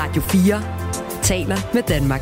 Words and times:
Radio 0.00 0.22
4 0.22 0.62
taler 1.22 1.56
med 1.74 1.82
Danmark. 1.82 2.20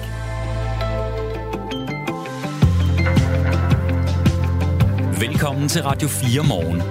Velkommen 5.21 5.69
til 5.69 5.83
Radio 5.83 6.09
4 6.09 6.43
morgen. 6.49 6.83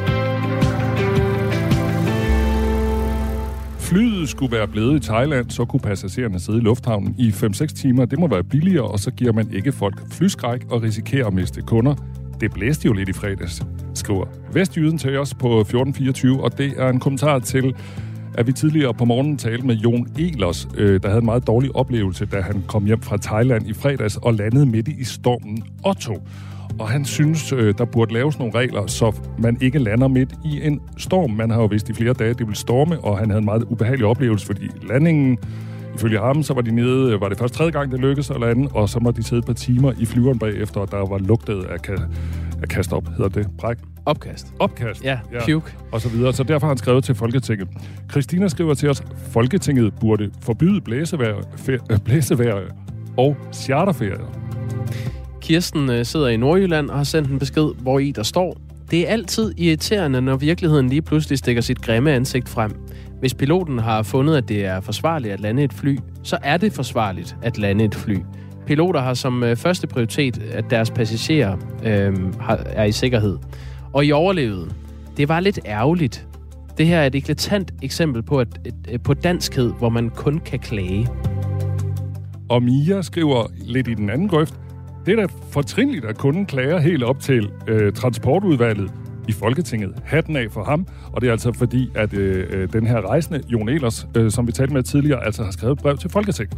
Flyet 3.79 4.29
skulle 4.29 4.51
være 4.51 4.67
blevet 4.67 5.03
i 5.03 5.07
Thailand, 5.07 5.49
så 5.49 5.65
kunne 5.65 5.79
passagererne 5.79 6.39
sidde 6.39 6.57
i 6.57 6.61
lufthavnen 6.61 7.15
i 7.17 7.29
5-6 7.29 7.65
timer. 7.65 8.05
Det 8.05 8.19
må 8.19 8.27
være 8.27 8.43
billigere, 8.43 8.87
og 8.87 8.99
så 8.99 9.11
giver 9.11 9.33
man 9.33 9.53
ikke 9.53 9.71
folk 9.71 10.13
flyskræk 10.13 10.65
og 10.69 10.83
risikerer 10.83 11.27
at 11.27 11.33
miste 11.33 11.61
kunder. 11.61 11.95
Det 12.41 12.53
blæste 12.53 12.85
jo 12.85 12.93
lidt 12.93 13.09
i 13.09 13.13
fredags, 13.13 13.63
skriver 13.93 14.25
Vestjyden 14.53 14.97
til 14.97 15.17
os 15.17 15.33
på 15.33 15.59
1424, 15.59 16.43
og 16.43 16.57
det 16.57 16.73
er 16.77 16.89
en 16.89 16.99
kommentar 16.99 17.39
til, 17.39 17.75
at 18.37 18.47
vi 18.47 18.51
tidligere 18.51 18.93
på 18.93 19.05
morgenen 19.05 19.37
talte 19.37 19.67
med 19.67 19.75
Jon 19.75 20.07
Elers, 20.19 20.67
øh, 20.77 21.01
der 21.03 21.07
havde 21.07 21.19
en 21.19 21.25
meget 21.25 21.47
dårlig 21.47 21.75
oplevelse, 21.75 22.25
da 22.25 22.41
han 22.41 22.63
kom 22.67 22.85
hjem 22.85 23.01
fra 23.01 23.17
Thailand 23.17 23.67
i 23.67 23.73
fredags 23.73 24.17
og 24.17 24.33
landede 24.33 24.65
midt 24.65 24.87
i 24.87 25.03
stormen 25.03 25.63
Otto. 25.85 26.21
Og 26.79 26.89
han 26.89 27.05
synes, 27.05 27.53
øh, 27.53 27.73
der 27.77 27.85
burde 27.85 28.13
laves 28.13 28.39
nogle 28.39 28.53
regler, 28.55 28.87
så 28.87 29.15
man 29.37 29.57
ikke 29.61 29.79
lander 29.79 30.07
midt 30.07 30.33
i 30.45 30.61
en 30.63 30.81
storm. 30.97 31.31
Man 31.31 31.49
har 31.49 31.61
jo 31.61 31.65
vidst 31.65 31.89
i 31.89 31.93
flere 31.93 32.13
dage, 32.13 32.29
at 32.29 32.37
det 32.37 32.47
ville 32.47 32.57
storme, 32.57 32.99
og 32.99 33.17
han 33.17 33.29
havde 33.29 33.39
en 33.39 33.45
meget 33.45 33.63
ubehagelig 33.63 34.05
oplevelse, 34.05 34.45
fordi 34.45 34.69
landingen, 34.89 35.37
ifølge 35.95 36.19
ham, 36.19 36.43
så 36.43 36.53
var 36.53 36.61
de 36.61 36.71
nede, 36.71 37.13
øh, 37.13 37.21
var 37.21 37.29
det 37.29 37.37
først 37.37 37.53
tredje 37.53 37.71
gang, 37.71 37.91
det 37.91 37.99
lykkedes 37.99 38.29
at 38.29 38.39
lande, 38.39 38.67
og 38.71 38.89
så 38.89 38.99
måtte 38.99 39.21
de 39.21 39.27
sidde 39.27 39.39
et 39.39 39.45
par 39.45 39.53
timer 39.53 39.91
i 39.99 40.05
flyveren 40.05 40.39
bagefter, 40.39 40.81
og 40.81 40.91
der 40.91 40.97
var 40.97 41.17
lugtet 41.17 41.63
af, 41.63 41.81
ka- 42.57 42.61
af 42.61 42.67
kast 42.67 42.93
op, 42.93 43.07
hedder 43.09 43.29
det, 43.29 43.47
bræk. 43.57 43.77
Opkast. 44.05 44.53
Opkast. 44.59 45.03
Ja, 45.03 45.19
puke. 45.45 45.71
Og 45.91 46.01
så 46.01 46.09
videre. 46.09 46.33
Så 46.33 46.43
derfor 46.43 46.67
har 46.67 46.71
han 46.71 46.77
skrevet 46.77 47.03
til 47.03 47.15
Folketinget. 47.15 47.67
Christina 48.11 48.47
skriver 48.47 48.73
til 48.73 48.89
os, 48.89 49.03
Folketinget 49.31 49.93
burde 50.01 50.29
forbyde 50.41 50.81
blæsevejr, 50.81 51.35
fe- 51.37 51.85
øh, 51.91 51.99
blæsevejr 51.99 52.61
og 53.17 53.37
charterferier. 53.53 54.43
Kirsten 55.41 55.89
øh, 55.89 56.05
sidder 56.05 56.27
i 56.27 56.37
Nordjylland 56.37 56.89
og 56.89 56.97
har 56.97 57.03
sendt 57.03 57.29
en 57.29 57.39
besked, 57.39 57.67
hvor 57.81 57.99
i 57.99 58.11
der 58.11 58.23
står, 58.23 58.57
det 58.91 59.07
er 59.07 59.11
altid 59.11 59.53
irriterende, 59.57 60.21
når 60.21 60.35
virkeligheden 60.35 60.89
lige 60.89 61.01
pludselig 61.01 61.37
stikker 61.37 61.61
sit 61.61 61.81
grimme 61.81 62.11
ansigt 62.13 62.49
frem. 62.49 62.71
Hvis 63.19 63.33
piloten 63.33 63.79
har 63.79 64.03
fundet, 64.03 64.37
at 64.37 64.49
det 64.49 64.65
er 64.65 64.81
forsvarligt 64.81 65.33
at 65.33 65.39
lande 65.39 65.63
et 65.63 65.73
fly, 65.73 65.99
så 66.23 66.37
er 66.43 66.57
det 66.57 66.73
forsvarligt 66.73 67.35
at 67.43 67.57
lande 67.57 67.85
et 67.85 67.95
fly. 67.95 68.17
Piloter 68.67 69.01
har 69.01 69.13
som 69.13 69.43
øh, 69.43 69.55
første 69.55 69.87
prioritet, 69.87 70.41
at 70.51 70.65
deres 70.69 70.91
passagerer 70.91 71.57
øh, 71.83 72.33
har, 72.39 72.55
er 72.65 72.83
i 72.83 72.91
sikkerhed. 72.91 73.37
Og 73.93 74.05
I 74.05 74.11
overlevede. 74.11 74.69
Det 75.17 75.29
var 75.29 75.39
lidt 75.39 75.59
ærgerligt. 75.65 76.27
Det 76.77 76.87
her 76.87 76.99
er 76.99 77.05
et 77.05 77.15
eklatant 77.15 77.73
eksempel 77.81 78.23
på, 78.23 78.39
at, 78.39 78.47
et, 78.65 78.75
et, 78.89 79.03
på 79.03 79.13
danskhed, 79.13 79.73
hvor 79.79 79.89
man 79.89 80.09
kun 80.09 80.39
kan 80.39 80.59
klage. 80.59 81.07
Og 82.49 82.63
Mia 82.63 83.01
skriver 83.01 83.47
lidt 83.59 83.87
i 83.87 83.93
den 83.93 84.09
anden 84.09 84.27
grøft, 84.27 84.53
det 85.05 85.19
er 85.19 85.27
da 85.27 85.33
fortrinligt, 85.51 86.05
at 86.05 86.17
kunden 86.17 86.45
klager 86.45 86.79
helt 86.79 87.03
op 87.03 87.19
til 87.19 87.49
øh, 87.67 87.93
transportudvalget 87.93 88.91
i 89.27 89.31
Folketinget. 89.31 89.91
Hatten 90.05 90.35
af 90.35 90.51
for 90.51 90.63
ham, 90.63 90.87
og 91.13 91.21
det 91.21 91.27
er 91.27 91.31
altså 91.31 91.53
fordi, 91.53 91.89
at 91.95 92.13
øh, 92.13 92.47
øh, 92.49 92.73
den 92.73 92.87
her 92.87 93.01
rejsende, 93.01 93.41
Jon 93.47 93.69
Elers, 93.69 94.07
øh, 94.17 94.31
som 94.31 94.47
vi 94.47 94.51
talte 94.51 94.73
med 94.73 94.83
tidligere, 94.83 95.25
altså 95.25 95.43
har 95.43 95.51
skrevet 95.51 95.75
et 95.75 95.81
brev 95.81 95.97
til 95.97 96.09
Folketinget. 96.09 96.57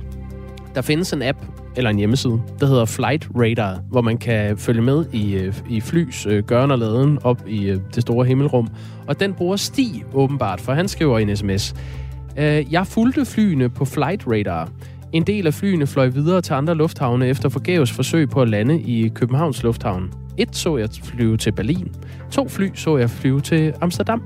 Der 0.75 0.81
findes 0.81 1.13
en 1.13 1.21
app, 1.21 1.37
eller 1.75 1.89
en 1.89 1.97
hjemmeside, 1.97 2.41
der 2.59 2.65
hedder 2.65 2.85
Flight 2.85 3.27
Radar, 3.35 3.79
hvor 3.89 4.01
man 4.01 4.17
kan 4.17 4.57
følge 4.57 4.81
med 4.81 5.05
i, 5.13 5.33
øh, 5.33 5.53
i 5.69 5.81
flys 5.81 6.25
øh, 6.25 6.43
gørn 6.43 6.71
og 6.71 6.79
laden 6.79 7.19
op 7.23 7.41
i 7.47 7.69
øh, 7.69 7.79
det 7.95 8.01
store 8.01 8.25
himmelrum. 8.25 8.67
Og 9.07 9.19
den 9.19 9.33
bruger 9.33 9.55
Sti 9.55 10.03
åbenbart, 10.13 10.61
for 10.61 10.73
han 10.73 10.87
skriver 10.87 11.19
en 11.19 11.35
sms. 11.35 11.75
Øh, 12.37 12.73
jeg 12.73 12.87
fulgte 12.87 13.25
flyene 13.25 13.69
på 13.69 13.85
Flight 13.85 14.23
Radar. 14.27 14.69
En 15.13 15.23
del 15.23 15.47
af 15.47 15.53
flyene 15.53 15.87
fløj 15.87 16.07
videre 16.07 16.41
til 16.41 16.53
andre 16.53 16.75
lufthavne 16.75 17.27
efter 17.27 17.49
forgæves 17.49 17.91
forsøg 17.91 18.29
på 18.29 18.41
at 18.41 18.49
lande 18.49 18.81
i 18.81 19.07
Københavns 19.07 19.63
Lufthavn. 19.63 20.13
Et 20.37 20.55
så 20.55 20.77
jeg 20.77 20.89
flyve 21.03 21.37
til 21.37 21.51
Berlin. 21.51 21.91
To 22.31 22.47
fly 22.47 22.69
så 22.75 22.97
jeg 22.97 23.09
flyve 23.09 23.41
til 23.41 23.73
Amsterdam. 23.81 24.23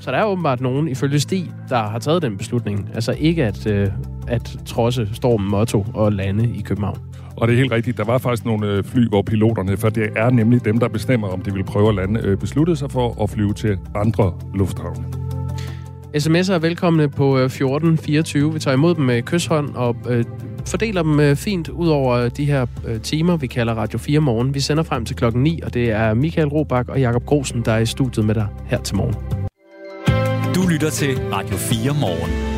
Så 0.00 0.10
der 0.10 0.16
er 0.16 0.24
åbenbart 0.24 0.60
nogen, 0.60 0.88
ifølge 0.88 1.20
Sti, 1.20 1.50
der 1.68 1.76
har 1.76 1.98
taget 1.98 2.22
den 2.22 2.36
beslutning. 2.36 2.90
Altså 2.94 3.12
ikke 3.18 3.44
at, 3.44 3.66
øh, 3.66 3.88
at 4.28 4.56
trodse 4.66 5.08
stormen 5.12 5.50
motto 5.50 5.86
og 5.94 6.12
lande 6.12 6.56
i 6.56 6.60
København. 6.60 6.98
Og 7.36 7.48
det 7.48 7.54
er 7.54 7.58
helt 7.58 7.72
rigtigt, 7.72 7.96
der 7.96 8.04
var 8.04 8.18
faktisk 8.18 8.44
nogle 8.44 8.66
øh, 8.66 8.84
fly, 8.84 9.08
hvor 9.08 9.22
piloterne, 9.22 9.76
for 9.76 9.88
det 9.88 10.10
er 10.16 10.30
nemlig 10.30 10.64
dem, 10.64 10.78
der 10.78 10.88
bestemmer, 10.88 11.28
om 11.28 11.40
de 11.40 11.52
vil 11.52 11.64
prøve 11.64 11.88
at 11.88 11.94
lande, 11.94 12.20
øh, 12.24 12.36
besluttede 12.36 12.76
sig 12.76 12.90
for 12.90 13.22
at 13.22 13.30
flyve 13.30 13.52
til 13.54 13.78
andre 13.94 14.34
lufthavne. 14.54 15.04
SMS'er 16.16 16.52
er 16.52 16.58
velkomne 16.58 17.08
på 17.08 17.38
øh, 17.38 17.44
1424. 17.44 18.52
Vi 18.52 18.58
tager 18.58 18.74
imod 18.74 18.94
dem 18.94 19.04
med 19.04 19.22
kysshånd 19.22 19.74
og 19.74 19.96
øh, 20.08 20.24
fordeler 20.66 21.02
dem 21.02 21.20
øh, 21.20 21.36
fint 21.36 21.68
ud 21.68 21.88
over 21.88 22.28
de 22.28 22.44
her 22.44 22.66
øh, 22.86 23.00
timer, 23.00 23.36
vi 23.36 23.46
kalder 23.46 23.74
Radio 23.74 23.98
4 23.98 24.20
morgen. 24.20 24.54
Vi 24.54 24.60
sender 24.60 24.82
frem 24.82 25.04
til 25.04 25.16
klokken 25.16 25.42
9, 25.42 25.60
og 25.60 25.74
det 25.74 25.90
er 25.90 26.14
Michael 26.14 26.48
Robach 26.48 26.88
og 26.88 27.00
Jakob 27.00 27.24
Grosen, 27.24 27.62
der 27.64 27.72
er 27.72 27.78
i 27.78 27.86
studiet 27.86 28.26
med 28.26 28.34
dig 28.34 28.46
her 28.66 28.82
til 28.82 28.96
morgen. 28.96 29.14
Du 30.54 30.68
lytter 30.68 30.90
til 30.90 31.18
Radio 31.32 31.56
4 31.56 31.94
morgen. 32.00 32.51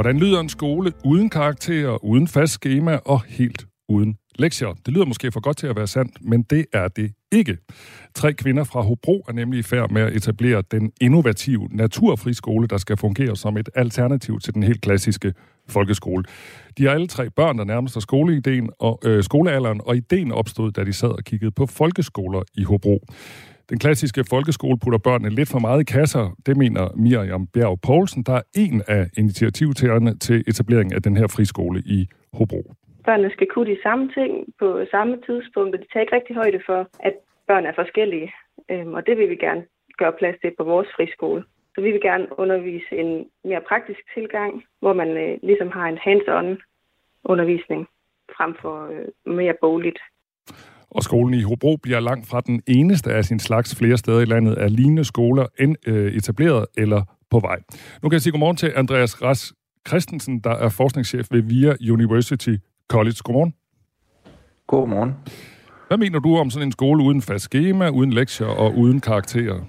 Hvordan 0.00 0.18
lyder 0.18 0.40
en 0.40 0.48
skole 0.48 0.92
uden 1.04 1.30
karakterer, 1.30 2.04
uden 2.04 2.28
fast 2.28 2.52
schema 2.52 2.96
og 2.96 3.22
helt 3.22 3.66
uden 3.88 4.16
lektier? 4.38 4.74
Det 4.86 4.94
lyder 4.94 5.04
måske 5.04 5.32
for 5.32 5.40
godt 5.40 5.56
til 5.56 5.66
at 5.66 5.76
være 5.76 5.86
sandt, 5.86 6.16
men 6.20 6.42
det 6.42 6.66
er 6.72 6.88
det 6.88 7.12
ikke. 7.32 7.56
Tre 8.14 8.32
kvinder 8.32 8.64
fra 8.64 8.80
Hobro 8.80 9.24
er 9.28 9.32
nemlig 9.32 9.58
i 9.58 9.62
færd 9.62 9.90
med 9.90 10.02
at 10.02 10.16
etablere 10.16 10.62
den 10.70 10.92
innovative 11.00 11.68
naturfriskole, 11.70 12.68
der 12.68 12.76
skal 12.76 12.96
fungere 12.96 13.36
som 13.36 13.56
et 13.56 13.68
alternativ 13.74 14.40
til 14.40 14.54
den 14.54 14.62
helt 14.62 14.80
klassiske 14.80 15.34
folkeskole. 15.68 16.24
De 16.78 16.84
har 16.84 16.90
alle 16.90 17.06
tre 17.06 17.30
børn, 17.30 17.58
der 17.58 17.64
nærmer 17.64 17.88
sig 17.88 18.02
skoleideen 18.02 18.70
og 18.78 19.00
øh, 19.04 19.24
skolealderen, 19.24 19.80
og 19.84 19.96
ideen 19.96 20.32
opstod, 20.32 20.72
da 20.72 20.84
de 20.84 20.92
sad 20.92 21.08
og 21.08 21.24
kiggede 21.24 21.50
på 21.50 21.66
folkeskoler 21.66 22.42
i 22.54 22.64
Hobro. 22.64 23.06
Den 23.70 23.78
klassiske 23.78 24.24
folkeskole 24.30 24.76
putter 24.82 24.98
børnene 24.98 25.30
lidt 25.38 25.48
for 25.54 25.58
meget 25.58 25.80
i 25.80 25.92
kasser. 25.96 26.24
Det 26.46 26.56
mener 26.56 26.84
Miriam 26.96 27.46
Bjerg 27.54 27.78
Poulsen, 27.86 28.22
der 28.22 28.34
er 28.40 28.42
en 28.64 28.82
af 28.88 29.02
initiativtagerne 29.18 30.18
til 30.18 30.38
etableringen 30.50 30.94
af 30.94 31.02
den 31.02 31.16
her 31.16 31.28
friskole 31.36 31.78
i 31.96 31.98
Hobro. 32.32 32.62
Børnene 33.04 33.30
skal 33.30 33.46
kunne 33.54 33.70
de 33.74 33.82
samme 33.82 34.04
ting 34.18 34.32
på 34.58 34.84
samme 34.90 35.14
tidspunkt, 35.26 35.74
og 35.74 35.80
de 35.82 35.86
tager 35.92 36.04
ikke 36.04 36.16
rigtig 36.16 36.36
højde 36.36 36.60
for, 36.66 36.88
at 37.00 37.14
børn 37.48 37.66
er 37.66 37.74
forskellige. 37.74 38.32
Øhm, 38.70 38.94
og 38.94 39.06
det 39.06 39.18
vil 39.18 39.28
vi 39.30 39.36
gerne 39.36 39.62
gøre 39.98 40.14
plads 40.18 40.36
til 40.40 40.52
på 40.58 40.64
vores 40.64 40.88
friskole. 40.96 41.44
Så 41.74 41.80
vi 41.80 41.90
vil 41.90 42.00
gerne 42.00 42.26
undervise 42.42 42.92
en 43.02 43.26
mere 43.44 43.62
praktisk 43.68 44.00
tilgang, 44.14 44.52
hvor 44.80 44.92
man 44.92 45.08
øh, 45.24 45.38
ligesom 45.42 45.70
har 45.76 45.86
en 45.88 45.98
hands-on 46.06 46.48
undervisning 47.24 47.82
frem 48.36 48.52
for 48.62 48.76
øh, 48.94 49.34
mere 49.34 49.54
bogligt. 49.60 50.00
Og 50.90 51.02
skolen 51.02 51.34
i 51.34 51.42
Hobro 51.42 51.76
bliver 51.82 52.00
langt 52.00 52.26
fra 52.26 52.40
den 52.40 52.62
eneste 52.66 53.12
af 53.12 53.24
sin 53.24 53.40
slags 53.40 53.74
flere 53.74 53.96
steder 53.96 54.20
i 54.20 54.24
landet 54.24 54.54
af 54.54 54.76
lignende 54.76 55.04
skoler 55.04 55.46
end 55.58 55.76
øh, 55.86 56.12
etableret 56.12 56.66
eller 56.78 57.02
på 57.30 57.40
vej. 57.40 57.58
Nu 58.02 58.08
kan 58.08 58.12
jeg 58.12 58.22
sige 58.22 58.32
godmorgen 58.32 58.56
til 58.56 58.72
Andreas 58.76 59.22
Ras 59.22 59.52
Christensen, 59.88 60.38
der 60.38 60.50
er 60.50 60.68
forskningschef 60.68 61.26
ved 61.30 61.42
VIA 61.42 61.74
University 61.92 62.54
College. 62.88 63.16
Godmorgen. 63.24 63.54
Godmorgen. 64.66 65.14
Hvad 65.88 65.98
mener 65.98 66.18
du 66.18 66.36
om 66.36 66.50
sådan 66.50 66.68
en 66.68 66.72
skole 66.72 67.04
uden 67.04 67.22
fast 67.22 67.44
schema, 67.44 67.88
uden 67.88 68.12
lektier 68.12 68.46
og 68.46 68.78
uden 68.78 69.00
karakterer? 69.00 69.60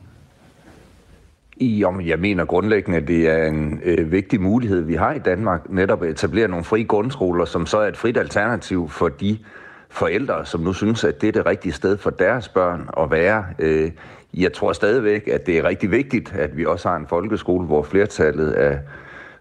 Jo, 1.61 1.91
men 1.91 2.07
jeg 2.07 2.19
mener 2.19 2.45
grundlæggende, 2.45 2.97
at 2.97 3.07
det 3.07 3.29
er 3.29 3.45
en 3.45 3.79
øh, 3.83 4.11
vigtig 4.11 4.41
mulighed, 4.41 4.81
vi 4.81 4.95
har 4.95 5.13
i 5.13 5.19
Danmark, 5.19 5.69
netop 5.69 6.03
at 6.03 6.09
etablere 6.09 6.47
nogle 6.47 6.63
frie 6.63 6.83
grundskoler, 6.83 7.45
som 7.45 7.65
så 7.65 7.77
er 7.77 7.87
et 7.87 7.97
frit 7.97 8.17
alternativ 8.17 8.89
for 8.89 9.09
de 9.09 9.37
forældre, 9.91 10.45
som 10.45 10.61
nu 10.61 10.73
synes, 10.73 11.03
at 11.03 11.21
det 11.21 11.27
er 11.27 11.31
det 11.31 11.45
rigtige 11.45 11.73
sted 11.73 11.97
for 11.97 12.09
deres 12.09 12.49
børn 12.49 12.89
at 12.97 13.11
være. 13.11 13.45
Øh, 13.59 13.91
jeg 14.33 14.53
tror 14.53 14.73
stadigvæk, 14.73 15.27
at 15.27 15.45
det 15.45 15.57
er 15.57 15.63
rigtig 15.63 15.91
vigtigt, 15.91 16.33
at 16.33 16.57
vi 16.57 16.65
også 16.65 16.89
har 16.89 16.95
en 16.95 17.07
folkeskole, 17.07 17.65
hvor 17.65 17.83
flertallet 17.83 18.51
af 18.51 18.79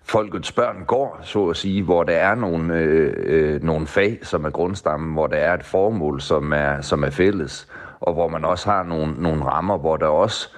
folkets 0.02 0.52
børn 0.52 0.84
går, 0.86 1.20
så 1.22 1.46
at 1.46 1.56
sige, 1.56 1.82
hvor 1.82 2.02
der 2.02 2.12
er 2.12 2.34
nogle, 2.34 2.74
øh, 2.74 3.14
øh, 3.16 3.62
nogle 3.62 3.86
fag, 3.86 4.18
som 4.22 4.44
er 4.44 4.50
grundstammen, 4.50 5.12
hvor 5.12 5.26
der 5.26 5.36
er 5.36 5.54
et 5.54 5.64
formål, 5.64 6.20
som 6.20 6.52
er, 6.52 6.80
som 6.80 7.04
er 7.04 7.10
fælles, 7.10 7.68
og 8.00 8.12
hvor 8.12 8.28
man 8.28 8.44
også 8.44 8.70
har 8.70 8.82
nogle, 8.82 9.14
nogle 9.18 9.44
rammer, 9.44 9.78
hvor 9.78 9.96
der 9.96 10.06
også 10.06 10.50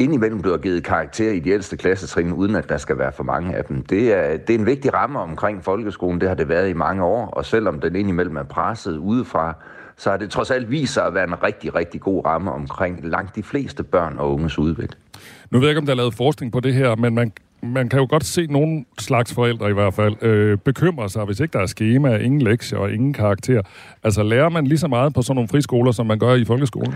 indimellem 0.00 0.42
bliver 0.42 0.58
givet 0.58 0.84
karakter 0.84 1.30
i 1.30 1.38
de 1.38 1.50
ældste 1.50 1.76
klassetrin, 1.76 2.32
uden 2.32 2.54
at 2.54 2.68
der 2.68 2.78
skal 2.78 2.98
være 2.98 3.12
for 3.12 3.24
mange 3.24 3.56
af 3.56 3.64
dem. 3.64 3.82
Det 3.82 4.12
er, 4.12 4.36
det 4.36 4.54
er 4.54 4.58
en 4.58 4.66
vigtig 4.66 4.94
ramme 4.94 5.18
omkring 5.18 5.64
folkeskolen, 5.64 6.20
det 6.20 6.28
har 6.28 6.36
det 6.36 6.48
været 6.48 6.70
i 6.70 6.72
mange 6.72 7.04
år, 7.04 7.26
og 7.26 7.44
selvom 7.44 7.80
den 7.80 7.96
indimellem 7.96 8.36
er 8.36 8.42
presset 8.42 8.96
udefra, 8.96 9.54
så 9.96 10.10
har 10.10 10.16
det 10.16 10.30
trods 10.30 10.50
alt 10.50 10.70
vist 10.70 10.94
sig 10.94 11.06
at 11.06 11.14
være 11.14 11.24
en 11.24 11.42
rigtig, 11.42 11.74
rigtig 11.74 12.00
god 12.00 12.24
ramme 12.24 12.52
omkring 12.52 13.00
langt 13.02 13.36
de 13.36 13.42
fleste 13.42 13.82
børn 13.82 14.18
og 14.18 14.34
unges 14.34 14.58
udvikling. 14.58 15.02
Nu 15.50 15.58
ved 15.58 15.66
jeg 15.66 15.70
ikke, 15.70 15.80
om 15.80 15.86
der 15.86 15.92
er 15.92 15.96
lavet 15.96 16.14
forskning 16.14 16.52
på 16.52 16.60
det 16.60 16.74
her, 16.74 16.96
men 16.96 17.14
man, 17.14 17.32
man 17.62 17.88
kan 17.88 17.98
jo 17.98 18.06
godt 18.10 18.24
se 18.24 18.46
nogle 18.46 18.84
slags 18.98 19.34
forældre 19.34 19.70
i 19.70 19.72
hvert 19.72 19.94
fald 19.94 20.22
øh, 20.22 20.58
bekymre 20.58 21.08
sig, 21.08 21.24
hvis 21.24 21.40
ikke 21.40 21.52
der 21.52 21.60
er 21.60 21.66
schema, 21.66 22.16
ingen 22.16 22.42
lektier 22.42 22.78
og 22.78 22.92
ingen 22.92 23.12
karakter. 23.12 23.62
Altså 24.02 24.22
lærer 24.22 24.48
man 24.48 24.66
lige 24.66 24.78
så 24.78 24.88
meget 24.88 25.14
på 25.14 25.22
sådan 25.22 25.34
nogle 25.34 25.48
friskoler, 25.48 25.92
som 25.92 26.06
man 26.06 26.18
gør 26.18 26.34
i 26.34 26.44
folkeskolen? 26.44 26.94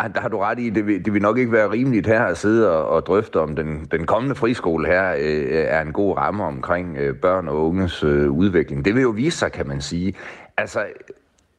Ej, 0.00 0.08
der 0.08 0.20
har 0.20 0.28
du 0.28 0.38
ret 0.38 0.58
i. 0.58 0.70
Det 0.70 0.86
vil, 0.86 1.04
det 1.04 1.14
vil 1.14 1.22
nok 1.22 1.38
ikke 1.38 1.52
være 1.52 1.70
rimeligt 1.70 2.06
her 2.06 2.22
at 2.22 2.38
sidde 2.38 2.70
og, 2.70 2.88
og 2.88 3.06
drøfte, 3.06 3.40
om 3.40 3.56
den, 3.56 3.88
den 3.90 4.06
kommende 4.06 4.34
friskole 4.34 4.86
her 4.86 5.14
øh, 5.18 5.46
er 5.50 5.80
en 5.80 5.92
god 5.92 6.16
ramme 6.16 6.44
omkring 6.44 6.96
øh, 6.98 7.16
børn 7.16 7.48
og 7.48 7.68
unges 7.68 8.02
øh, 8.02 8.30
udvikling. 8.30 8.84
Det 8.84 8.94
vil 8.94 9.02
jo 9.02 9.10
vise 9.10 9.38
sig, 9.38 9.52
kan 9.52 9.68
man 9.68 9.80
sige. 9.80 10.14
Altså, 10.56 10.86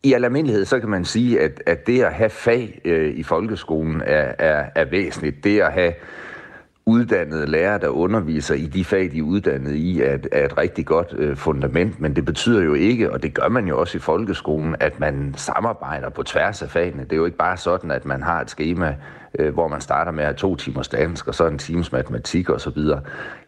i 0.03 0.13
almindelighed, 0.13 0.65
så 0.65 0.79
kan 0.79 0.89
man 0.89 1.05
sige, 1.05 1.41
at, 1.41 1.63
at 1.65 1.87
det 1.87 2.01
at 2.03 2.13
have 2.13 2.29
fag 2.29 2.81
øh, 2.85 3.13
i 3.13 3.23
folkeskolen 3.23 4.01
er, 4.05 4.33
er, 4.39 4.65
er 4.75 4.85
væsentligt. 4.85 5.43
Det 5.43 5.61
at 5.61 5.73
have 5.73 5.93
uddannede 6.85 7.45
lærere, 7.45 7.79
der 7.79 7.87
underviser 7.87 8.55
i 8.55 8.65
de 8.65 8.85
fag, 8.85 9.11
de 9.11 9.17
er 9.17 9.23
uddannet 9.23 9.75
i, 9.75 10.01
er, 10.01 10.17
er 10.31 10.45
et 10.45 10.57
rigtig 10.57 10.85
godt 10.85 11.13
øh, 11.17 11.37
fundament, 11.37 12.01
men 12.01 12.15
det 12.15 12.25
betyder 12.25 12.61
jo 12.63 12.73
ikke, 12.73 13.11
og 13.11 13.23
det 13.23 13.33
gør 13.33 13.49
man 13.49 13.67
jo 13.67 13.79
også 13.79 13.97
i 13.97 14.01
folkeskolen, 14.01 14.75
at 14.79 14.99
man 14.99 15.33
samarbejder 15.37 16.09
på 16.09 16.23
tværs 16.23 16.61
af 16.61 16.69
fagene. 16.69 17.03
Det 17.03 17.11
er 17.11 17.17
jo 17.17 17.25
ikke 17.25 17.37
bare 17.37 17.57
sådan, 17.57 17.91
at 17.91 18.05
man 18.05 18.23
har 18.23 18.41
et 18.41 18.49
schema, 18.49 18.95
øh, 19.39 19.53
hvor 19.53 19.67
man 19.67 19.81
starter 19.81 20.11
med 20.11 20.23
at 20.23 20.27
have 20.27 20.35
to 20.35 20.55
timers 20.55 20.87
dansk, 20.87 21.27
og 21.27 21.35
så 21.35 21.47
en 21.47 21.57
times 21.57 21.91
matematik 21.91 22.49
osv. 22.49 22.77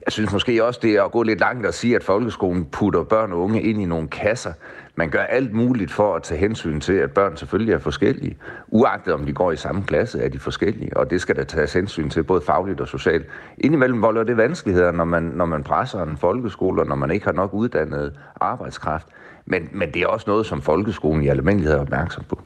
Jeg 0.06 0.12
synes 0.12 0.34
måske 0.34 0.66
også, 0.66 0.80
det 0.84 0.92
er 0.92 1.04
at 1.04 1.12
gå 1.12 1.24
lidt 1.24 1.40
langt 1.40 1.66
at 1.66 1.74
sige, 1.74 1.96
at 1.96 2.04
folkeskolen 2.04 2.66
putter 2.66 3.04
børn 3.04 3.32
og 3.32 3.40
unge 3.40 3.62
ind 3.62 3.82
i 3.82 3.86
nogle 3.86 4.08
kasser, 4.08 4.54
man 4.96 5.10
gør 5.10 5.22
alt 5.22 5.54
muligt 5.54 5.92
for 5.92 6.16
at 6.16 6.24
tage 6.24 6.40
hensyn 6.40 6.80
til, 6.80 6.94
at 6.94 7.12
børn 7.12 7.38
selvfølgelig 7.38 7.74
er 7.74 7.80
forskellige. 7.80 8.38
Uagtet 8.68 9.14
om 9.14 9.26
de 9.26 9.34
går 9.34 9.52
i 9.52 9.56
samme 9.56 9.84
klasse, 9.84 10.22
er 10.22 10.30
de 10.30 10.40
forskellige, 10.40 10.98
og 10.98 11.10
det 11.10 11.22
skal 11.22 11.36
der 11.36 11.44
tages 11.44 11.74
hensyn 11.74 12.10
til, 12.10 12.24
både 12.24 12.42
fagligt 12.42 12.82
og 12.82 12.88
socialt. 12.88 13.26
Indimellem 13.58 14.02
volder 14.02 14.24
det 14.24 14.38
vanskeligheder, 14.38 14.92
når 14.92 15.04
man, 15.04 15.24
når 15.24 15.46
man 15.46 15.64
presser 15.64 16.04
en 16.04 16.18
folkeskole, 16.18 16.82
og 16.82 16.88
når 16.88 16.96
man 16.96 17.12
ikke 17.12 17.26
har 17.26 17.34
nok 17.34 17.54
uddannet 17.54 18.20
arbejdskraft. 18.42 19.08
Men, 19.46 19.70
men 19.72 19.92
det 19.92 20.02
er 20.02 20.08
også 20.08 20.30
noget, 20.30 20.46
som 20.46 20.62
folkeskolen 20.62 21.24
i 21.24 21.28
almindelighed 21.28 21.78
er 21.78 21.82
opmærksom 21.82 22.24
på. 22.30 22.42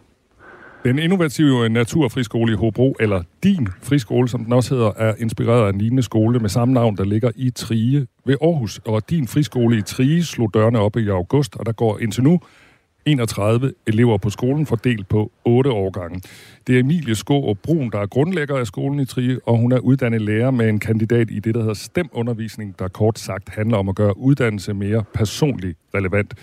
Den 0.88 1.00
innovative 1.00 1.70
naturfriskole 1.70 2.54
i 2.54 2.56
Hobro, 2.56 2.96
eller 3.00 3.24
din 3.44 3.68
friskole, 3.82 4.30
som 4.30 4.44
den 4.44 4.54
også 4.54 4.76
hedder, 4.76 4.92
er 4.98 5.14
inspireret 5.20 5.66
af 5.66 5.70
en 5.70 5.78
lignende 5.78 6.04
skole 6.04 6.40
med 6.40 6.50
samme 6.50 6.74
navn, 6.74 6.98
der 6.98 7.04
ligger 7.04 7.32
i 7.36 7.50
Trige 7.50 8.08
ved 8.26 8.36
Aarhus. 8.42 8.80
Og 8.86 9.10
din 9.10 9.28
friskole 9.28 9.78
i 9.78 9.82
Trige 9.82 10.24
slog 10.24 10.54
dørene 10.54 10.80
op 10.80 10.98
i 10.98 11.10
august, 11.10 11.56
og 11.56 11.66
der 11.66 11.72
går 11.72 12.00
indtil 12.00 12.24
nu 12.24 12.40
31 13.06 13.72
elever 13.88 14.18
på 14.18 14.30
skolen, 14.30 14.66
fordelt 14.66 15.08
på 15.08 15.32
8 15.46 15.72
årgange. 15.72 16.22
Det 16.68 16.76
er 16.76 16.80
Emilie 16.80 17.16
Skå 17.16 17.40
og 17.40 17.60
Brun, 17.60 17.90
der 17.92 18.00
er 18.00 18.08
grundlægger 18.08 18.58
af 18.58 18.68
skolen 18.68 19.00
i 19.00 19.06
Trige, 19.06 19.40
og 19.46 19.58
hun 19.58 19.72
er 19.72 19.80
uddannet 19.80 20.22
lærer 20.22 20.52
med 20.52 20.70
en 20.70 20.80
kandidat 20.80 21.32
i 21.32 21.40
det, 21.40 21.56
der 21.56 21.62
hedder 21.62 21.74
STEM-undervisning, 21.74 22.80
der 22.80 22.88
kort 22.88 23.20
sagt 23.20 23.50
handler 23.50 23.78
om 23.78 23.90
at 23.90 23.96
gøre 23.96 24.18
uddannelse 24.18 24.74
mere 24.74 25.04
personligt 25.14 25.78
relevant. 25.96 26.34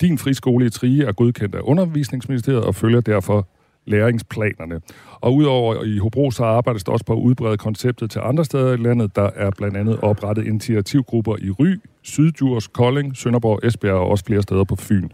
Din 0.00 0.18
friskole 0.18 0.66
i 0.66 0.70
Trige 0.70 1.04
er 1.04 1.12
godkendt 1.12 1.54
af 1.54 1.60
undervisningsministeriet 1.62 2.64
og 2.64 2.74
følger 2.74 3.00
derfor 3.00 3.48
læringsplanerne. 3.84 4.80
Og 5.20 5.34
udover 5.34 5.84
i 5.84 5.98
Hobro, 5.98 6.30
så 6.30 6.44
arbejdes 6.44 6.84
der 6.84 6.92
også 6.92 7.04
på 7.04 7.12
at 7.12 7.18
udbrede 7.18 7.56
konceptet 7.56 8.10
til 8.10 8.20
andre 8.24 8.44
steder 8.44 8.72
i 8.72 8.76
landet. 8.76 9.16
Der 9.16 9.30
er 9.34 9.50
blandt 9.50 9.76
andet 9.76 10.00
oprettet 10.00 10.46
initiativgrupper 10.46 11.36
i 11.38 11.50
Ry, 11.50 11.80
Syddjurs, 12.02 12.68
Kolding, 12.68 13.16
Sønderborg, 13.16 13.60
Esbjerg 13.62 13.94
og 13.94 14.08
også 14.08 14.24
flere 14.24 14.42
steder 14.42 14.64
på 14.64 14.76
Fyn 14.76 15.08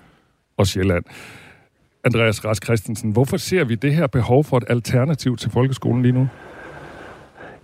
og 0.57 0.67
Sjælland. 0.67 1.05
Andreas 2.05 2.45
Rask 2.45 2.65
Christensen, 2.65 3.11
hvorfor 3.11 3.37
ser 3.37 3.65
vi 3.65 3.75
det 3.75 3.95
her 3.95 4.07
behov 4.07 4.45
for 4.45 4.57
et 4.57 4.65
alternativ 4.69 5.37
til 5.37 5.51
folkeskolen 5.51 6.03
lige 6.03 6.13
nu? 6.13 6.29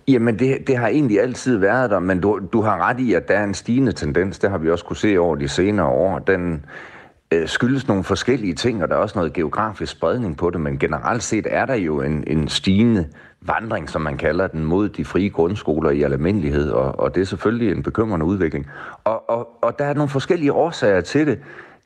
Jamen, 0.07 0.39
det, 0.39 0.67
det 0.67 0.77
har 0.77 0.87
egentlig 0.87 1.21
altid 1.21 1.57
været 1.57 1.89
der, 1.89 1.99
men 1.99 2.21
du, 2.21 2.39
du 2.53 2.61
har 2.61 2.89
ret 2.89 2.99
i, 2.99 3.13
at 3.13 3.27
der 3.27 3.33
er 3.33 3.43
en 3.43 3.53
stigende 3.53 3.91
tendens. 3.91 4.39
Det 4.39 4.49
har 4.49 4.57
vi 4.57 4.69
også 4.69 4.85
kunne 4.85 4.97
se 4.97 5.17
over 5.17 5.35
de 5.35 5.47
senere 5.47 5.87
år. 5.87 6.19
Den, 6.19 6.65
øh, 7.31 7.47
skyldes 7.47 7.87
nogle 7.87 8.03
forskellige 8.03 8.53
ting, 8.53 8.83
og 8.83 8.89
der 8.89 8.95
er 8.95 8.99
også 8.99 9.17
noget 9.17 9.33
geografisk 9.33 9.91
spredning 9.91 10.37
på 10.37 10.49
det, 10.49 10.61
men 10.61 10.79
generelt 10.79 11.23
set 11.23 11.47
er 11.49 11.65
der 11.65 11.73
jo 11.73 12.01
en, 12.01 12.23
en 12.27 12.47
stigende 12.47 13.07
vandring, 13.41 13.89
som 13.89 14.01
man 14.01 14.17
kalder 14.17 14.47
den, 14.47 14.65
mod 14.65 14.89
de 14.89 15.05
frie 15.05 15.29
grundskoler 15.29 15.89
i 15.89 16.01
almindelighed, 16.01 16.71
og, 16.71 16.99
og 16.99 17.15
det 17.15 17.21
er 17.21 17.25
selvfølgelig 17.25 17.71
en 17.71 17.83
bekymrende 17.83 18.25
udvikling. 18.25 18.67
Og, 19.03 19.29
og, 19.29 19.47
og 19.61 19.79
der 19.79 19.85
er 19.85 19.93
nogle 19.93 20.09
forskellige 20.09 20.53
årsager 20.53 21.01
til 21.01 21.27
det. 21.27 21.39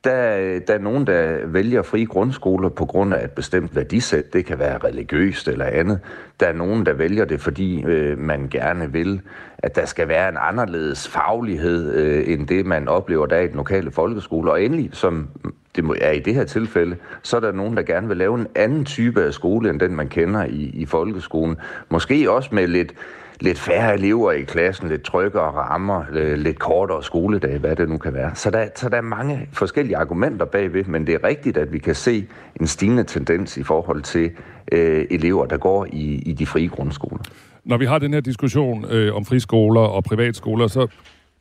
Der, 0.03 0.59
der 0.59 0.73
er 0.73 0.79
nogen, 0.79 1.07
der 1.07 1.45
vælger 1.45 1.81
frie 1.81 2.05
grundskoler 2.05 2.69
på 2.69 2.85
grund 2.85 3.13
af 3.13 3.23
et 3.23 3.31
bestemt 3.31 3.75
værdisæt. 3.75 4.33
Det 4.33 4.45
kan 4.45 4.59
være 4.59 4.77
religiøst 4.77 5.47
eller 5.47 5.65
andet. 5.65 5.99
Der 6.39 6.45
er 6.45 6.53
nogen, 6.53 6.85
der 6.85 6.93
vælger 6.93 7.25
det, 7.25 7.41
fordi 7.41 7.83
øh, 7.83 8.17
man 8.17 8.47
gerne 8.51 8.91
vil, 8.91 9.21
at 9.57 9.75
der 9.75 9.85
skal 9.85 10.07
være 10.07 10.29
en 10.29 10.37
anderledes 10.39 11.07
faglighed, 11.07 11.93
øh, 11.93 12.33
end 12.33 12.47
det, 12.47 12.65
man 12.65 12.87
oplever 12.87 13.25
der 13.25 13.39
i 13.39 13.47
den 13.47 13.55
lokale 13.55 13.91
folkeskole. 13.91 14.51
Og 14.51 14.63
endelig, 14.63 14.89
som 14.93 15.27
det 15.75 15.85
er 16.01 16.11
i 16.11 16.19
det 16.19 16.35
her 16.35 16.43
tilfælde, 16.43 16.95
så 17.23 17.37
er 17.37 17.41
der 17.41 17.51
nogen, 17.51 17.77
der 17.77 17.83
gerne 17.83 18.07
vil 18.07 18.17
lave 18.17 18.39
en 18.39 18.47
anden 18.55 18.85
type 18.85 19.23
af 19.23 19.33
skole, 19.33 19.69
end 19.69 19.79
den, 19.79 19.95
man 19.95 20.07
kender 20.07 20.45
i, 20.45 20.71
i 20.73 20.85
folkeskolen. 20.85 21.57
Måske 21.89 22.31
også 22.31 22.49
med 22.51 22.67
lidt 22.67 22.93
lidt 23.41 23.59
færre 23.59 23.93
elever 23.93 24.31
i 24.31 24.41
klassen, 24.41 24.89
lidt 24.89 25.03
tryggere 25.03 25.51
rammer, 25.51 26.03
øh, 26.11 26.37
lidt 26.37 26.59
kortere 26.59 27.03
skoledag, 27.03 27.57
hvad 27.57 27.75
det 27.75 27.89
nu 27.89 27.97
kan 27.97 28.13
være. 28.13 28.35
Så 28.35 28.49
der, 28.49 28.67
så 28.75 28.89
der 28.89 28.97
er 28.97 29.01
mange 29.01 29.49
forskellige 29.53 29.97
argumenter 29.97 30.45
bagved, 30.45 30.83
men 30.83 31.07
det 31.07 31.15
er 31.15 31.23
rigtigt, 31.23 31.57
at 31.57 31.73
vi 31.73 31.79
kan 31.79 31.95
se 31.95 32.25
en 32.59 32.67
stigende 32.67 33.03
tendens 33.03 33.57
i 33.57 33.63
forhold 33.63 34.01
til 34.01 34.31
øh, 34.71 35.05
elever, 35.09 35.45
der 35.45 35.57
går 35.57 35.85
i, 35.85 36.15
i 36.15 36.33
de 36.33 36.45
frie 36.45 36.67
grundskoler. 36.67 37.23
Når 37.63 37.77
vi 37.77 37.85
har 37.85 37.99
den 37.99 38.13
her 38.13 38.21
diskussion 38.21 38.85
øh, 38.91 39.15
om 39.15 39.25
friskoler 39.25 39.81
og 39.81 40.03
privatskoler, 40.03 40.67
så 40.67 40.87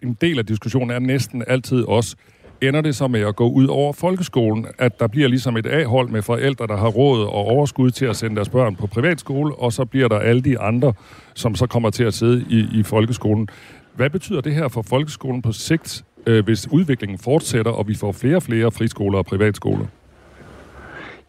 en 0.03 0.17
del 0.21 0.39
af 0.39 0.47
diskussionen 0.47 0.91
er 0.91 0.99
næsten 0.99 1.45
altid 1.47 1.83
også, 1.83 2.17
ender 2.61 2.81
det 2.81 2.97
så 2.97 3.09
med 3.09 3.21
at 3.21 3.37
gå 3.37 3.49
ud 3.49 3.67
over 3.67 3.93
folkeskolen, 3.93 4.67
at 4.79 5.01
der 5.01 5.07
bliver 5.07 5.29
ligesom 5.29 5.57
et 5.57 5.67
A-hold 5.67 6.09
med 6.09 6.23
forældre, 6.23 6.67
der 6.67 6.77
har 6.77 6.89
råd 6.89 7.25
og 7.25 7.35
overskud 7.35 7.91
til 7.91 8.07
at 8.07 8.17
sende 8.17 8.37
deres 8.37 8.49
børn 8.49 8.77
på 8.77 8.87
privatskole, 8.87 9.55
og 9.55 9.73
så 9.73 9.85
bliver 9.85 10.09
der 10.09 10.19
alle 10.19 10.43
de 10.43 10.59
andre, 10.59 10.93
som 11.35 11.55
så 11.55 11.67
kommer 11.67 11.91
til 11.91 12.05
at 12.05 12.15
sidde 12.15 12.45
i, 12.51 12.79
i 12.81 12.83
folkeskolen. 12.83 13.49
Hvad 13.95 14.11
betyder 14.11 14.41
det 14.41 14.55
her 14.55 14.69
for 14.69 14.83
folkeskolen 14.83 15.43
på 15.43 15.53
sigt, 15.53 16.05
øh, 16.27 16.45
hvis 16.45 16.69
udviklingen 16.73 17.19
fortsætter, 17.19 17.73
og 17.73 17.89
vi 17.89 17.95
får 17.95 18.13
flere 18.13 18.37
og 18.37 18.43
flere 18.43 18.71
friskoler 18.71 19.19
og 19.19 19.27
privatskoler? 19.27 19.87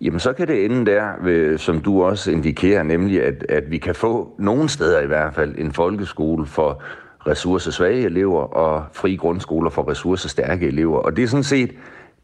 Jamen, 0.01 0.19
så 0.19 0.33
kan 0.33 0.47
det 0.47 0.65
ende 0.65 0.85
der, 0.85 1.07
øh, 1.25 1.59
som 1.59 1.81
du 1.81 2.03
også 2.03 2.31
indikerer, 2.31 2.83
nemlig 2.83 3.23
at, 3.23 3.45
at 3.49 3.71
vi 3.71 3.77
kan 3.77 3.95
få 3.95 4.35
nogle 4.39 4.69
steder 4.69 5.01
i 5.01 5.07
hvert 5.07 5.33
fald 5.33 5.55
en 5.57 5.71
folkeskole 5.71 6.45
for 6.45 6.83
ressourcesvage 7.27 8.05
elever 8.05 8.41
og 8.41 8.83
frie 8.93 9.17
grundskoler 9.17 9.69
for 9.69 9.89
ressourcestærke 9.89 10.67
elever. 10.67 10.97
Og 10.97 11.15
det 11.15 11.23
er 11.23 11.27
sådan 11.27 11.43
set, 11.43 11.71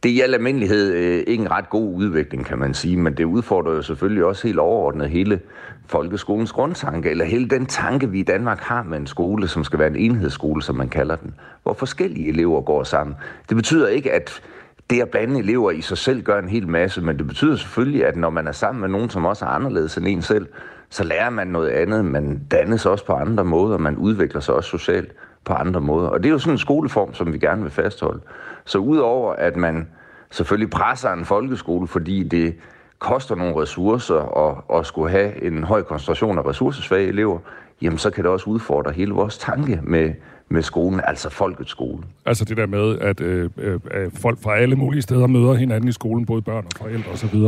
det 0.03 0.11
er 0.11 0.15
i 0.15 0.19
al 0.19 0.33
almindelighed 0.33 0.93
øh, 0.93 1.23
ikke 1.27 1.41
en 1.41 1.51
ret 1.51 1.69
god 1.69 1.95
udvikling, 1.95 2.45
kan 2.45 2.59
man 2.59 2.73
sige, 2.73 2.97
men 2.97 3.17
det 3.17 3.23
udfordrer 3.23 3.73
jo 3.73 3.81
selvfølgelig 3.81 4.25
også 4.25 4.47
helt 4.47 4.59
overordnet 4.59 5.09
hele 5.09 5.39
folkeskolens 5.87 6.51
grundtanke, 6.51 7.09
eller 7.09 7.25
hele 7.25 7.49
den 7.49 7.65
tanke, 7.65 8.09
vi 8.09 8.19
i 8.19 8.23
Danmark 8.23 8.59
har 8.59 8.83
med 8.83 8.97
en 8.97 9.07
skole, 9.07 9.47
som 9.47 9.63
skal 9.63 9.79
være 9.79 9.87
en 9.87 9.95
enhedsskole, 9.95 10.63
som 10.63 10.75
man 10.75 10.89
kalder 10.89 11.15
den, 11.15 11.33
hvor 11.63 11.73
forskellige 11.73 12.27
elever 12.27 12.61
går 12.61 12.83
sammen. 12.83 13.15
Det 13.49 13.57
betyder 13.57 13.87
ikke, 13.87 14.11
at 14.11 14.41
det 14.89 15.01
at 15.01 15.09
blande 15.09 15.39
elever 15.39 15.71
i 15.71 15.81
sig 15.81 15.97
selv 15.97 16.21
gør 16.21 16.39
en 16.39 16.49
hel 16.49 16.67
masse, 16.67 17.01
men 17.01 17.17
det 17.17 17.27
betyder 17.27 17.55
selvfølgelig, 17.55 18.05
at 18.05 18.15
når 18.15 18.29
man 18.29 18.47
er 18.47 18.51
sammen 18.51 18.81
med 18.81 18.89
nogen, 18.89 19.09
som 19.09 19.25
også 19.25 19.45
er 19.45 19.49
anderledes 19.49 19.97
end 19.97 20.07
en 20.07 20.21
selv, 20.21 20.47
så 20.89 21.03
lærer 21.03 21.29
man 21.29 21.47
noget 21.47 21.69
andet. 21.69 22.05
Man 22.05 22.41
dannes 22.51 22.85
også 22.85 23.05
på 23.05 23.13
andre 23.13 23.45
måder, 23.45 23.77
man 23.77 23.97
udvikler 23.97 24.41
sig 24.41 24.55
også 24.55 24.69
socialt 24.69 25.11
på 25.45 25.53
andre 25.53 25.81
måder. 25.81 26.09
Og 26.09 26.23
det 26.23 26.29
er 26.29 26.33
jo 26.33 26.39
sådan 26.39 26.53
en 26.53 26.57
skoleform, 26.57 27.13
som 27.13 27.33
vi 27.33 27.37
gerne 27.37 27.61
vil 27.61 27.71
fastholde. 27.71 28.21
Så 28.65 28.77
udover 28.77 29.33
at 29.33 29.55
man 29.55 29.87
selvfølgelig 30.31 30.69
presser 30.69 31.09
en 31.09 31.25
folkeskole, 31.25 31.87
fordi 31.87 32.23
det 32.23 32.55
koster 32.99 33.35
nogle 33.35 33.61
ressourcer 33.61 34.47
at, 34.49 34.79
at 34.79 34.85
skulle 34.85 35.11
have 35.11 35.43
en 35.43 35.63
høj 35.63 35.81
koncentration 35.81 36.37
af 36.37 36.45
ressourcesvage 36.45 37.07
elever, 37.07 37.39
jamen 37.81 37.97
så 37.97 38.09
kan 38.09 38.23
det 38.23 38.31
også 38.31 38.49
udfordre 38.49 38.91
hele 38.91 39.13
vores 39.13 39.37
tanke 39.37 39.79
med, 39.83 40.13
med 40.49 40.61
skolen, 40.61 41.01
altså 41.03 41.29
folkets 41.29 41.71
skole. 41.71 42.03
Altså 42.25 42.45
det 42.45 42.57
der 42.57 42.65
med, 42.65 42.99
at 42.99 43.21
øh, 43.21 43.49
øh, 43.57 43.79
folk 44.21 44.41
fra 44.41 44.57
alle 44.57 44.75
mulige 44.75 45.01
steder 45.01 45.27
møder 45.27 45.53
hinanden 45.53 45.89
i 45.89 45.91
skolen, 45.91 46.25
både 46.25 46.41
børn 46.41 46.65
og 46.65 46.71
forældre 46.77 47.11
osv. 47.11 47.39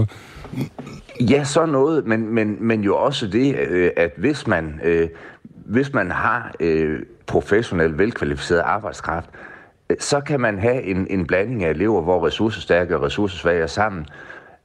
Ja, 1.30 1.44
så 1.44 1.66
noget, 1.66 2.08
men, 2.08 2.34
men, 2.34 2.58
men 2.60 2.82
jo 2.82 2.98
også 2.98 3.28
det, 3.28 3.56
øh, 3.56 3.92
at 3.98 4.12
hvis 4.18 4.48
man, 4.48 4.80
øh, 4.84 5.10
hvis 5.44 5.94
man 5.94 6.12
har 6.12 6.56
øh, 6.60 7.00
professionel, 7.28 7.98
velkvalificeret 7.98 8.60
arbejdskraft, 8.60 9.30
øh, 9.90 9.98
så 10.00 10.20
kan 10.20 10.40
man 10.40 10.60
have 10.60 10.84
en, 10.84 11.08
en 11.10 11.28
blanding 11.28 11.64
af 11.64 11.70
elever, 11.70 12.02
hvor 12.02 12.26
ressourcestærke 12.26 12.98
og 12.98 13.04
ressourcesvage 13.04 13.62
er 13.62 13.68
sammen, 13.68 14.06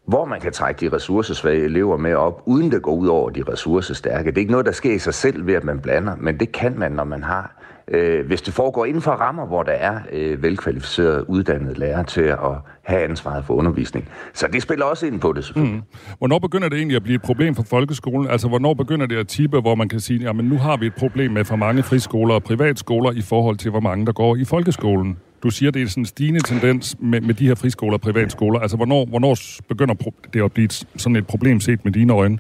hvor 0.05 0.25
man 0.25 0.41
kan 0.41 0.53
trække 0.53 0.81
de 0.81 0.97
ressourcesvage 0.97 1.65
elever 1.65 1.97
med 1.97 2.15
op, 2.15 2.43
uden 2.47 2.71
det 2.73 2.83
går 2.83 2.95
ud 2.95 3.07
over 3.07 3.31
de 3.31 3.43
ressourcestærke. 3.49 4.31
Det 4.31 4.37
er 4.37 4.41
ikke 4.41 4.53
noget, 4.53 4.67
der 4.67 4.73
sker 4.73 4.95
i 4.95 4.99
sig 4.99 5.15
selv 5.15 5.47
ved, 5.47 5.55
at 5.55 5.65
man 5.65 5.81
blander, 5.81 6.17
men 6.17 6.41
det 6.41 6.53
kan 6.53 6.79
man, 6.79 6.93
når 6.93 7.05
man 7.05 7.23
har 7.23 7.62
øh, 7.89 8.27
hvis 8.27 8.43
det 8.43 8.55
foregår 8.55 8.85
inden 8.85 9.03
for 9.03 9.11
rammer, 9.11 9.47
hvor 9.47 9.62
der 9.62 9.73
er 9.73 10.01
øh, 10.12 10.43
velkvalificerede, 10.43 11.31
uddannede 11.31 11.79
lærere 11.79 12.05
til 12.05 12.21
at 12.21 12.39
have 12.83 13.03
ansvaret 13.03 13.45
for 13.45 13.55
undervisning. 13.55 14.09
Så 14.35 14.47
det 14.53 14.62
spiller 14.62 14.85
også 14.85 15.07
ind 15.07 15.21
på 15.21 15.33
det, 15.33 15.45
selvfølgelig. 15.45 15.77
Mm. 15.77 16.15
Hvornår 16.19 16.39
begynder 16.39 16.69
det 16.69 16.79
egentlig 16.79 16.97
at 16.97 17.03
blive 17.03 17.15
et 17.15 17.23
problem 17.23 17.55
for 17.55 17.62
folkeskolen? 17.62 18.31
Altså, 18.31 18.49
hvornår 18.49 18.75
begynder 18.75 19.07
det 19.07 19.17
at 19.17 19.29
tippe, 19.29 19.61
hvor 19.61 19.75
man 19.75 19.89
kan 19.89 20.01
sige, 20.01 20.29
at 20.29 20.37
nu 20.37 20.59
har 20.59 20.77
vi 20.77 20.87
et 20.87 20.95
problem 20.95 21.31
med 21.31 21.45
for 21.45 21.57
mange 21.57 21.83
friskoler 21.83 22.35
og 22.35 22.43
privatskoler 22.43 23.12
i 23.12 23.23
forhold 23.23 23.57
til, 23.57 23.71
hvor 23.71 23.81
mange 23.81 24.07
der 24.07 24.12
går 24.12 24.37
i 24.37 24.45
folkeskolen? 24.45 25.19
Du 25.43 25.51
siger, 25.51 25.71
det 25.71 25.83
er 25.83 25.87
sådan 25.87 26.01
en 26.01 26.07
stigende 26.07 26.41
tendens 26.41 26.97
med, 27.01 27.21
med 27.21 27.35
de 27.35 27.47
her 27.47 27.55
friskoler 27.55 27.95
og 27.95 28.01
privatskoler. 28.01 28.61
Altså, 28.61 28.77
hvornår, 28.77 29.07
hvornår 29.07 29.37
begynder 29.69 29.95
det 30.35 30.45
at 30.45 30.53
blive 30.53 30.69
sådan 30.97 31.17
et 31.17 31.27
problem 31.27 31.61
set 31.61 31.85
med 31.85 31.93
dine 31.93 32.12
øjne? 32.12 32.39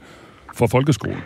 for 0.54 0.66
folkeskolen? 0.66 1.18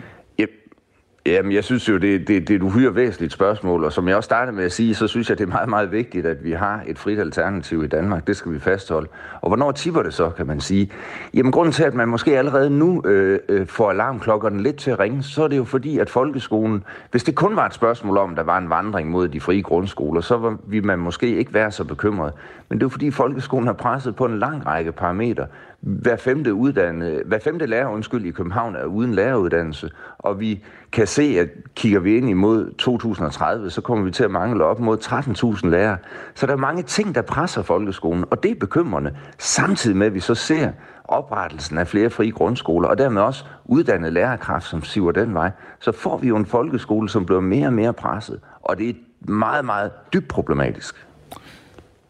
Jamen, 1.27 1.51
jeg 1.51 1.63
synes 1.63 1.89
jo, 1.89 1.97
det, 1.97 2.27
det, 2.27 2.47
det 2.47 2.49
er 2.49 2.55
et 2.55 2.61
uhyre 2.61 2.95
væsentligt 2.95 3.33
spørgsmål, 3.33 3.83
og 3.83 3.93
som 3.93 4.07
jeg 4.07 4.15
også 4.15 4.27
startede 4.27 4.55
med 4.55 4.63
at 4.63 4.71
sige, 4.71 4.95
så 4.95 5.07
synes 5.07 5.29
jeg, 5.29 5.37
det 5.37 5.43
er 5.43 5.47
meget, 5.47 5.69
meget 5.69 5.91
vigtigt, 5.91 6.25
at 6.25 6.43
vi 6.43 6.51
har 6.51 6.83
et 6.87 6.99
frit 6.99 7.19
alternativ 7.19 7.83
i 7.83 7.87
Danmark. 7.87 8.27
Det 8.27 8.37
skal 8.37 8.51
vi 8.51 8.59
fastholde. 8.59 9.07
Og 9.41 9.49
hvornår 9.49 9.71
tipper 9.71 10.03
det 10.03 10.13
så, 10.13 10.29
kan 10.29 10.47
man 10.47 10.59
sige? 10.59 10.91
Jamen, 11.33 11.51
grunden 11.51 11.73
til, 11.73 11.83
at 11.83 11.93
man 11.93 12.07
måske 12.07 12.37
allerede 12.37 12.69
nu 12.69 13.01
øh, 13.05 13.39
øh, 13.49 13.67
får 13.67 13.89
alarmklokkerne 13.89 14.63
lidt 14.63 14.75
til 14.75 14.91
at 14.91 14.99
ringe, 14.99 15.23
så 15.23 15.43
er 15.43 15.47
det 15.47 15.57
jo 15.57 15.63
fordi, 15.63 15.97
at 15.99 16.09
folkeskolen, 16.09 16.83
hvis 17.11 17.23
det 17.23 17.35
kun 17.35 17.55
var 17.55 17.65
et 17.65 17.73
spørgsmål 17.73 18.17
om, 18.17 18.35
der 18.35 18.43
var 18.43 18.57
en 18.57 18.69
vandring 18.69 19.09
mod 19.09 19.27
de 19.27 19.39
frie 19.39 19.61
grundskoler, 19.61 20.21
så 20.21 20.57
ville 20.67 20.85
man 20.85 20.99
måske 20.99 21.35
ikke 21.35 21.53
være 21.53 21.71
så 21.71 21.83
bekymret. 21.83 22.33
Men 22.69 22.77
det 22.77 22.83
er 22.83 22.85
jo 22.85 22.89
fordi, 22.89 23.11
folkeskolen 23.11 23.67
har 23.67 23.73
presset 23.73 24.15
på 24.15 24.25
en 24.25 24.39
lang 24.39 24.65
række 24.65 24.91
parametre 24.91 25.47
hver 25.79 26.15
femte, 26.15 26.53
uddannede, 26.53 27.21
hver 27.25 27.39
femte 27.39 27.65
lærer 27.65 27.87
undskyld, 27.87 28.25
i 28.25 28.31
København 28.31 28.75
er 28.75 28.85
uden 28.85 29.13
læreruddannelse, 29.13 29.89
og 30.17 30.39
vi 30.39 30.63
kan 30.91 31.07
se, 31.17 31.39
at 31.39 31.49
kigger 31.75 31.99
vi 31.99 32.17
ind 32.17 32.29
imod 32.29 32.73
2030, 32.77 33.69
så 33.69 33.81
kommer 33.81 34.05
vi 34.05 34.11
til 34.11 34.23
at 34.23 34.31
mangle 34.31 34.63
op 34.63 34.79
mod 34.79 34.97
13.000 34.97 35.69
lærere. 35.69 35.97
Så 36.35 36.45
der 36.45 36.53
er 36.53 36.57
mange 36.57 36.83
ting, 36.83 37.15
der 37.15 37.21
presser 37.21 37.61
folkeskolen, 37.61 38.25
og 38.31 38.43
det 38.43 38.51
er 38.51 38.55
bekymrende. 38.55 39.17
Samtidig 39.37 39.97
med, 39.97 40.07
at 40.07 40.13
vi 40.13 40.19
så 40.19 40.35
ser 40.35 40.71
oprettelsen 41.03 41.77
af 41.77 41.87
flere 41.87 42.09
frie 42.09 42.31
grundskoler, 42.31 42.87
og 42.87 42.97
dermed 42.97 43.21
også 43.21 43.45
uddannet 43.65 44.13
lærerkraft, 44.13 44.65
som 44.65 44.83
siver 44.83 45.11
den 45.11 45.33
vej, 45.33 45.51
så 45.79 45.91
får 45.91 46.17
vi 46.17 46.27
jo 46.27 46.35
en 46.35 46.45
folkeskole, 46.45 47.09
som 47.09 47.25
bliver 47.25 47.41
mere 47.41 47.67
og 47.67 47.73
mere 47.73 47.93
presset. 47.93 48.39
Og 48.61 48.77
det 48.77 48.89
er 48.89 48.93
meget, 49.31 49.65
meget 49.65 49.91
dybt 50.13 50.27
problematisk. 50.27 51.06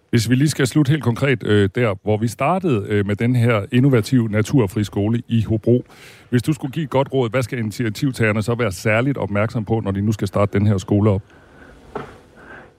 Hvis 0.10 0.30
vi 0.30 0.36
lige 0.36 0.50
skal 0.50 0.68
slutte 0.68 0.90
helt 0.90 1.04
konkret 1.04 1.44
øh, 1.44 1.70
der, 1.76 1.96
hvor 2.04 2.18
vi 2.18 2.28
startede 2.28 2.86
øh, 2.90 3.08
med 3.08 3.16
den 3.16 3.36
her 3.36 3.66
innovative 3.72 4.30
naturfri 4.30 4.84
skole 4.84 5.22
i 5.28 5.44
Hobro. 5.44 5.86
Hvis 6.30 6.44
du 6.44 6.54
skulle 6.54 6.72
give 6.72 6.84
et 6.84 6.90
godt 6.90 7.14
råd, 7.14 7.30
hvad 7.30 7.44
skal 7.44 7.60
initiativtagerne 7.60 8.42
så 8.42 8.56
være 8.56 8.72
særligt 8.72 9.18
opmærksom 9.18 9.66
på, 9.66 9.80
når 9.80 9.92
de 9.92 10.02
nu 10.02 10.12
skal 10.12 10.28
starte 10.28 10.60
den 10.60 10.68
her 10.68 10.78
skole 10.78 11.10
op? 11.10 11.22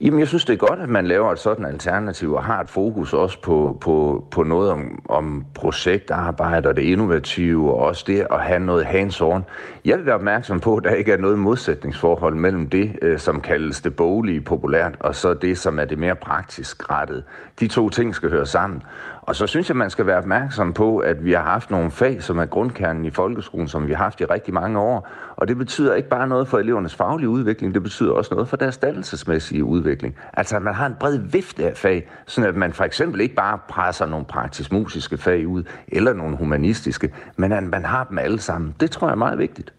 Jamen, 0.01 0.21
jeg 0.21 0.29
synes, 0.29 0.45
det 0.45 0.53
er 0.53 0.67
godt, 0.67 0.81
at 0.81 0.89
man 0.89 1.07
laver 1.07 1.33
et 1.33 1.39
sådan 1.39 1.65
alternativ 1.65 2.33
og 2.33 2.45
har 2.45 2.61
et 2.61 2.71
fokus 2.71 3.13
også 3.13 3.43
på, 3.43 3.79
på, 3.81 4.25
på 4.31 4.43
noget 4.43 4.71
om, 4.71 5.05
om 5.09 5.45
projektarbejde 5.55 6.69
og 6.69 6.77
det 6.77 6.83
innovative, 6.83 7.71
og 7.75 7.77
også 7.77 8.05
det 8.07 8.27
at 8.31 8.41
have 8.41 8.61
noget 8.61 8.85
hands-on. 8.85 9.43
Jeg 9.85 9.99
vil 9.99 10.07
være 10.07 10.15
opmærksom 10.15 10.61
på, 10.61 10.77
at 10.77 10.85
der 10.85 10.91
ikke 10.91 11.13
er 11.13 11.17
noget 11.17 11.39
modsætningsforhold 11.39 12.35
mellem 12.35 12.69
det, 12.69 12.99
øh, 13.03 13.19
som 13.19 13.41
kaldes 13.41 13.81
det 13.81 13.97
boglige 13.97 14.41
populært, 14.41 14.97
og 15.01 15.15
så 15.15 15.35
det, 15.35 15.59
som 15.59 15.79
er 15.79 15.85
det 15.85 15.99
mere 15.99 16.17
praktisk 16.17 16.91
rettet. 16.91 17.25
De 17.61 17.69
to 17.69 17.89
ting 17.89 18.15
skal 18.15 18.31
høre 18.31 18.47
sammen. 18.47 18.83
Og 19.29 19.37
så 19.37 19.47
synes 19.47 19.69
jeg, 19.69 19.77
man 19.77 19.91
skal 19.91 20.07
være 20.07 20.19
opmærksom 20.19 20.73
på, 20.73 20.99
at 20.99 21.25
vi 21.25 21.33
har 21.33 21.43
haft 21.43 21.71
nogle 21.71 21.91
fag, 21.91 22.23
som 22.23 22.39
er 22.39 22.47
grundkernen 22.47 23.05
i 23.05 23.11
folkeskolen, 23.11 23.69
som 23.69 23.89
vi 23.89 23.93
har 23.93 24.05
haft 24.05 24.21
i 24.21 24.25
rigtig 24.25 24.55
mange 24.55 24.79
år. 24.79 25.09
Og 25.37 25.49
det 25.49 25.59
betyder 25.59 25.95
ikke 25.95 26.09
bare 26.09 26.29
noget 26.29 26.49
for 26.49 26.59
elevernes 26.59 26.95
faglige 26.95 27.29
udvikling, 27.29 27.75
det 27.75 27.83
betyder 27.83 28.13
også 28.13 28.35
noget 28.35 28.49
for 28.49 28.57
deres 28.57 28.79
dannelsesmæssige 28.79 29.65
udvikling. 29.65 30.17
Altså, 30.33 30.57
at 30.57 30.63
man 30.63 30.75
har 30.75 30.87
en 30.87 30.97
bred 31.01 31.19
vifte 31.19 31.71
af 31.71 31.77
fag, 31.77 32.09
så 32.27 32.47
at 32.47 32.57
man 32.57 32.73
for 32.73 32.85
eksempel 32.85 33.21
ikke 33.21 33.35
bare 33.35 33.59
presser 33.69 34.07
nogle 34.07 34.27
praktisk-musiske 34.27 35.19
fag 35.19 35.47
ud, 35.47 35.63
eller 35.89 36.13
nogle 36.13 36.37
humanistiske, 36.37 37.15
men 37.37 37.53
at 37.53 37.63
man 37.63 37.85
har 37.85 38.05
dem 38.05 38.19
alle 38.19 38.39
sammen. 38.39 38.75
Det 38.81 38.91
tror 38.91 39.07
jeg 39.07 39.13
er 39.13 39.17
meget 39.17 39.39
vigtigt. 39.39 39.73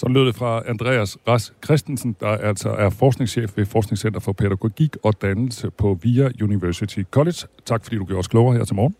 Så 0.00 0.08
lød 0.08 0.26
det 0.26 0.34
fra 0.34 0.62
Andreas 0.66 1.18
Ras 1.28 1.52
Christensen, 1.64 2.16
der 2.20 2.28
altså 2.28 2.70
er 2.70 2.90
forskningschef 2.90 3.56
ved 3.56 3.66
Forskningscenter 3.66 4.20
for 4.20 4.32
Pædagogik 4.32 4.96
og 5.02 5.22
Dannelse 5.22 5.70
på 5.70 5.98
VIA 6.02 6.30
University 6.42 7.00
College. 7.10 7.46
Tak 7.64 7.84
fordi 7.84 7.96
du 7.96 8.04
gjorde 8.04 8.18
os 8.18 8.28
klogere 8.28 8.56
her 8.56 8.64
til 8.64 8.74
morgen. 8.74 8.94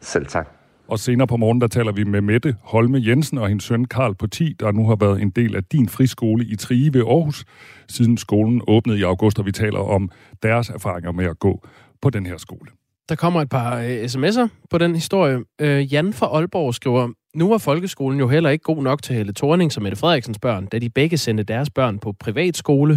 Selv 0.00 0.26
tak. 0.26 0.48
Og 0.88 0.98
senere 0.98 1.26
på 1.26 1.36
morgen, 1.36 1.60
der 1.60 1.66
taler 1.66 1.92
vi 1.92 2.04
med 2.04 2.20
Mette 2.20 2.56
Holme 2.62 3.02
Jensen 3.06 3.38
og 3.38 3.48
hendes 3.48 3.64
søn 3.64 3.84
Karl 3.84 4.14
på 4.14 4.26
10, 4.26 4.56
der 4.60 4.72
nu 4.72 4.88
har 4.88 4.96
været 4.96 5.22
en 5.22 5.30
del 5.30 5.56
af 5.56 5.64
din 5.64 5.88
friskole 5.88 6.44
i 6.44 6.56
Trige 6.56 6.94
ved 6.94 7.00
Aarhus, 7.00 7.44
siden 7.88 8.16
skolen 8.16 8.62
åbnede 8.66 8.98
i 8.98 9.02
august, 9.02 9.38
og 9.38 9.46
vi 9.46 9.52
taler 9.52 9.80
om 9.80 10.10
deres 10.42 10.68
erfaringer 10.68 11.12
med 11.12 11.24
at 11.24 11.38
gå 11.38 11.66
på 12.02 12.10
den 12.10 12.26
her 12.26 12.36
skole. 12.36 12.70
Der 13.08 13.14
kommer 13.14 13.40
et 13.40 13.48
par 13.48 13.78
øh, 13.78 14.04
sms'er 14.04 14.48
på 14.70 14.78
den 14.78 14.94
historie. 14.94 15.38
Øh, 15.60 15.92
Jan 15.92 16.12
fra 16.12 16.26
Aalborg 16.26 16.74
skriver, 16.74 17.08
nu 17.34 17.48
var 17.48 17.58
folkeskolen 17.58 18.18
jo 18.18 18.28
heller 18.28 18.50
ikke 18.50 18.62
god 18.62 18.82
nok 18.82 19.02
til 19.02 19.16
Helle 19.16 19.32
Thorning 19.32 19.72
som 19.72 19.82
Mette 19.82 19.98
Frederiksens 19.98 20.38
børn, 20.38 20.66
da 20.66 20.78
de 20.78 20.90
begge 20.90 21.18
sendte 21.18 21.42
deres 21.42 21.70
børn 21.70 21.98
på 21.98 22.12
privatskole. 22.12 22.94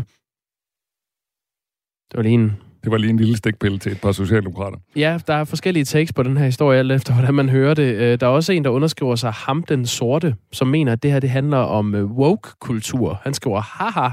Det 2.12 2.18
var 2.18 2.22
lige 2.22 2.34
en 2.34 2.58
det 2.84 2.91
var 2.91 2.98
lige 2.98 3.10
en 3.10 3.18
lille 3.18 3.38
stikpille 3.38 3.80
til 3.80 3.91
et 3.91 4.01
par 4.01 4.12
socialdemokrater. 4.12 4.77
Ja, 4.96 5.20
der 5.27 5.34
er 5.34 5.44
forskellige 5.44 5.86
takes 5.86 6.13
på 6.13 6.24
den 6.24 6.38
her 6.38 6.46
historie, 6.46 6.80
alt 6.80 6.91
efter 6.91 7.13
hvordan 7.13 7.34
man 7.34 7.50
hører 7.50 7.74
det. 7.74 7.96
Øh, 7.96 8.20
der 8.20 8.27
er 8.27 8.32
også 8.32 8.53
en, 8.53 8.63
der 8.63 8.70
underskriver 8.70 9.15
sig 9.15 9.32
Ham 9.32 9.63
den 9.63 9.86
Sorte, 9.86 10.36
som 10.51 10.68
mener, 10.68 10.91
at 10.91 11.03
det 11.03 11.12
her 11.12 11.20
det 11.20 11.30
handler 11.30 11.58
om 11.58 11.96
øh, 11.96 12.06
woke-kultur. 12.06 13.20
Han 13.24 13.34
skriver, 13.34 13.62
haha, 13.62 14.10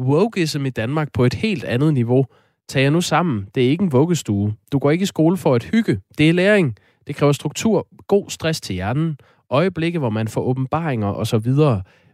wokeism 0.00 0.66
i 0.66 0.70
Danmark 0.70 1.12
på 1.12 1.24
et 1.24 1.34
helt 1.34 1.64
andet 1.64 1.94
niveau. 1.94 2.26
Tag 2.68 2.82
jer 2.82 2.90
nu 2.90 3.00
sammen. 3.00 3.46
Det 3.54 3.64
er 3.64 3.70
ikke 3.70 3.84
en 3.84 3.92
vuggestue. 3.92 4.54
Du 4.72 4.78
går 4.78 4.90
ikke 4.90 5.02
i 5.02 5.06
skole 5.06 5.36
for 5.36 5.54
at 5.54 5.64
hygge. 5.64 6.00
Det 6.18 6.28
er 6.28 6.32
læring. 6.32 6.76
Det 7.06 7.16
kræver 7.16 7.32
struktur, 7.32 7.86
god 8.08 8.30
stress 8.30 8.60
til 8.60 8.74
hjernen, 8.74 9.18
øjeblikke, 9.50 9.98
hvor 9.98 10.10
man 10.10 10.28
får 10.28 10.42
åbenbaringer 10.42 11.08
osv. 11.08 11.52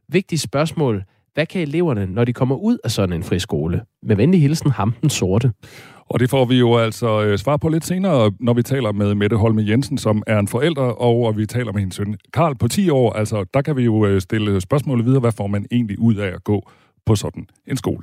Vigtigt 0.09 0.41
spørgsmål. 0.41 1.05
Hvad 1.35 1.47
kan 1.47 1.61
eleverne, 1.61 2.07
når 2.07 2.25
de 2.25 2.33
kommer 2.33 2.57
ud 2.57 2.79
af 2.85 2.91
sådan 2.91 3.13
en 3.13 3.23
friskole? 3.23 3.83
Med 4.03 4.17
venlig 4.17 4.41
hilsen, 4.41 4.71
ham 4.71 4.95
den 5.01 5.11
sorte. 5.11 5.53
Og 6.07 6.21
det 6.21 6.31
får 6.31 6.45
vi 6.45 6.59
jo 6.59 6.77
altså 6.77 7.23
øh, 7.23 7.39
svar 7.39 7.57
på 7.57 7.69
lidt 7.69 7.87
senere, 7.87 8.33
når 8.41 8.55
vi 8.55 8.63
taler 8.63 8.93
med 8.93 9.15
Mette 9.15 9.37
Holme 9.37 9.65
Jensen, 9.69 9.99
som 9.99 10.23
er 10.27 10.39
en 10.39 10.49
forælder, 10.49 10.83
og 10.83 11.37
vi 11.37 11.47
taler 11.47 11.73
med 11.73 11.81
hendes 11.81 11.97
søn 11.97 12.17
Karl 12.33 12.55
på 12.55 12.69
10 12.69 12.91
år. 12.91 13.13
Altså, 13.13 13.45
der 13.55 13.63
kan 13.63 13.77
vi 13.77 13.85
jo 13.85 14.07
øh, 14.07 14.21
stille 14.21 14.61
spørgsmålet 14.61 15.07
videre, 15.07 15.21
hvad 15.21 15.33
får 15.33 15.47
man 15.47 15.67
egentlig 15.71 15.99
ud 15.99 16.15
af 16.15 16.29
at 16.29 16.45
gå 16.45 16.71
på 17.07 17.17
sådan 17.17 17.47
en 17.67 17.77
skole? 17.77 18.03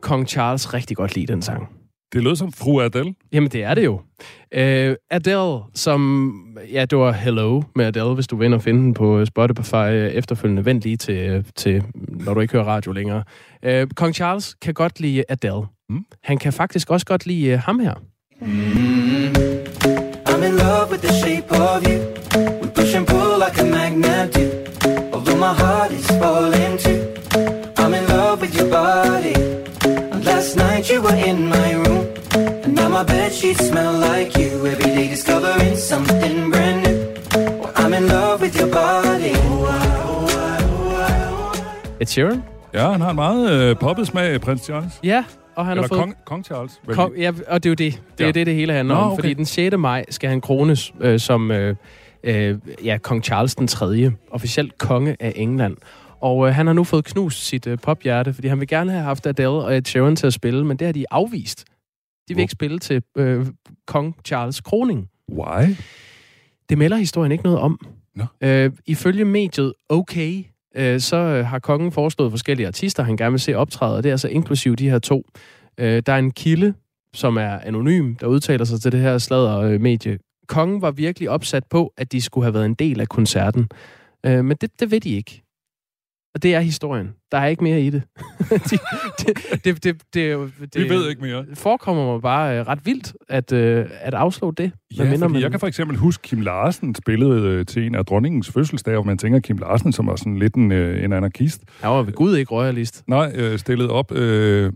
kong 0.00 0.28
Charles 0.28 0.74
rigtig 0.74 0.96
godt 0.96 1.14
lide 1.14 1.32
den 1.32 1.42
sang. 1.42 1.68
Det 2.12 2.22
lød 2.22 2.36
som 2.36 2.52
fru 2.52 2.80
Adele. 2.80 3.14
Jamen, 3.32 3.50
det 3.50 3.64
er 3.64 3.74
det 3.74 3.84
jo. 3.84 3.92
Uh, 4.56 4.94
Adele, 5.10 5.58
som... 5.74 6.32
Ja, 6.72 6.84
det 6.84 6.98
var 6.98 7.12
Hello 7.12 7.62
med 7.76 7.86
Adele, 7.86 8.14
hvis 8.14 8.26
du 8.26 8.36
vil 8.36 8.54
og 8.54 8.62
finde 8.62 8.80
den 8.82 8.94
på 8.94 9.24
Spotify 9.24 9.90
efterfølgende. 10.12 10.64
Vent 10.64 10.82
lige 10.82 10.96
til, 10.96 11.46
til, 11.56 11.84
når 11.94 12.34
du 12.34 12.40
ikke 12.40 12.52
hører 12.52 12.64
radio 12.64 12.92
længere. 12.92 13.22
Uh, 13.66 13.88
Kong 13.96 14.14
Charles 14.14 14.56
kan 14.62 14.74
godt 14.74 15.00
lide 15.00 15.24
Adele. 15.28 15.62
Mm. 15.88 16.04
Han 16.22 16.38
kan 16.38 16.52
faktisk 16.52 16.90
også 16.90 17.06
godt 17.06 17.26
lide 17.26 17.54
uh, 17.54 17.60
ham 17.60 17.78
her. 17.78 17.94
Mm-hmm. 18.40 19.20
I'm 20.28 20.42
in 20.48 20.54
love 20.56 20.90
with 20.90 21.02
the 21.02 21.12
shape 21.12 21.50
of 21.52 21.82
you. 21.88 21.98
We 22.62 22.68
push 22.74 22.96
and 22.96 23.06
pull 23.06 23.38
like 23.38 23.58
a 23.60 23.64
magnet 23.64 24.34
do. 24.34 24.49
Night 31.10 31.26
you 31.26 31.34
were 31.34 31.40
in 31.40 31.48
my 31.48 31.72
room. 31.74 32.06
And 32.64 32.74
now 32.74 32.88
my 32.88 33.04
bed 33.04 33.32
sheets 33.32 33.68
smell 33.68 33.92
like 33.92 34.38
you. 34.38 34.66
Every 34.66 34.90
day 34.96 35.08
discovering 35.08 35.76
something 35.76 36.50
brand 36.50 36.82
new. 36.84 36.98
Well, 37.60 37.72
I'm 37.76 37.94
in 37.94 38.08
love 38.08 38.40
with 38.40 38.56
your 38.60 38.70
body. 38.72 39.34
Ed 42.00 42.06
Sheeran? 42.06 42.42
Ja, 42.74 42.90
han 42.90 43.00
har 43.00 43.10
en 43.10 43.16
meget 43.16 43.50
øh, 43.50 43.76
poppet 43.76 44.06
smag, 44.06 44.40
prins 44.40 44.64
Charles. 44.64 45.00
Ja, 45.02 45.24
og 45.54 45.66
han 45.66 45.72
Eller 45.72 45.82
har 45.82 45.88
fået... 45.88 46.00
Kong, 46.00 46.14
Kong 46.24 46.44
Charles. 46.44 46.80
Kong, 46.88 47.16
ja, 47.18 47.32
og 47.48 47.62
det 47.62 47.68
er 47.68 47.70
jo 47.70 47.74
det. 47.74 48.02
Det 48.18 48.24
er 48.24 48.26
ja. 48.26 48.32
det, 48.32 48.46
det 48.46 48.54
hele 48.54 48.72
handler 48.72 48.94
Nå, 48.94 49.00
om. 49.00 49.12
Okay. 49.12 49.22
Fordi 49.22 49.34
den 49.34 49.44
6. 49.44 49.76
maj 49.76 50.04
skal 50.10 50.30
han 50.30 50.40
krones 50.40 50.92
øh, 51.00 51.20
som 51.20 51.50
øh, 51.50 51.76
øh, 52.24 52.58
ja, 52.84 52.98
Kong 53.02 53.24
Charles 53.24 53.54
den 53.54 53.66
3. 53.66 54.12
Officielt 54.30 54.78
konge 54.78 55.16
af 55.20 55.32
England. 55.36 55.76
Og 56.20 56.48
øh, 56.48 56.54
han 56.54 56.66
har 56.66 56.72
nu 56.72 56.84
fået 56.84 57.04
knust 57.04 57.46
sit 57.46 57.66
øh, 57.66 57.78
pophjerte, 57.78 58.32
fordi 58.32 58.48
han 58.48 58.60
vil 58.60 58.68
gerne 58.68 58.90
have 58.90 59.02
haft 59.02 59.26
Adele 59.26 59.48
og 59.48 59.76
Ed 59.76 59.84
Sheeran 59.84 60.16
til 60.16 60.26
at 60.26 60.32
spille, 60.32 60.64
men 60.64 60.76
det 60.76 60.86
har 60.86 60.92
de 60.92 61.04
afvist. 61.10 61.64
De 62.28 62.34
vil 62.34 62.42
ikke 62.42 62.52
spille 62.52 62.78
til 62.78 63.02
øh, 63.16 63.46
Kong 63.86 64.16
Charles 64.24 64.60
kroning. 64.60 65.08
Why? 65.32 65.76
Det 66.68 66.78
melder 66.78 66.96
historien 66.96 67.32
ikke 67.32 67.44
noget 67.44 67.58
om. 67.58 67.80
No. 68.16 68.24
Øh, 68.40 68.70
ifølge 68.86 69.24
mediet 69.24 69.72
OK, 69.88 70.16
øh, 70.76 71.00
så 71.00 71.16
øh, 71.16 71.46
har 71.46 71.58
kongen 71.58 71.92
foreslået 71.92 72.32
forskellige 72.32 72.66
artister, 72.66 73.02
han 73.02 73.16
gerne 73.16 73.30
vil 73.32 73.40
se 73.40 73.54
optræde, 73.54 73.96
og 73.96 74.02
det 74.02 74.08
er 74.08 74.12
altså 74.12 74.28
inklusiv 74.28 74.76
de 74.76 74.90
her 74.90 74.98
to. 74.98 75.22
Øh, 75.78 76.02
der 76.06 76.12
er 76.12 76.18
en 76.18 76.30
kilde, 76.30 76.74
som 77.14 77.36
er 77.36 77.58
anonym, 77.58 78.14
der 78.14 78.26
udtaler 78.26 78.64
sig 78.64 78.80
til 78.80 78.92
det 78.92 79.00
her 79.00 79.18
sladder 79.18 79.78
medie. 79.78 80.18
Kongen 80.48 80.82
var 80.82 80.90
virkelig 80.90 81.30
opsat 81.30 81.64
på, 81.70 81.92
at 81.96 82.12
de 82.12 82.20
skulle 82.20 82.44
have 82.44 82.54
været 82.54 82.66
en 82.66 82.74
del 82.74 83.00
af 83.00 83.08
koncerten. 83.08 83.68
Øh, 84.26 84.44
men 84.44 84.56
det, 84.60 84.80
det 84.80 84.90
ved 84.90 85.00
de 85.00 85.10
ikke. 85.10 85.42
Og 86.34 86.42
det 86.42 86.54
er 86.54 86.60
historien. 86.60 87.10
Der 87.32 87.38
er 87.38 87.46
ikke 87.46 87.64
mere 87.64 87.80
i 87.82 87.90
det. 87.90 88.02
de, 88.50 88.78
det, 89.18 89.64
det, 89.64 89.84
det, 89.84 89.84
det, 90.14 90.52
det, 90.74 90.84
Vi 90.84 90.88
ved 90.88 91.08
ikke 91.10 91.22
mere. 91.22 91.44
forekommer 91.54 92.12
mig 92.12 92.22
bare 92.22 92.58
øh, 92.58 92.66
ret 92.66 92.86
vildt 92.86 93.12
at, 93.28 93.52
øh, 93.52 93.86
at 94.00 94.14
afslå 94.14 94.50
det. 94.50 94.72
Ja, 94.98 95.04
fordi 95.04 95.16
man, 95.16 95.34
jeg 95.40 95.50
kan 95.50 95.60
for 95.60 95.66
eksempel 95.66 95.96
huske, 95.96 96.22
Kim 96.22 96.40
Larsen 96.40 96.94
spillede 96.94 97.40
øh, 97.48 97.66
til 97.66 97.86
en 97.86 97.94
af 97.94 98.06
dronningens 98.06 98.50
fødselsdage, 98.50 98.98
og 98.98 99.06
man 99.06 99.18
tænker, 99.18 99.40
Kim 99.40 99.58
Larsen, 99.58 99.92
som 99.92 100.06
var 100.06 100.16
sådan 100.16 100.38
lidt 100.38 100.54
en, 100.54 100.72
øh, 100.72 101.04
en 101.04 101.12
anarkist, 101.12 101.62
Han 101.80 101.90
var 101.90 102.02
ved 102.02 102.12
Gud 102.12 102.36
ikke 102.36 102.50
royalist. 102.54 103.02
nej, 103.06 103.32
øh, 103.34 103.58
stillede 103.58 103.90
op, 103.90 104.12
øh, 104.12 104.72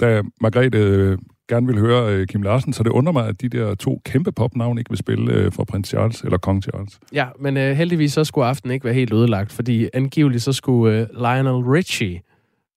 da 0.00 0.22
Margrethe 0.40 0.80
øh, 0.80 1.18
gerne 1.48 1.66
ville 1.66 1.80
høre 1.80 2.12
øh, 2.14 2.26
Kim 2.26 2.42
Larsen, 2.42 2.72
så 2.72 2.82
det 2.82 2.90
undrer 2.90 3.12
mig, 3.12 3.28
at 3.28 3.40
de 3.40 3.48
der 3.48 3.74
to 3.74 4.00
kæmpe 4.04 4.32
popnavne 4.32 4.80
ikke 4.80 4.90
vil 4.90 4.98
spille 4.98 5.32
øh, 5.32 5.52
for 5.52 5.64
prins 5.64 5.88
Charles 5.88 6.20
eller 6.20 6.38
kong 6.38 6.62
Charles. 6.62 6.98
Ja, 7.12 7.26
men 7.40 7.56
øh, 7.56 7.76
heldigvis 7.76 8.12
så 8.12 8.24
skulle 8.24 8.46
aftenen 8.46 8.74
ikke 8.74 8.84
være 8.84 8.94
helt 8.94 9.12
ødelagt, 9.12 9.52
fordi 9.52 9.88
angiveligt 9.94 10.42
så 10.42 10.52
skulle 10.52 10.98
øh, 10.98 11.06
Lionel 11.14 11.64
Richie, 11.64 12.20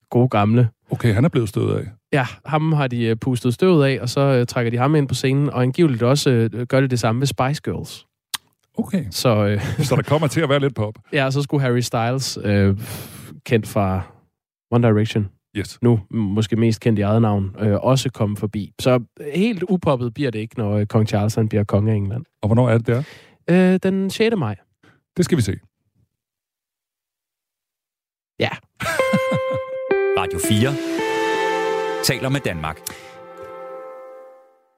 god 0.09 0.29
gamle, 0.29 0.69
Okay, 0.91 1.13
han 1.13 1.25
er 1.25 1.29
blevet 1.29 1.49
stødet 1.49 1.75
af. 1.77 1.83
ja, 2.13 2.25
ham 2.45 2.71
har 2.73 2.87
de 2.87 3.05
øh, 3.05 3.15
pustet 3.15 3.53
støvet 3.53 3.85
af, 3.85 3.99
og 4.01 4.09
så 4.09 4.21
øh, 4.21 4.45
trækker 4.45 4.71
de 4.71 4.77
ham 4.77 4.95
ind 4.95 5.07
på 5.07 5.13
scenen, 5.13 5.49
og 5.49 5.61
angiveligt 5.61 6.03
også 6.03 6.29
øh, 6.29 6.65
gør 6.67 6.81
det 6.81 6.91
det 6.91 6.99
samme 6.99 7.19
med 7.19 7.27
Spice 7.27 7.61
Girls. 7.65 8.05
Okay, 8.77 9.05
Så 9.11 9.45
øh, 9.45 9.61
så 9.87 9.95
der 9.95 10.01
kommer 10.01 10.27
til 10.27 10.41
at 10.41 10.49
være 10.49 10.59
lidt 10.59 10.75
pop. 10.75 10.93
ja, 11.13 11.31
så 11.31 11.41
skulle 11.41 11.61
Harry 11.61 11.79
Styles, 11.79 12.39
øh, 12.43 12.77
kendt 13.45 13.67
fra 13.67 14.01
One 14.71 14.87
Direction, 14.87 15.29
Yes. 15.57 15.77
nu 15.81 15.99
måske 16.09 16.55
mest 16.55 16.79
kendt 16.79 16.99
i 16.99 17.01
eget 17.01 17.21
navn, 17.21 17.55
øh, 17.59 17.73
også 17.81 18.09
komme 18.11 18.37
forbi. 18.37 18.73
Så 18.79 19.03
helt 19.33 19.63
upoppet 19.69 20.13
bliver 20.13 20.31
det 20.31 20.39
ikke, 20.39 20.57
når 20.57 20.71
øh, 20.77 20.85
kong 20.85 21.07
Charles 21.07 21.35
han 21.35 21.49
bliver 21.49 21.63
konge 21.63 21.91
af 21.91 21.95
England. 21.95 22.25
Og 22.41 22.47
hvornår 22.47 22.69
er 22.69 22.77
det 22.77 22.87
der? 22.87 23.03
Øh, 23.49 23.79
den 23.83 24.09
6. 24.09 24.35
maj. 24.37 24.55
Det 25.17 25.25
skal 25.25 25.37
vi 25.37 25.41
se. 25.41 25.53
Ja, 28.39 28.49
Radio 30.19 30.39
4 30.49 30.97
taler 32.03 32.29
med 32.29 32.39
Danmark. 32.39 32.77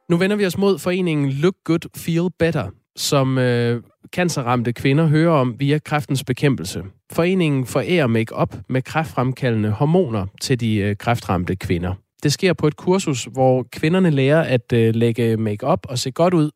Nu 0.10 0.18
vender 0.18 0.36
vi 0.36 0.46
os 0.46 0.58
mod 0.58 0.80
foreningen 0.80 1.30
Look 1.30 1.56
Good 1.64 1.90
Feel 1.98 2.30
Better, 2.40 2.70
som 2.96 3.38
øh, 3.38 3.84
cancerramte 4.16 4.74
kvinder 4.74 5.08
hører 5.08 5.32
om 5.34 5.56
via 5.60 5.80
kræftens 5.80 6.24
bekæmpelse. 6.24 6.84
Foreningen 7.12 7.66
forærer 7.66 8.08
make-up 8.08 8.56
med 8.70 8.82
kræftfremkaldende 8.82 9.72
hormoner 9.72 10.26
til 10.42 10.60
de 10.60 10.76
øh, 10.76 10.96
kræftramte 10.96 11.56
kvinder. 11.56 11.94
Det 12.24 12.34
sker 12.34 12.54
på 12.54 12.68
et 12.68 12.76
kursus, 12.76 13.24
hvor 13.24 13.66
kvinderne 13.72 14.10
lærer 14.10 14.42
at 14.42 14.74
øh, 14.74 14.96
lægge 14.96 15.38
make-up 15.38 15.80
og 15.90 16.00
se 16.00 16.12
godt 16.12 16.34
ud, 16.34 16.52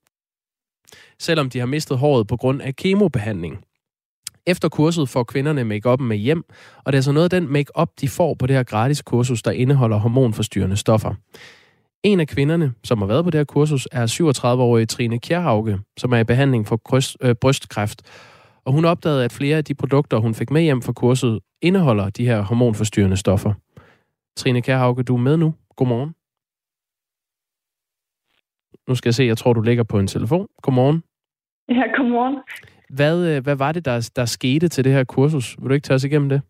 selvom 1.19 1.49
de 1.49 1.59
har 1.59 1.65
mistet 1.65 1.97
håret 1.97 2.27
på 2.27 2.37
grund 2.37 2.61
af 2.61 2.75
kemobehandling. 2.75 3.63
Efter 4.47 4.69
kurset 4.69 5.09
får 5.09 5.23
kvinderne 5.23 5.63
make 5.63 5.97
med 5.99 6.17
hjem, 6.17 6.43
og 6.83 6.93
det 6.93 6.93
er 6.93 6.97
altså 6.97 7.11
noget 7.11 7.33
af 7.33 7.41
den 7.41 7.53
make-up, 7.53 7.89
de 8.01 8.09
får 8.09 8.33
på 8.33 8.47
det 8.47 8.55
her 8.55 8.63
gratis 8.63 9.01
kursus, 9.01 9.41
der 9.41 9.51
indeholder 9.51 9.97
hormonforstyrrende 9.97 10.77
stoffer. 10.77 11.13
En 12.03 12.19
af 12.19 12.27
kvinderne, 12.27 12.73
som 12.83 12.97
har 12.99 13.07
været 13.07 13.23
på 13.23 13.29
det 13.29 13.39
her 13.39 13.45
kursus, 13.45 13.87
er 13.91 14.05
37-årige 14.05 14.85
Trine 14.85 15.19
Kjærhauge, 15.19 15.79
som 15.97 16.11
er 16.13 16.17
i 16.17 16.23
behandling 16.23 16.67
for 16.67 16.77
kryst, 16.77 17.17
øh, 17.21 17.35
brystkræft. 17.35 17.99
Og 18.65 18.73
hun 18.73 18.85
opdagede, 18.85 19.25
at 19.25 19.31
flere 19.31 19.57
af 19.57 19.63
de 19.63 19.75
produkter, 19.75 20.17
hun 20.17 20.33
fik 20.33 20.51
med 20.51 20.61
hjem 20.61 20.81
fra 20.81 20.93
kurset, 20.93 21.39
indeholder 21.61 22.09
de 22.09 22.25
her 22.25 22.41
hormonforstyrrende 22.41 23.17
stoffer. 23.17 23.53
Trine 24.35 24.61
Kjærhauge, 24.61 25.03
du 25.03 25.15
er 25.15 25.19
med 25.19 25.37
nu. 25.37 25.53
Godmorgen. 25.75 26.13
Nu 28.87 28.95
skal 28.95 29.09
jeg 29.09 29.13
se, 29.13 29.23
jeg 29.23 29.37
tror, 29.37 29.53
du 29.53 29.61
ligger 29.61 29.83
på 29.83 29.99
en 29.99 30.07
telefon. 30.07 30.47
Godmorgen. 30.61 31.03
Ja, 31.69 31.83
godmorgen. 31.97 32.37
Hvad, 32.89 33.35
øh, 33.35 33.43
hvad 33.43 33.55
var 33.55 33.71
det, 33.71 33.85
der, 33.85 34.11
der 34.15 34.25
skete 34.25 34.67
til 34.67 34.83
det 34.83 34.93
her 34.93 35.03
kursus? 35.03 35.57
Vil 35.59 35.69
du 35.69 35.73
ikke 35.73 35.85
tage 35.85 35.95
os 35.95 36.03
igennem 36.03 36.29
det? 36.29 36.41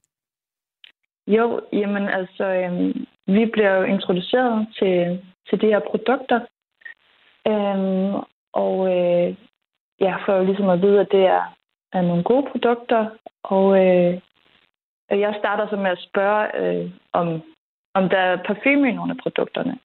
Jo, 1.28 1.62
jamen 1.74 2.08
altså, 2.08 2.44
øhm, 2.44 3.06
vi 3.28 3.46
bliver 3.54 3.74
jo 3.76 3.84
introduceret 3.84 4.68
til, 4.80 5.22
til 5.50 5.62
de 5.62 5.68
her 5.68 5.80
produkter. 5.80 6.40
Øhm, 7.48 8.14
og 8.54 8.76
øh, 8.96 9.36
ja, 10.00 10.16
for 10.26 10.34
jo 10.34 10.44
ligesom 10.44 10.70
at 10.70 10.82
vide, 10.82 11.00
at 11.00 11.12
det 11.12 11.26
er, 11.26 11.44
er 11.94 12.02
nogle 12.02 12.24
gode 12.24 12.48
produkter. 12.52 13.10
Og 13.44 13.86
øh, 13.86 14.20
jeg 15.10 15.36
starter 15.40 15.68
så 15.70 15.76
med 15.76 15.92
at 15.92 16.06
spørge, 16.10 16.58
øh, 16.62 16.92
om, 17.14 17.42
om 17.94 18.10
der 18.10 18.18
er 18.18 18.44
parfume 18.48 18.90
i 18.90 18.96
nogle 18.96 19.12
af 19.12 19.18
produkterne. 19.18 19.80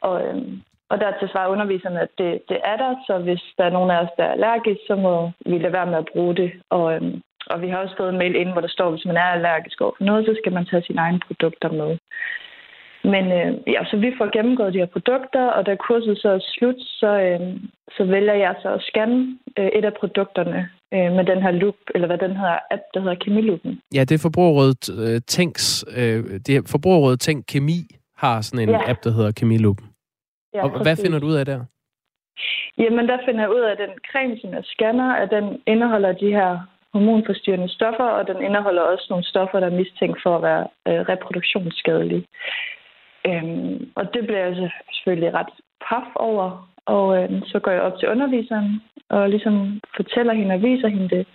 Og, 0.00 0.26
øh, 0.26 0.42
og 0.88 1.00
der 1.00 1.28
svarer 1.32 1.48
underviserne, 1.48 2.00
at 2.00 2.08
det, 2.18 2.42
det 2.48 2.58
er 2.64 2.76
der, 2.76 2.94
så 3.06 3.18
hvis 3.18 3.42
der 3.58 3.64
er 3.64 3.70
nogen 3.70 3.90
af 3.90 3.98
os, 4.02 4.08
der 4.16 4.24
er 4.24 4.32
allergisk, 4.32 4.80
så 4.86 4.94
må 4.96 5.30
vi 5.46 5.58
lade 5.58 5.72
være 5.72 5.86
med 5.86 5.98
at 5.98 6.08
bruge 6.12 6.34
det. 6.36 6.52
Og, 6.70 6.94
øh, 6.94 7.14
og 7.46 7.62
vi 7.62 7.68
har 7.68 7.78
også 7.78 7.96
fået 7.96 8.08
en 8.12 8.18
mail 8.18 8.34
ind, 8.34 8.52
hvor 8.52 8.60
der 8.60 8.68
står, 8.68 8.86
at 8.86 8.92
hvis 8.92 9.04
man 9.04 9.16
er 9.16 9.22
allergisk 9.36 9.80
over 9.80 9.92
for 9.96 10.04
noget, 10.04 10.26
så 10.26 10.34
skal 10.40 10.52
man 10.52 10.66
tage 10.66 10.82
sine 10.82 11.00
egne 11.00 11.20
produkter 11.26 11.72
med. 11.72 11.98
Men 13.12 13.24
øh, 13.38 13.50
ja, 13.74 13.84
så 13.90 13.96
vi 13.96 14.12
får 14.18 14.28
gennemgået 14.36 14.72
de 14.74 14.78
her 14.78 14.86
produkter, 14.96 15.44
og 15.46 15.66
da 15.66 15.74
kurset 15.74 16.18
så 16.18 16.28
er 16.28 16.38
slut, 16.42 16.80
så, 16.80 17.10
øh, 17.26 17.40
så 17.96 18.04
vælger 18.04 18.34
jeg 18.34 18.54
så 18.62 18.68
at 18.74 18.82
scanne 18.82 19.38
øh, 19.58 19.66
et 19.66 19.84
af 19.84 19.94
produkterne 19.94 20.68
øh, 20.94 21.12
med 21.16 21.24
den 21.24 21.42
her 21.42 21.50
loop, 21.50 21.74
eller 21.94 22.06
hvad 22.06 22.18
den 22.18 22.36
hedder, 22.36 22.58
app, 22.70 22.82
der 22.94 23.00
hedder 23.00 23.14
Kemilupen. 23.14 23.80
Ja, 23.94 24.00
det 24.00 24.14
er 24.14 24.22
Forbrugerrådet 24.22 24.84
øh, 25.00 25.20
Tænks, 25.26 25.84
øh, 25.96 26.24
det 26.46 26.56
er 26.56 26.62
Forbrugerrådet 26.70 27.20
Tænk 27.20 27.44
Kemi 27.48 27.80
har 28.16 28.40
sådan 28.40 28.68
en 28.68 28.74
Ja. 28.74 28.90
app, 28.90 29.04
der 29.04 29.10
hedder 29.10 29.32
Kemilupen. 29.40 29.86
Ja, 30.54 30.62
og 30.64 30.82
hvad 30.82 30.96
finder 30.96 31.18
du 31.18 31.26
ud 31.26 31.34
af 31.34 31.44
der? 31.46 31.60
Jamen, 32.78 33.08
der 33.08 33.18
finder 33.26 33.40
jeg 33.40 33.50
ud 33.56 33.60
af, 33.60 33.70
at 33.72 33.78
den 33.78 33.94
creme, 34.10 34.36
som 34.40 34.50
jeg 34.50 34.64
scanner, 34.64 35.10
at 35.22 35.28
den 35.30 35.46
indeholder 35.66 36.12
de 36.12 36.30
her 36.38 36.50
hormonforstyrrende 36.92 37.68
stoffer, 37.68 38.08
og 38.18 38.26
den 38.26 38.42
indeholder 38.42 38.82
også 38.82 39.06
nogle 39.10 39.24
stoffer, 39.24 39.60
der 39.60 39.66
er 39.66 39.78
mistænkt 39.82 40.18
for 40.22 40.36
at 40.36 40.42
være 40.42 40.64
øh, 40.88 41.00
reproduktionsskadelige. 41.12 42.24
Øhm, 43.26 43.90
og 43.94 44.14
det 44.14 44.26
bliver 44.26 44.44
jeg 44.46 44.70
selvfølgelig 44.92 45.34
ret 45.34 45.52
paf 45.88 46.08
over, 46.16 46.70
og 46.86 47.22
øhm, 47.22 47.42
så 47.44 47.58
går 47.58 47.70
jeg 47.70 47.82
op 47.82 47.98
til 47.98 48.08
underviseren 48.08 48.82
og 49.08 49.30
ligesom 49.30 49.80
fortæller 49.96 50.32
hende 50.32 50.54
og 50.54 50.62
viser 50.62 50.88
hende 50.88 51.08
det. 51.08 51.26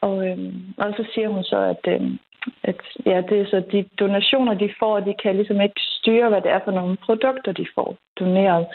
Og, 0.00 0.28
øhm, 0.28 0.74
og 0.76 0.94
så 0.96 1.04
siger 1.14 1.28
hun 1.28 1.44
så, 1.44 1.58
at, 1.58 1.92
øhm, 1.94 2.18
at 2.62 2.80
ja, 3.06 3.22
det 3.28 3.40
er 3.40 3.46
så 3.46 3.62
de 3.72 3.84
donationer, 4.00 4.54
de 4.54 4.70
får, 4.78 5.00
de 5.00 5.14
kan 5.22 5.36
ligesom 5.36 5.60
ikke 5.60 5.80
styre, 5.80 6.28
hvad 6.28 6.40
det 6.40 6.50
er 6.50 6.60
for 6.64 6.70
nogle 6.70 6.96
produkter, 6.96 7.52
de 7.52 7.66
får 7.74 7.96
doneret. 8.20 8.66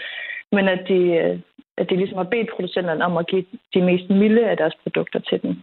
Men 0.52 0.68
at 0.68 0.88
de, 0.88 1.00
øh, 1.22 1.40
at 1.78 1.90
de 1.90 1.96
ligesom 1.96 2.18
har 2.18 2.30
bedt 2.34 2.50
producenterne 2.56 3.06
om 3.06 3.18
at 3.18 3.28
give 3.28 3.46
de 3.74 3.82
mest 3.82 4.10
milde 4.10 4.50
af 4.50 4.58
deres 4.58 4.76
produkter 4.84 5.20
til 5.20 5.42
dem. 5.42 5.62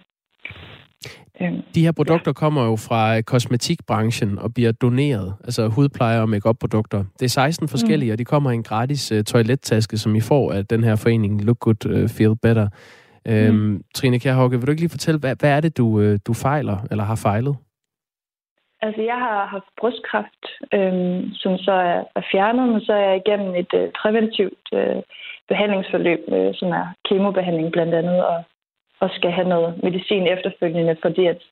Øhm, 1.41 1.63
De 1.75 1.85
her 1.85 1.93
produkter 1.93 2.31
ja. 2.31 2.33
kommer 2.33 2.65
jo 2.65 2.77
fra 2.77 3.17
øh, 3.17 3.23
kosmetikbranchen 3.23 4.39
og 4.39 4.55
bliver 4.55 4.73
doneret, 4.73 5.35
altså 5.45 5.69
hudpleje 5.69 6.21
og 6.21 6.29
make-up-produkter. 6.29 7.05
Det 7.19 7.25
er 7.25 7.29
16 7.29 7.69
forskellige, 7.69 8.11
mm. 8.11 8.13
og 8.13 8.19
de 8.19 8.25
kommer 8.25 8.51
i 8.51 8.55
en 8.55 8.63
gratis 8.63 9.13
uh, 9.13 9.23
toilettaske, 9.23 9.99
som 9.99 10.15
I 10.15 10.21
får 10.21 10.53
af 10.53 10.67
den 10.67 10.85
her 10.85 10.97
forening 10.97 11.45
Look 11.45 11.59
Good 11.59 11.87
uh, 11.87 12.09
Feel 12.09 12.37
Better. 12.43 12.69
Øhm, 13.29 13.55
Mm. 13.55 13.83
Trine 13.95 14.19
Kjærhauke, 14.21 14.59
vil 14.59 14.67
du 14.67 14.71
ikke 14.71 14.83
lige 14.83 14.91
fortælle, 14.91 15.21
hvad, 15.21 15.37
hvad 15.41 15.51
er 15.51 15.61
det, 15.61 15.77
du, 15.77 15.87
uh, 15.87 16.17
du 16.27 16.33
fejler 16.35 16.77
eller 16.91 17.05
har 17.05 17.15
fejlet? 17.17 17.57
Altså, 18.83 19.03
jeg 19.03 19.19
har 19.27 19.47
haft 19.47 19.71
brystkræft, 19.81 20.45
øhm, 20.75 21.35
som 21.43 21.59
så 21.59 21.73
er, 21.73 22.01
er 22.19 22.25
fjernet, 22.33 22.69
men 22.69 22.81
så 22.81 22.93
er 22.93 23.05
jeg 23.09 23.17
igennem 23.17 23.55
et 23.55 23.73
øh, 23.75 23.89
præventivt 24.03 24.67
øh, 24.73 25.01
behandlingsforløb, 25.49 26.23
øh, 26.37 26.55
som 26.55 26.69
er 26.81 26.87
kemobehandling 27.09 27.73
blandt 27.73 27.95
andet, 27.95 28.25
og, 28.25 28.45
og 29.01 29.11
skal 29.11 29.31
have 29.31 29.49
noget 29.49 29.83
medicin 29.83 30.27
efterfølgende, 30.27 30.97
fordi 31.03 31.27
at, 31.27 31.43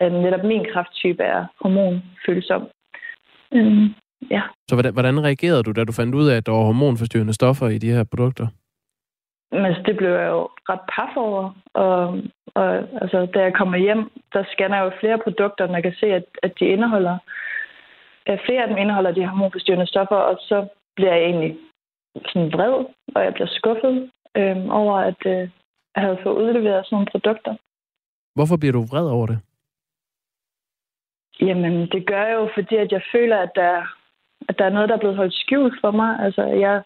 at 0.00 0.12
netop 0.12 0.44
min 0.44 0.66
kræfttype 0.72 1.22
er 1.22 1.46
hormonfølsom. 1.60 2.68
Øhm, 3.52 3.94
ja. 4.30 4.42
Så 4.68 4.74
hvordan, 4.74 4.92
hvordan 4.92 5.24
reagerede 5.24 5.62
du, 5.62 5.72
da 5.72 5.84
du 5.84 5.92
fandt 5.92 6.14
ud 6.14 6.28
af, 6.28 6.36
at 6.36 6.46
der 6.46 6.52
var 6.52 6.64
hormonforstyrrende 6.64 7.34
stoffer 7.34 7.68
i 7.68 7.78
de 7.78 7.92
her 7.92 8.04
produkter? 8.04 8.46
Men 9.52 9.64
altså, 9.64 9.82
det 9.86 9.96
blev 9.96 10.10
jeg 10.10 10.28
jo 10.28 10.48
ret 10.70 10.84
paf 10.94 11.16
over. 11.16 11.44
Og, 11.74 12.20
og 12.54 12.66
altså, 13.02 13.26
da 13.34 13.40
jeg 13.42 13.54
kommer 13.54 13.76
hjem, 13.78 14.10
der 14.32 14.44
scanner 14.52 14.76
jeg 14.76 14.84
jo 14.84 15.00
flere 15.00 15.18
produkter, 15.18 15.66
og 15.66 15.74
jeg 15.74 15.82
kan 15.82 15.94
se, 16.00 16.06
at, 16.06 16.24
at 16.42 16.52
de 16.58 16.64
indeholder... 16.64 17.18
At 18.26 18.40
flere 18.46 18.62
af 18.62 18.68
dem 18.68 18.76
indeholder 18.76 19.12
de 19.12 19.26
hormonforstyrrende 19.26 19.86
stoffer, 19.86 20.16
og 20.16 20.36
så 20.40 20.66
bliver 20.96 21.14
jeg 21.14 21.24
egentlig 21.24 21.56
sådan 22.28 22.52
vred, 22.52 22.84
og 23.14 23.24
jeg 23.24 23.34
bliver 23.34 23.48
skuffet 23.48 24.10
øhm, 24.36 24.70
over, 24.70 24.94
at 24.96 25.26
øh, 25.26 25.48
havde 26.02 26.18
fået 26.22 26.36
udleveret 26.42 26.86
sådan 26.86 26.94
nogle 26.96 27.06
produkter. 27.10 27.54
Hvorfor 28.34 28.56
bliver 28.56 28.72
du 28.72 28.82
vred 28.92 29.08
over 29.10 29.26
det? 29.26 29.38
Jamen, 31.40 31.88
det 31.92 32.06
gør 32.06 32.24
jeg 32.26 32.34
jo, 32.34 32.48
fordi 32.54 32.76
at 32.76 32.92
jeg 32.92 33.02
føler, 33.12 33.38
at 33.38 33.50
der, 33.54 33.82
at 34.48 34.58
der 34.58 34.64
er 34.64 34.70
noget, 34.76 34.88
der 34.88 34.94
er 34.94 34.98
blevet 34.98 35.16
holdt 35.16 35.34
skjult 35.34 35.74
for 35.80 35.90
mig. 35.90 36.18
Altså, 36.20 36.42
jeg, 36.42 36.82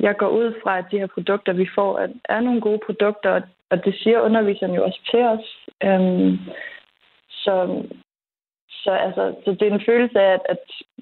jeg 0.00 0.16
går 0.16 0.28
ud 0.28 0.54
fra, 0.62 0.78
at 0.78 0.84
de 0.90 0.98
her 0.98 1.06
produkter, 1.06 1.52
vi 1.52 1.68
får, 1.74 1.98
at 1.98 2.10
er 2.28 2.40
nogle 2.40 2.60
gode 2.60 2.80
produkter, 2.86 3.30
og- 3.30 3.48
og 3.70 3.84
det 3.84 3.94
siger 4.02 4.20
underviseren 4.20 4.74
jo 4.74 4.84
også 4.84 5.00
til 5.10 5.20
os. 5.20 5.46
Øhm, 5.82 6.38
så, 7.30 7.82
så, 8.68 8.90
altså, 8.90 9.34
så 9.44 9.50
det 9.50 9.62
er 9.62 9.74
en 9.74 9.84
følelse 9.86 10.20
af, 10.20 10.32
at, 10.34 10.40
at 10.48 10.58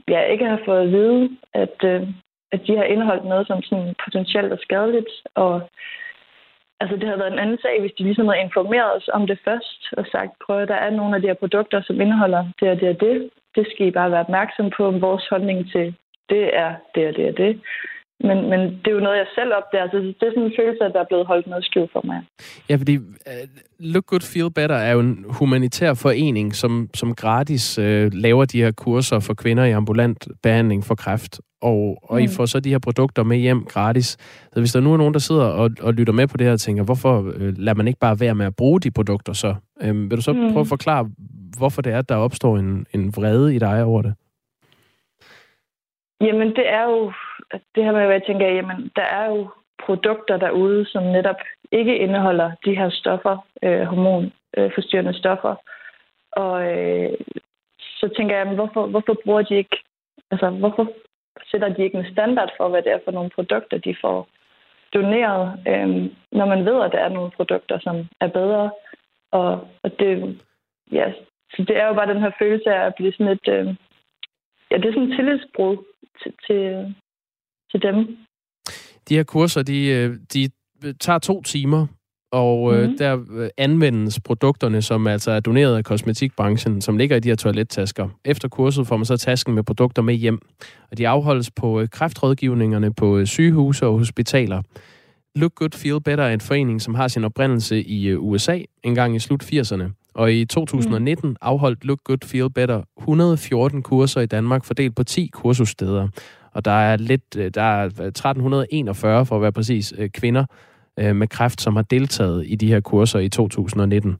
jeg 0.09 0.33
ikke 0.33 0.45
har 0.47 0.61
fået 0.65 0.81
at 0.81 0.93
vide, 0.93 1.31
at, 1.53 1.85
øh, 1.85 2.09
at 2.53 2.61
de 2.67 2.77
har 2.77 2.85
indeholdt 2.85 3.25
noget, 3.25 3.47
som 3.47 3.63
sådan 3.63 3.95
potentielt 4.05 4.53
er 4.53 4.57
skadeligt. 4.63 5.11
Og, 5.35 5.71
altså 6.81 6.97
det 6.97 7.07
havde 7.07 7.19
været 7.19 7.33
en 7.33 7.39
anden 7.45 7.59
sag, 7.63 7.81
hvis 7.81 7.93
de 7.99 8.03
ligesom 8.05 8.29
havde 8.29 8.45
informeret 8.47 8.97
os 8.97 9.09
om 9.13 9.27
det 9.27 9.39
først 9.45 9.81
og 9.93 10.05
sagt, 10.13 10.33
prøv 10.45 10.59
at 10.63 10.69
der 10.69 10.75
er 10.75 10.91
nogle 10.91 11.17
af 11.17 11.21
de 11.23 11.29
her 11.29 11.35
produkter, 11.35 11.83
som 11.83 12.01
indeholder 12.01 12.43
det 12.61 12.71
og 12.71 12.81
det 12.81 12.89
og 12.89 13.01
det. 13.01 13.31
Det 13.55 13.67
skal 13.71 13.87
I 13.87 13.91
bare 13.91 14.11
være 14.11 14.27
opmærksom 14.27 14.71
på, 14.77 14.87
om 14.87 15.01
vores 15.01 15.27
holdning 15.31 15.71
til 15.73 15.95
det 16.31 16.57
er 16.57 16.75
det 16.95 17.09
og 17.09 17.17
det 17.17 17.29
og 17.29 17.37
det. 17.37 17.61
Men, 18.25 18.51
men 18.51 18.61
det 18.61 18.87
er 18.87 18.91
jo 18.93 19.01
noget, 19.01 19.19
jeg 19.19 19.27
selv 19.35 19.53
opdager. 19.55 19.83
Altså, 19.83 19.99
det 19.99 20.23
er 20.23 20.31
sådan 20.31 20.43
en 20.43 20.53
følelse, 20.59 20.85
at 20.85 20.93
der 20.95 21.01
er 21.01 21.05
blevet 21.11 21.27
holdt 21.27 21.47
noget 21.47 21.65
skjult 21.65 21.93
for 21.93 22.03
mig. 22.05 22.23
Ja, 22.69 22.77
fordi 22.77 22.97
uh, 22.97 23.05
Look 23.79 24.07
Good 24.07 24.27
Feel 24.33 24.51
Better 24.55 24.77
er 24.77 24.93
jo 24.93 25.01
en 25.01 25.25
humanitær 25.29 25.95
forening, 25.95 26.55
som, 26.55 26.91
som 26.95 27.15
gratis 27.15 27.79
uh, 27.79 27.85
laver 28.13 28.45
de 28.45 28.63
her 28.63 28.73
kurser 28.73 29.21
for 29.21 29.35
kvinder 29.35 29.65
i 29.65 29.71
ambulant 29.71 30.29
behandling 30.43 30.85
for 30.85 30.95
kræft. 30.95 31.41
Og, 31.63 31.99
og 32.03 32.19
mm. 32.19 32.25
I 32.25 32.29
får 32.37 32.47
så 32.47 32.61
de 32.61 32.71
her 32.71 32.79
produkter 32.79 33.23
med 33.23 33.37
hjem 33.37 33.65
gratis. 33.65 34.07
Så 34.53 34.61
hvis 34.61 34.73
der 34.73 34.81
nu 34.81 34.93
er 34.93 34.97
nogen, 34.97 35.15
der 35.15 35.21
sidder 35.21 35.45
og, 35.45 35.71
og 35.81 35.95
lytter 35.95 36.13
med 36.13 36.27
på 36.27 36.37
det 36.37 36.47
her 36.47 36.53
og 36.53 36.61
tænker, 36.61 36.85
hvorfor 36.85 37.19
uh, 37.19 37.59
lader 37.59 37.75
man 37.75 37.89
ikke 37.89 38.01
bare 38.01 38.21
være 38.21 38.35
med 38.35 38.47
at 38.47 38.57
bruge 38.57 38.81
de 38.81 38.91
produkter 38.91 39.33
så? 39.33 39.55
Um, 39.89 40.11
vil 40.11 40.17
du 40.17 40.23
så 40.23 40.33
mm. 40.33 40.53
prøve 40.53 40.61
at 40.61 40.67
forklare, 40.67 41.11
hvorfor 41.59 41.83
det 41.83 41.93
er, 41.93 41.99
at 41.99 42.09
der 42.09 42.17
opstår 42.17 42.59
en, 42.59 42.87
en 42.95 43.17
vrede 43.17 43.55
i 43.55 43.59
dig 43.59 43.85
over 43.85 44.03
det? 44.03 44.15
Jamen, 46.21 46.49
det 46.49 46.69
er 46.69 46.83
jo 46.83 47.13
det 47.75 47.85
her 47.85 47.93
med, 47.93 48.05
hvad 48.07 48.15
jeg 48.15 48.27
tænker, 48.27 48.47
jamen, 48.47 48.93
der 48.97 49.03
er 49.03 49.27
jo 49.27 49.51
produkter 49.87 50.37
derude, 50.37 50.87
som 50.87 51.03
netop 51.03 51.41
ikke 51.73 51.99
indeholder 51.99 52.51
de 52.65 52.77
her 52.77 52.91
stoffer, 52.91 53.47
øh, 53.63 53.83
hormonforstyrrende 53.83 55.11
øh, 55.11 55.19
stoffer. 55.19 55.55
Og 56.33 56.55
øh, 56.73 57.13
så 58.01 58.09
tænker 58.17 58.37
jeg, 58.37 58.45
jamen, 58.45 58.55
hvorfor, 58.55 58.87
hvorfor 58.87 59.17
bruger 59.25 59.43
de 59.43 59.55
ikke, 59.55 59.77
altså 60.31 60.51
hvorfor 60.51 60.89
sætter 61.51 61.69
de 61.69 61.83
ikke 61.83 61.99
en 61.99 62.13
standard 62.13 62.51
for, 62.57 62.69
hvad 62.69 62.83
det 62.83 62.93
er 62.93 62.99
for 63.05 63.11
nogle 63.13 63.31
produkter, 63.31 63.79
de 63.79 63.97
får 64.01 64.29
doneret, 64.95 65.59
øh, 65.69 65.89
når 66.33 66.47
man 66.47 66.65
ved, 66.65 66.83
at 66.83 66.93
der 66.93 66.99
er 66.99 67.09
nogle 67.09 67.31
produkter, 67.31 67.79
som 67.79 67.97
er 68.21 68.29
bedre. 68.29 68.71
Og, 69.31 69.69
og 69.83 69.99
det, 69.99 70.41
ja, 70.93 71.13
så 71.51 71.65
det 71.69 71.77
er 71.77 71.87
jo 71.87 71.95
bare 71.95 72.13
den 72.15 72.23
her 72.23 72.31
følelse 72.39 72.75
af 72.75 72.87
at 72.87 72.95
blive 72.95 73.13
sådan 73.13 73.29
et, 73.29 73.49
øh, 73.49 73.67
ja, 74.71 74.77
det 74.77 74.85
er 74.85 74.93
sådan 74.93 75.11
et 75.11 75.17
tillidsbrud 75.17 75.77
til, 76.23 76.33
til, 76.47 76.95
til 77.71 77.83
dem. 77.83 78.17
De 79.09 79.15
her 79.15 79.23
kurser, 79.23 79.63
de, 79.63 79.87
øh, 79.87 80.17
de 80.35 80.49
tager 81.01 81.19
to 81.19 81.43
timer, 81.43 81.87
og 82.33 82.75
mm-hmm. 82.75 82.99
der 82.99 83.19
øh, 83.31 83.49
anvendes 83.57 84.21
produkterne, 84.21 84.83
som 84.83 85.07
altså 85.07 85.31
er 85.31 85.41
doneret 85.41 85.77
af 85.77 85.85
kosmetikbranchen, 85.85 86.81
som 86.81 86.97
ligger 86.97 87.17
i 87.17 87.21
de 87.21 87.29
her 87.29 87.37
toilettasker. 87.37 88.09
Efter 88.25 88.49
kurset 88.49 88.87
får 88.87 88.97
man 88.97 89.05
så 89.05 89.17
tasken 89.17 89.55
med 89.55 89.63
produkter 89.63 90.03
med 90.03 90.15
hjem, 90.15 90.39
og 90.91 90.99
de 90.99 91.09
afholdes 91.09 91.51
på 91.51 91.87
kræftrådgivningerne 91.93 92.95
på 92.95 93.27
sygehuse 93.27 93.87
og 93.87 93.99
hospitaler. 93.99 94.63
Look 95.35 95.55
Good 95.55 95.77
Feel 95.79 96.01
Better 96.01 96.25
er 96.25 96.35
en 96.35 96.41
forening, 96.41 96.83
som 96.83 96.95
har 96.95 97.09
sin 97.09 97.25
oprindelse 97.25 97.83
i 97.83 98.15
USA 98.15 98.59
en 98.83 98.95
gang 98.95 99.17
i 99.17 99.19
slut 99.19 99.45
80'erne. 99.45 99.85
Og 100.15 100.33
i 100.33 100.45
2019 100.45 101.29
mm. 101.29 101.37
afholdt 101.41 101.85
Look 101.85 101.99
Good 102.05 102.25
Feel 102.25 102.51
Better 102.51 102.83
114 102.99 103.83
kurser 103.83 104.21
i 104.21 104.27
Danmark, 104.27 104.65
fordelt 104.65 104.97
på 104.97 105.05
10 105.05 105.31
kursussteder. 105.33 106.09
Og 106.53 106.65
der 106.65 106.71
er 106.71 106.97
lidt, 106.97 107.37
øh, 107.37 107.51
der 107.55 107.63
er 107.63 107.85
1341 107.85 109.27
for 109.27 109.37
at 109.37 109.43
være 109.43 109.53
præcis 109.53 109.95
øh, 109.99 110.11
kvinder 110.11 110.45
øh, 110.99 111.17
med 111.17 111.29
kræft, 111.29 111.61
som 111.61 111.77
har 111.77 111.83
deltaget 111.83 112.45
i 112.47 112.55
de 112.55 112.69
her 112.69 112.81
kurser 112.81 113.19
i 113.19 113.29
2019. 113.29 114.17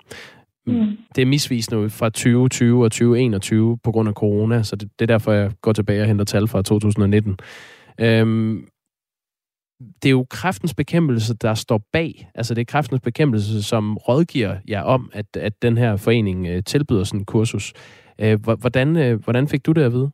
Mm. 0.67 0.97
Det 1.17 1.23
er 1.23 1.27
misvisende 1.27 1.91
fra 1.91 2.09
2020 2.09 2.85
og 2.85 2.93
2021 2.93 3.79
på 3.79 3.93
grund 3.93 4.09
af 4.09 4.15
corona, 4.15 4.63
så 4.63 4.77
det, 4.77 4.89
det 4.99 5.03
er 5.03 5.07
derfor, 5.07 5.33
jeg 5.33 5.53
går 5.63 5.73
tilbage 5.73 6.01
og 6.01 6.07
henter 6.07 6.25
tal 6.25 6.49
fra 6.49 6.63
2019. 6.63 7.39
Øhm, 8.01 8.67
det 10.03 10.09
er 10.09 10.11
jo 10.11 10.27
kræftens 10.31 10.75
bekæmpelse, 10.75 11.35
der 11.35 11.55
står 11.55 11.83
bag. 11.93 12.31
Altså 12.35 12.55
det 12.55 12.61
er 12.61 12.65
kræftens 12.65 13.01
bekæmpelse, 13.01 13.63
som 13.63 13.97
rådgiver 13.97 14.57
jer 14.69 14.83
om, 14.83 15.11
at, 15.13 15.37
at 15.37 15.63
den 15.63 15.79
her 15.79 15.97
forening 15.97 16.47
øh, 16.47 16.63
tilbyder 16.65 17.05
sådan 17.05 17.21
en 17.21 17.25
kursus. 17.25 17.73
Øh, 18.19 18.41
hvordan, 18.45 18.97
øh, 18.97 19.25
hvordan 19.25 19.49
fik 19.49 19.67
du 19.67 19.73
det 19.73 19.83
at 19.83 19.93
vide? 19.93 20.11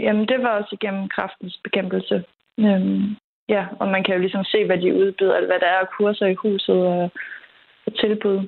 Jamen, 0.00 0.28
det 0.28 0.38
var 0.42 0.48
også 0.48 0.76
igennem 0.80 1.08
kræftens 1.08 1.60
bekæmpelse. 1.64 2.24
Øhm, 2.58 3.16
ja, 3.48 3.66
og 3.80 3.88
man 3.88 4.04
kan 4.04 4.14
jo 4.14 4.20
ligesom 4.20 4.44
se, 4.44 4.66
hvad 4.66 4.78
de 4.78 4.94
udbyder, 4.94 5.36
eller 5.36 5.50
hvad 5.50 5.60
der 5.60 5.66
er 5.66 5.78
af 5.78 5.88
kurser 5.98 6.26
i 6.26 6.34
huset 6.34 6.74
og, 6.74 7.10
og 7.86 7.94
tilbud. 8.00 8.46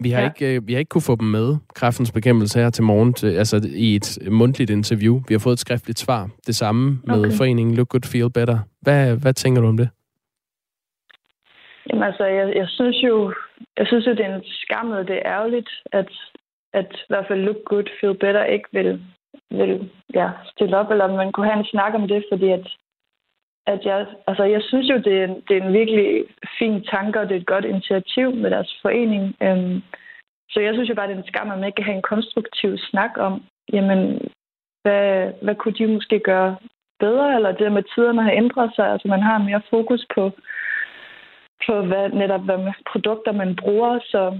Vi 0.00 0.10
har, 0.10 0.20
ja. 0.20 0.28
ikke, 0.28 0.56
øh, 0.56 0.68
vi 0.68 0.72
har 0.72 0.78
ikke 0.78 0.88
kunne 0.88 1.10
få 1.10 1.16
dem 1.16 1.28
med, 1.28 1.56
kræftens 1.74 2.12
bekæmpelse 2.12 2.58
her 2.58 2.70
til 2.70 2.84
morgen, 2.84 3.14
til, 3.14 3.26
altså 3.26 3.56
i 3.74 3.94
et 3.94 4.18
mundtligt 4.30 4.70
interview. 4.70 5.14
Vi 5.28 5.34
har 5.34 5.38
fået 5.38 5.52
et 5.52 5.58
skriftligt 5.58 5.98
svar. 5.98 6.30
Det 6.46 6.56
samme 6.56 7.00
med 7.04 7.20
okay. 7.20 7.36
foreningen 7.38 7.74
Look 7.74 7.88
Good 7.88 8.06
Feel 8.12 8.30
Better. 8.32 8.58
Hvad, 8.80 9.20
hvad 9.22 9.34
tænker 9.34 9.60
du 9.62 9.68
om 9.68 9.76
det? 9.76 9.88
Jamen 11.88 12.02
altså, 12.02 12.24
jeg, 12.24 12.56
jeg 12.56 12.68
synes 12.68 12.96
jo, 13.02 13.34
jeg 13.78 13.86
synes 13.86 14.06
jo, 14.06 14.10
det 14.10 14.24
er 14.26 14.34
en 14.34 14.42
skam, 14.44 14.90
og 14.90 15.08
det 15.08 15.16
er 15.16 15.32
ærgerligt, 15.36 15.70
at, 15.92 16.10
at 16.72 16.88
i 16.92 17.08
hvert 17.08 17.26
fald 17.28 17.40
Look 17.40 17.56
Good 17.64 17.88
Feel 18.00 18.14
Better 18.14 18.44
ikke 18.44 18.68
vil, 18.72 19.00
vil 19.50 19.90
ja, 20.14 20.30
stille 20.52 20.76
op, 20.76 20.90
eller 20.90 21.16
man 21.16 21.32
kunne 21.32 21.46
have 21.46 21.58
en 21.58 21.72
snak 21.74 21.94
om 21.94 22.08
det, 22.08 22.24
fordi 22.32 22.48
at, 22.50 22.66
at 23.66 23.84
jeg, 23.84 24.06
altså 24.26 24.44
jeg 24.44 24.62
synes 24.62 24.90
jo, 24.90 24.96
det 24.96 25.14
er, 25.20 25.24
en, 25.24 25.40
det 25.48 25.56
er 25.56 25.62
en 25.62 25.72
virkelig 25.72 26.24
fin 26.58 26.84
tanke, 26.84 27.20
og 27.20 27.28
det 27.28 27.36
er 27.36 27.40
et 27.40 27.52
godt 27.54 27.64
initiativ 27.64 28.34
med 28.34 28.50
deres 28.50 28.78
forening. 28.82 29.36
Øhm, 29.42 29.82
så 30.50 30.60
jeg 30.60 30.74
synes 30.74 30.88
jo 30.88 30.94
bare, 30.94 31.08
det 31.08 31.14
er 31.14 31.18
en 31.18 31.32
skam, 31.32 31.50
at 31.50 31.58
man 31.58 31.66
ikke 31.66 31.76
kan 31.76 31.84
have 31.84 31.96
en 31.96 32.10
konstruktiv 32.12 32.78
snak 32.78 33.10
om, 33.16 33.42
jamen, 33.72 34.00
hvad, 34.82 35.32
hvad 35.42 35.54
kunne 35.54 35.74
de 35.74 35.86
måske 35.86 36.18
gøre 36.18 36.56
bedre, 36.98 37.34
eller 37.34 37.52
det 37.52 37.72
med 37.72 37.82
tiderne 37.94 38.22
har 38.22 38.30
ændret 38.30 38.70
sig, 38.76 38.86
altså 38.92 39.08
man 39.08 39.22
har 39.22 39.38
mere 39.38 39.62
fokus 39.70 40.06
på, 40.14 40.30
på 41.66 41.82
hvad, 41.82 42.08
netop 42.08 42.40
hvad 42.40 42.58
med 42.58 42.72
produkter 42.92 43.32
man 43.32 43.56
bruger, 43.56 43.98
så 44.12 44.38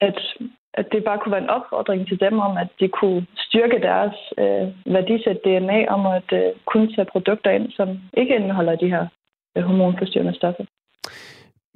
at 0.00 0.18
at 0.78 0.86
det 0.92 1.04
bare 1.04 1.18
kunne 1.18 1.32
være 1.36 1.46
en 1.46 1.56
opfordring 1.58 2.08
til 2.08 2.20
dem 2.20 2.38
om, 2.38 2.56
at 2.56 2.68
de 2.80 2.88
kunne 2.88 3.26
styrke 3.46 3.78
deres 3.88 4.16
øh, 4.42 4.66
værdisæt 4.94 5.38
DNA 5.44 5.78
om 5.94 6.06
at 6.06 6.28
øh, 6.32 6.48
kunne 6.70 6.88
tage 6.94 7.12
produkter 7.12 7.50
ind, 7.50 7.66
som 7.78 7.88
ikke 8.16 8.36
indeholder 8.36 8.76
de 8.76 8.88
her 8.94 9.06
øh, 9.56 9.62
hormonforstyrrende 9.62 10.34
stoffer. 10.34 10.64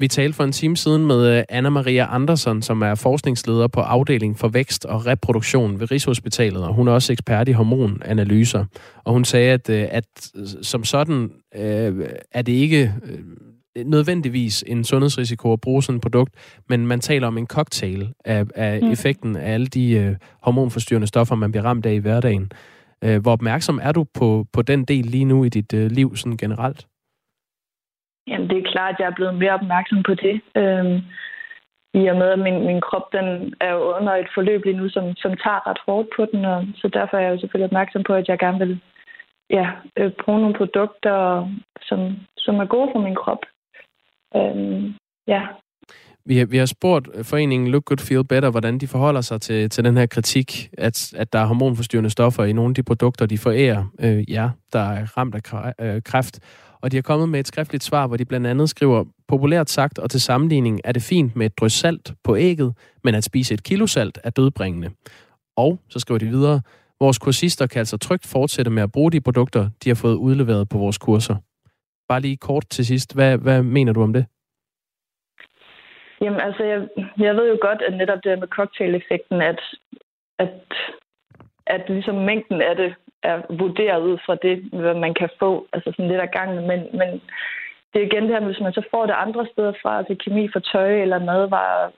Vi 0.01 0.09
talte 0.09 0.37
for 0.37 0.45
en 0.45 0.53
time 0.53 0.77
siden 0.77 1.07
med 1.07 1.39
øh, 1.39 1.45
Anna 1.49 1.71
Maria 1.71 2.07
Andersen, 2.15 2.63
som 2.63 2.83
er 2.83 2.95
forskningsleder 2.95 3.69
på 3.69 3.81
afdeling 3.81 4.39
for 4.39 4.49
vækst 4.49 4.87
og 4.87 5.07
reproduktion 5.07 5.81
ved 5.81 5.91
Rigshospitalet, 5.91 6.65
og 6.65 6.75
hun 6.75 6.89
er 6.89 6.93
også 6.93 7.13
ekspert 7.13 7.49
i 7.49 7.53
hormonanalyser. 7.53 8.65
Og 9.05 9.13
hun 9.13 9.25
sagde, 9.25 9.53
at, 9.53 9.71
øh, 9.71 9.87
at 9.91 10.31
øh, 10.37 10.47
som 10.63 10.85
sådan 10.85 11.31
øh, 11.55 12.09
er 12.33 12.43
det 12.43 12.53
ikke 12.53 12.93
nødvendigvis 13.85 14.65
en 14.67 14.85
sundhedsrisiko 14.85 15.53
at 15.53 15.61
bruge 15.61 15.83
sådan 15.83 15.97
et 15.97 16.03
produkt, 16.03 16.61
men 16.69 16.87
man 16.87 17.01
taler 17.01 17.27
om 17.27 17.39
en 17.39 17.47
cocktail 17.47 18.13
af, 18.25 18.45
af 18.55 18.83
mm. 18.83 18.91
effekten 18.91 19.37
af 19.37 19.55
alle 19.55 19.67
de 19.67 19.93
øh, 19.93 20.17
hormonforstyrrende 20.43 21.07
stoffer, 21.07 21.35
man 21.35 21.53
bliver 21.53 21.65
ramt 21.65 21.87
af 21.87 21.93
i 21.93 21.99
hverdagen. 21.99 22.51
Øh, 23.05 23.23
hvor 23.23 23.33
opmærksom 23.33 23.81
er 23.83 23.93
du 23.93 24.05
på, 24.19 24.47
på 24.53 24.63
den 24.63 24.85
del 24.85 25.05
lige 25.07 25.25
nu 25.25 25.45
i 25.45 25.49
dit 25.49 25.75
øh, 25.75 25.91
liv 25.91 26.17
sådan 26.17 26.37
generelt? 26.37 26.87
Jamen, 28.27 28.49
det 28.51 28.59
er 28.59 28.71
klart, 28.73 28.95
at 28.95 29.01
jeg 29.01 29.07
er 29.07 29.19
blevet 29.19 29.35
mere 29.35 29.55
opmærksom 29.55 30.03
på 30.03 30.15
det. 30.15 30.41
Øhm, 30.57 30.97
I 31.95 32.07
og 32.13 32.17
med, 32.17 32.29
at 32.37 32.39
min, 32.39 32.67
min 32.67 32.81
krop 32.81 33.07
den 33.13 33.55
er 33.61 33.71
jo 33.73 33.81
under 33.97 34.15
et 34.15 34.29
forløb 34.35 34.65
lige 34.65 34.77
nu, 34.77 34.89
som, 34.89 35.05
som 35.17 35.33
tager 35.45 35.67
ret 35.69 35.81
hårdt 35.87 36.09
på 36.17 36.27
den, 36.33 36.45
og 36.45 36.67
så 36.75 36.89
derfor 36.89 37.17
er 37.17 37.21
jeg 37.21 37.33
jo 37.33 37.41
selvfølgelig 37.41 37.71
opmærksom 37.71 38.03
på, 38.07 38.15
at 38.15 38.29
jeg 38.29 38.39
gerne 38.39 38.59
vil 38.59 38.81
ja, 39.51 39.67
øh, 39.97 40.11
bruge 40.25 40.41
nogle 40.41 40.57
produkter, 40.61 41.17
som, 41.83 42.01
som 42.39 42.55
er 42.61 42.65
gode 42.65 42.89
for 42.93 43.01
min 43.01 43.15
krop. 43.15 43.43
Øhm, 44.37 44.95
ja. 45.27 45.43
Vi 46.25 46.39
har, 46.39 46.47
vi 46.47 46.57
har 46.57 46.67
spurgt 46.67 47.09
foreningen 47.23 47.69
Look 47.69 47.85
Good 47.85 47.99
Feel 47.99 48.25
Better, 48.25 48.51
hvordan 48.51 48.79
de 48.79 48.87
forholder 48.87 49.21
sig 49.21 49.41
til, 49.41 49.71
til 49.71 49.85
den 49.85 49.97
her 49.97 50.07
kritik, 50.07 50.71
at, 50.79 51.13
at 51.17 51.33
der 51.33 51.39
er 51.39 51.47
hormonforstyrrende 51.47 52.11
stoffer 52.11 52.45
i 52.45 52.53
nogle 52.53 52.71
af 52.71 52.75
de 52.75 52.83
produkter, 52.83 53.27
de 53.27 53.39
forærer 53.39 53.85
øh, 54.01 54.31
ja, 54.31 54.51
der 54.73 54.79
er 54.79 55.17
ramt 55.17 55.35
af 55.35 55.73
øh, 55.81 56.03
kræft. 56.03 56.41
Og 56.81 56.93
de 56.93 56.97
har 56.97 57.03
kommet 57.03 57.29
med 57.29 57.41
et 57.41 57.49
skriftligt 57.49 57.85
svar, 57.85 58.07
hvor 58.07 58.17
de 58.17 58.25
blandt 58.25 58.47
andet 58.47 58.71
skriver, 58.71 59.05
populært 59.29 59.71
sagt 59.71 59.99
og 59.99 60.11
til 60.11 60.21
sammenligning 60.21 60.81
er 60.85 60.93
det 60.93 61.03
fint 61.03 61.37
med 61.37 61.47
et 61.47 61.59
drys 61.59 61.73
salt 61.73 62.13
på 62.25 62.37
ægget, 62.37 62.75
men 63.05 63.15
at 63.15 63.25
spise 63.25 63.55
et 63.55 63.63
kilo 63.63 63.87
salt 63.87 64.19
er 64.25 64.31
dødbringende. 64.31 64.91
Og 65.57 65.79
så 65.89 65.99
skriver 65.99 66.19
de 66.19 66.27
videre, 66.27 66.61
vores 67.01 67.19
kursister 67.19 67.67
kan 67.67 67.79
altså 67.79 67.97
trygt 67.97 68.27
fortsætte 68.27 68.71
med 68.71 68.83
at 68.83 68.93
bruge 68.93 69.13
de 69.13 69.21
produkter, 69.21 69.71
de 69.85 69.91
har 69.91 69.95
fået 69.95 70.15
udleveret 70.15 70.69
på 70.69 70.79
vores 70.79 70.99
kurser. 70.99 71.37
Bare 72.09 72.21
lige 72.21 72.37
kort 72.37 72.67
til 72.71 72.87
sidst. 72.87 73.15
Hvad, 73.15 73.39
hvad 73.39 73.63
mener 73.63 73.93
du 73.93 74.03
om 74.03 74.13
det? 74.13 74.27
Jamen, 76.21 76.41
altså, 76.41 76.65
jeg, 76.65 76.89
jeg 77.19 77.35
ved 77.35 77.49
jo 77.49 77.59
godt, 77.61 77.83
at 77.83 77.97
netop 77.97 78.19
det 78.25 78.39
med 78.39 78.49
cocktail-effekten, 78.49 79.43
at, 79.43 79.61
at, 80.39 80.55
at 81.67 81.89
ligesom 81.89 82.15
mængden 82.15 82.63
af 82.63 82.77
det 82.77 82.95
er 83.23 83.43
vurderet 83.59 84.03
ud 84.03 84.19
fra 84.27 84.35
det, 84.35 84.57
hvad 84.73 84.95
man 84.95 85.15
kan 85.15 85.29
få, 85.39 85.67
altså 85.73 85.93
sådan 85.93 86.09
lidt 86.09 86.21
af 86.21 86.31
gangen, 86.31 86.67
men, 86.67 86.81
men 86.93 87.09
det 87.93 88.03
er 88.03 88.07
igen 88.07 88.23
det 88.23 88.31
her, 88.31 88.47
hvis 88.47 88.61
man 88.61 88.73
så 88.73 88.83
får 88.91 89.07
det 89.07 89.15
andre 89.25 89.47
steder 89.53 89.73
fra, 89.83 89.99
altså 89.99 90.17
kemi 90.25 90.49
for 90.53 90.61
tøj 90.61 91.03
eller 91.03 91.19
madvarer, 91.19 91.91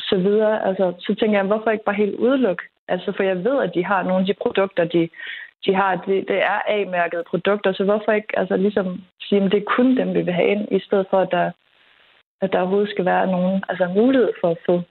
så 0.00 0.16
videre, 0.16 0.66
altså, 0.68 0.92
så 0.98 1.14
tænker 1.14 1.38
jeg, 1.38 1.46
hvorfor 1.46 1.70
ikke 1.70 1.84
bare 1.84 2.02
helt 2.04 2.14
udelukke? 2.14 2.64
Altså, 2.88 3.12
for 3.16 3.22
jeg 3.22 3.44
ved, 3.44 3.62
at 3.62 3.74
de 3.74 3.84
har 3.84 4.02
nogle 4.02 4.20
af 4.20 4.26
de 4.26 4.34
produkter, 4.42 4.84
de 4.84 5.08
de 5.66 5.74
har, 5.74 5.92
det, 6.06 6.28
det 6.28 6.38
er 6.52 6.58
A-mærkede 6.68 7.24
produkter, 7.30 7.72
så 7.72 7.84
hvorfor 7.84 8.12
ikke 8.12 8.38
altså, 8.38 8.56
ligesom 8.56 9.02
sige, 9.20 9.42
at 9.42 9.52
det 9.52 9.58
er 9.58 9.74
kun 9.76 9.96
dem, 9.96 10.14
vi 10.14 10.22
vil 10.22 10.34
have 10.34 10.48
ind, 10.48 10.68
i 10.70 10.80
stedet 10.80 11.06
for, 11.10 11.18
at 11.20 11.30
der 11.30 11.50
at 12.40 12.52
der 12.52 12.60
overhovedet 12.60 12.90
skal 12.90 13.04
være 13.04 13.26
nogen 13.26 13.64
altså 13.68 13.86
mulighed 13.94 14.30
for 14.40 14.50
at 14.50 14.58
få 14.66 14.82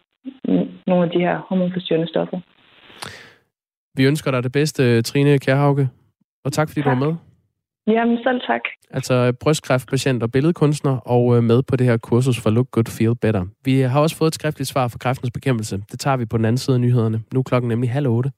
nogle 0.87 1.03
af 1.05 1.09
de 1.09 1.19
her 1.19 1.37
hormonforstyrrende 1.49 2.07
stoffer. 2.07 2.39
Vi 3.95 4.05
ønsker 4.05 4.31
dig 4.31 4.43
det 4.43 4.51
bedste, 4.51 5.01
Trine 5.01 5.39
Kærhauke, 5.39 5.89
og 6.45 6.53
tak 6.53 6.69
fordi 6.69 6.81
tak. 6.81 6.85
du 6.85 6.89
var 6.89 7.05
med. 7.05 7.15
Jamen, 7.87 8.17
selv 8.23 8.41
tak. 8.47 8.61
Altså 8.91 9.33
brystkræftpatient 9.41 10.23
og 10.23 10.31
billedkunstner, 10.31 10.97
og 10.97 11.37
øh, 11.37 11.43
med 11.43 11.63
på 11.63 11.75
det 11.75 11.87
her 11.87 11.97
kursus 11.97 12.41
for 12.43 12.49
Look 12.49 12.71
Good, 12.71 12.97
Feel 12.97 13.15
Better. 13.15 13.45
Vi 13.65 13.79
har 13.79 14.01
også 14.01 14.17
fået 14.17 14.27
et 14.27 14.35
skriftligt 14.35 14.69
svar 14.69 14.87
fra 14.87 14.97
kræftens 14.97 15.31
bekæmpelse. 15.31 15.77
Det 15.91 15.99
tager 15.99 16.17
vi 16.17 16.25
på 16.25 16.37
den 16.37 16.45
anden 16.45 16.57
side 16.57 16.75
af 16.75 16.81
nyhederne. 16.81 17.19
Nu 17.33 17.39
er 17.39 17.43
klokken 17.43 17.69
nemlig 17.69 17.91
halv 17.91 18.07
otte. 18.07 18.31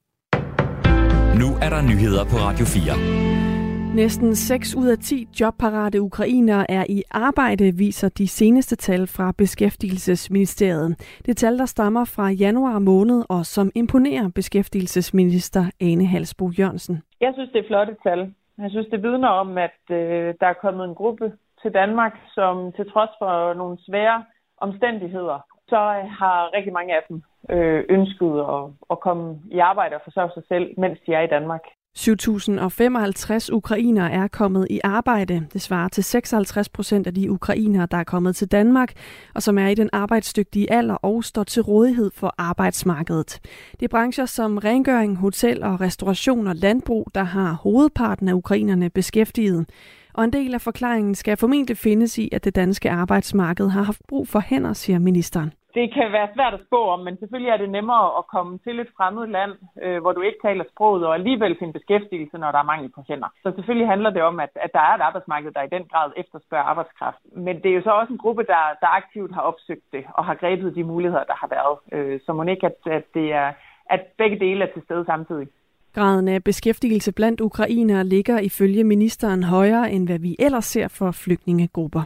Nu 1.37 1.47
er 1.65 1.69
der 1.75 1.81
nyheder 1.91 2.23
på 2.31 2.35
Radio 2.45 2.65
4. 2.65 3.95
Næsten 3.95 4.35
6 4.35 4.75
ud 4.75 4.87
af 4.87 4.97
10 4.97 5.27
jobparate 5.39 6.01
ukrainere 6.01 6.71
er 6.71 6.85
i 6.89 7.03
arbejde, 7.11 7.71
viser 7.77 8.09
de 8.09 8.27
seneste 8.27 8.75
tal 8.75 9.07
fra 9.07 9.31
Beskæftigelsesministeriet. 9.37 11.19
Det 11.25 11.37
tal, 11.37 11.57
der 11.57 11.65
stammer 11.65 12.05
fra 12.05 12.29
januar 12.29 12.79
måned, 12.79 13.23
og 13.29 13.45
som 13.45 13.71
imponerer 13.75 14.29
beskæftigelsesminister 14.35 15.63
Ane 15.81 16.05
Halsbo 16.05 16.49
Jørgensen. 16.59 17.01
Jeg 17.21 17.31
synes, 17.33 17.49
det 17.53 17.59
er 17.59 17.67
flotte 17.67 17.95
tal. 18.03 18.33
Jeg 18.57 18.69
synes, 18.69 18.87
det 18.91 19.03
vidner 19.03 19.27
om, 19.27 19.57
at 19.57 19.79
øh, 19.91 20.33
der 20.39 20.47
er 20.47 20.61
kommet 20.61 20.85
en 20.85 20.95
gruppe 20.95 21.31
til 21.61 21.71
Danmark, 21.73 22.13
som 22.35 22.71
til 22.71 22.91
trods 22.91 23.09
for 23.19 23.53
nogle 23.53 23.77
svære 23.87 24.23
omstændigheder, 24.57 25.45
så 25.69 25.81
øh, 25.97 26.05
har 26.21 26.49
rigtig 26.55 26.73
mange 26.73 26.95
af 26.95 27.03
dem 27.09 27.23
øh, 27.49 27.83
ønsket 27.89 28.33
at, 28.55 28.63
at 28.91 28.99
komme 28.99 29.39
i 29.51 29.59
arbejde 29.59 29.95
og 29.95 30.01
forsørge 30.03 30.31
sig 30.33 30.43
selv, 30.47 30.67
mens 30.77 30.99
de 31.05 31.13
er 31.13 31.21
i 31.21 31.33
Danmark. 31.37 31.63
7.055 31.97 33.53
ukrainere 33.53 34.11
er 34.11 34.27
kommet 34.27 34.67
i 34.69 34.79
arbejde. 34.83 35.47
Det 35.53 35.61
svarer 35.61 35.87
til 35.87 36.03
56 36.03 36.69
procent 36.69 37.07
af 37.07 37.13
de 37.13 37.31
ukrainere, 37.31 37.87
der 37.91 37.97
er 37.97 38.03
kommet 38.03 38.35
til 38.35 38.51
Danmark, 38.51 38.93
og 39.35 39.43
som 39.43 39.57
er 39.57 39.67
i 39.67 39.75
den 39.75 39.89
arbejdsdygtige 39.93 40.71
alder 40.71 40.95
og 40.95 41.23
står 41.23 41.43
til 41.43 41.61
rådighed 41.61 42.11
for 42.15 42.35
arbejdsmarkedet. 42.37 43.39
Det 43.71 43.83
er 43.83 43.87
brancher 43.87 44.25
som 44.25 44.57
rengøring, 44.57 45.17
hotel 45.17 45.63
og 45.63 45.81
restauration 45.81 46.47
og 46.47 46.55
landbrug, 46.55 47.07
der 47.15 47.23
har 47.23 47.53
hovedparten 47.63 48.27
af 48.27 48.33
ukrainerne 48.33 48.89
beskæftiget. 48.89 49.69
Og 50.13 50.23
en 50.23 50.33
del 50.33 50.53
af 50.53 50.61
forklaringen 50.61 51.15
skal 51.15 51.37
formentlig 51.37 51.77
findes 51.77 52.17
i, 52.17 52.29
at 52.31 52.43
det 52.43 52.55
danske 52.55 52.91
arbejdsmarked 52.91 53.69
har 53.69 53.83
haft 53.83 54.01
brug 54.07 54.27
for 54.27 54.39
hænder, 54.39 54.73
siger 54.73 54.99
ministeren 54.99 55.53
det 55.77 55.93
kan 55.93 56.11
være 56.11 56.29
svært 56.35 56.53
at 56.53 56.65
spå 56.67 56.79
om, 56.93 56.99
men 56.99 57.17
selvfølgelig 57.17 57.51
er 57.51 57.57
det 57.57 57.69
nemmere 57.69 58.07
at 58.19 58.27
komme 58.35 58.53
til 58.65 58.79
et 58.79 58.91
fremmed 58.97 59.27
land, 59.37 59.53
øh, 59.83 60.01
hvor 60.01 60.11
du 60.11 60.21
ikke 60.21 60.41
taler 60.47 60.63
sproget, 60.71 61.07
og 61.07 61.13
alligevel 61.15 61.55
finde 61.59 61.77
beskæftigelse, 61.79 62.37
når 62.37 62.51
der 62.51 62.59
er 62.59 62.71
mangel 62.71 62.89
på 62.95 63.01
hænder. 63.09 63.29
Så 63.43 63.51
selvfølgelig 63.55 63.87
handler 63.93 64.09
det 64.09 64.21
om, 64.21 64.39
at, 64.39 64.53
at 64.65 64.71
der 64.73 64.83
er 64.89 64.93
et 64.95 65.05
arbejdsmarked, 65.09 65.51
der 65.51 65.61
i 65.63 65.73
den 65.75 65.85
grad 65.91 66.11
efterspørger 66.17 66.69
arbejdskraft. 66.71 67.21
Men 67.35 67.55
det 67.61 67.69
er 67.71 67.75
jo 67.75 67.83
så 67.83 67.91
også 67.91 68.13
en 68.13 68.23
gruppe, 68.25 68.43
der, 68.43 68.63
der 68.81 68.97
aktivt 68.99 69.33
har 69.33 69.41
opsøgt 69.41 69.87
det, 69.91 70.03
og 70.13 70.25
har 70.25 70.35
grebet 70.35 70.75
de 70.75 70.83
muligheder, 70.83 71.23
der 71.23 71.37
har 71.41 71.49
været. 71.57 71.75
Øh, 71.95 72.19
så 72.25 72.33
må 72.33 72.43
ikke, 72.43 72.65
at, 72.65 72.77
at, 72.91 73.05
det 73.13 73.33
er, 73.33 73.51
at 73.89 74.01
begge 74.17 74.39
dele 74.39 74.63
er 74.65 74.73
til 74.73 74.81
stede 74.85 75.05
samtidig. 75.05 75.47
Graden 75.93 76.27
af 76.27 76.43
beskæftigelse 76.43 77.11
blandt 77.13 77.41
ukrainere 77.41 78.03
ligger 78.03 78.39
ifølge 78.39 78.83
ministeren 78.83 79.43
højere, 79.43 79.91
end 79.91 80.07
hvad 80.07 80.19
vi 80.19 80.35
ellers 80.39 80.65
ser 80.65 80.87
for 80.87 81.11
flygtningegrupper. 81.11 82.01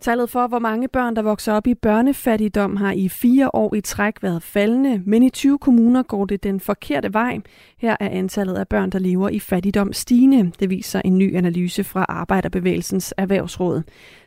Tallet 0.00 0.30
for, 0.30 0.46
hvor 0.46 0.58
mange 0.58 0.88
børn, 0.88 1.16
der 1.16 1.22
vokser 1.22 1.52
op 1.52 1.66
i 1.66 1.74
børnefattigdom, 1.74 2.76
har 2.76 2.92
i 2.92 3.08
fire 3.08 3.54
år 3.54 3.74
i 3.74 3.80
træk 3.80 4.22
været 4.22 4.42
faldende, 4.42 5.02
men 5.06 5.22
i 5.22 5.30
20 5.30 5.58
kommuner 5.58 6.02
går 6.02 6.24
det 6.24 6.42
den 6.42 6.60
forkerte 6.60 7.14
vej. 7.14 7.38
Her 7.78 7.96
er 8.00 8.08
antallet 8.08 8.54
af 8.54 8.68
børn, 8.68 8.90
der 8.90 8.98
lever 8.98 9.28
i 9.28 9.38
fattigdom 9.38 9.92
stigende. 9.92 10.52
Det 10.60 10.70
viser 10.70 11.02
en 11.04 11.18
ny 11.18 11.36
analyse 11.36 11.84
fra 11.84 12.06
Arbejderbevægelsens 12.08 13.14
Erhvervsråd. 13.16 13.82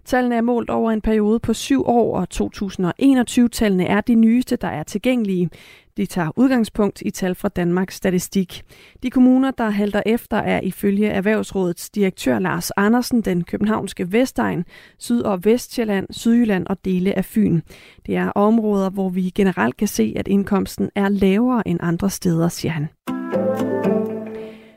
Tallene 0.06 0.36
er 0.36 0.42
målt 0.42 0.70
over 0.70 0.92
en 0.92 1.02
periode 1.02 1.40
på 1.40 1.54
syv 1.54 1.84
år, 1.86 2.18
og 2.18 2.28
2021-tallene 2.34 3.86
er 3.86 4.02
de 4.02 4.16
nyeste, 4.16 4.56
der 4.56 4.68
er 4.68 4.84
tilgængelige. 4.84 5.50
De 5.98 6.06
tager 6.06 6.32
udgangspunkt 6.36 7.02
i 7.02 7.12
tal 7.12 7.36
fra 7.36 7.48
Danmarks 7.50 7.96
Statistik. 7.96 8.64
De 9.04 9.10
kommuner, 9.10 9.52
der 9.52 9.70
halter 9.70 10.02
efter, 10.06 10.38
er 10.38 10.62
ifølge 10.62 11.08
Erhvervsrådets 11.08 11.90
direktør 11.90 12.40
Lars 12.40 12.72
Andersen 12.72 13.22
den 13.22 13.44
københavnske 13.44 14.12
Vestegn, 14.12 14.66
Syd- 15.00 15.22
og 15.22 15.46
Vestjylland, 15.46 16.08
Sydjylland 16.10 16.68
og 16.68 16.86
dele 16.86 17.18
af 17.18 17.26
Fyn. 17.26 17.62
Det 18.06 18.16
er 18.16 18.30
områder, 18.30 18.90
hvor 18.90 19.10
vi 19.10 19.22
generelt 19.36 19.78
kan 19.78 19.88
se, 19.88 20.14
at 20.16 20.28
indkomsten 20.28 20.90
er 20.96 21.10
lavere 21.10 21.68
end 21.68 21.80
andre 21.82 22.10
steder, 22.10 22.48
siger 22.48 22.72
han. 22.72 22.88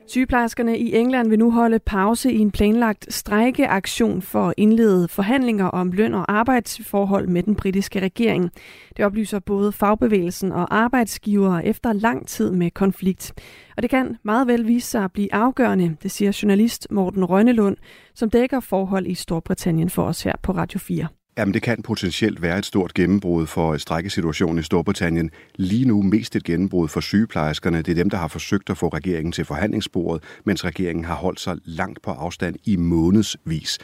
Sygeplejerskerne 0.08 0.78
i 0.78 0.94
England 0.94 1.28
vil 1.28 1.38
nu 1.38 1.50
holde 1.50 1.78
pause 1.78 2.32
i 2.32 2.38
en 2.38 2.50
planlagt 2.50 3.14
strejkeaktion 3.14 4.22
for 4.22 4.48
at 4.48 4.54
indlede 4.56 5.08
forhandlinger 5.08 5.64
om 5.64 5.92
løn 5.92 6.14
og 6.14 6.32
arbejdsforhold 6.32 7.28
med 7.28 7.42
den 7.42 7.54
britiske 7.54 8.00
regering. 8.00 8.50
Det 8.96 9.04
oplyser 9.04 9.38
både 9.38 9.72
fagbevægelsen 9.72 10.52
og 10.52 10.76
arbejdsgivere 10.76 11.66
efter 11.66 11.92
lang 11.92 12.28
tid 12.28 12.50
med 12.50 12.70
konflikt. 12.70 13.32
Og 13.76 13.82
det 13.82 13.90
kan 13.90 14.16
meget 14.22 14.46
vel 14.46 14.66
vise 14.66 14.90
sig 14.90 15.04
at 15.04 15.12
blive 15.12 15.34
afgørende, 15.34 15.96
det 16.02 16.10
siger 16.10 16.38
journalist 16.42 16.86
Morten 16.90 17.24
Rønnelund, 17.24 17.76
som 18.14 18.30
dækker 18.30 18.60
forhold 18.60 19.06
i 19.06 19.14
Storbritannien 19.14 19.90
for 19.90 20.02
os 20.02 20.22
her 20.22 20.32
på 20.42 20.52
Radio 20.52 20.78
4. 20.78 21.06
Jamen, 21.38 21.54
det 21.54 21.62
kan 21.62 21.82
potentielt 21.82 22.42
være 22.42 22.58
et 22.58 22.66
stort 22.66 22.94
gennembrud 22.94 23.46
for 23.46 23.72
øh, 23.72 23.78
strækkesituationen 23.78 24.58
i 24.58 24.62
Storbritannien. 24.62 25.30
Lige 25.56 25.84
nu 25.84 26.02
mest 26.02 26.36
et 26.36 26.44
gennembrud 26.44 26.88
for 26.88 27.00
sygeplejerskerne. 27.00 27.82
Det 27.82 27.88
er 27.88 27.94
dem, 27.94 28.10
der 28.10 28.16
har 28.16 28.28
forsøgt 28.28 28.70
at 28.70 28.76
få 28.76 28.88
regeringen 28.88 29.32
til 29.32 29.44
forhandlingsbordet, 29.44 30.22
mens 30.44 30.64
regeringen 30.64 31.04
har 31.04 31.14
holdt 31.14 31.40
sig 31.40 31.56
langt 31.64 32.02
på 32.02 32.10
afstand 32.10 32.56
i 32.64 32.76
månedsvis. 32.76 33.78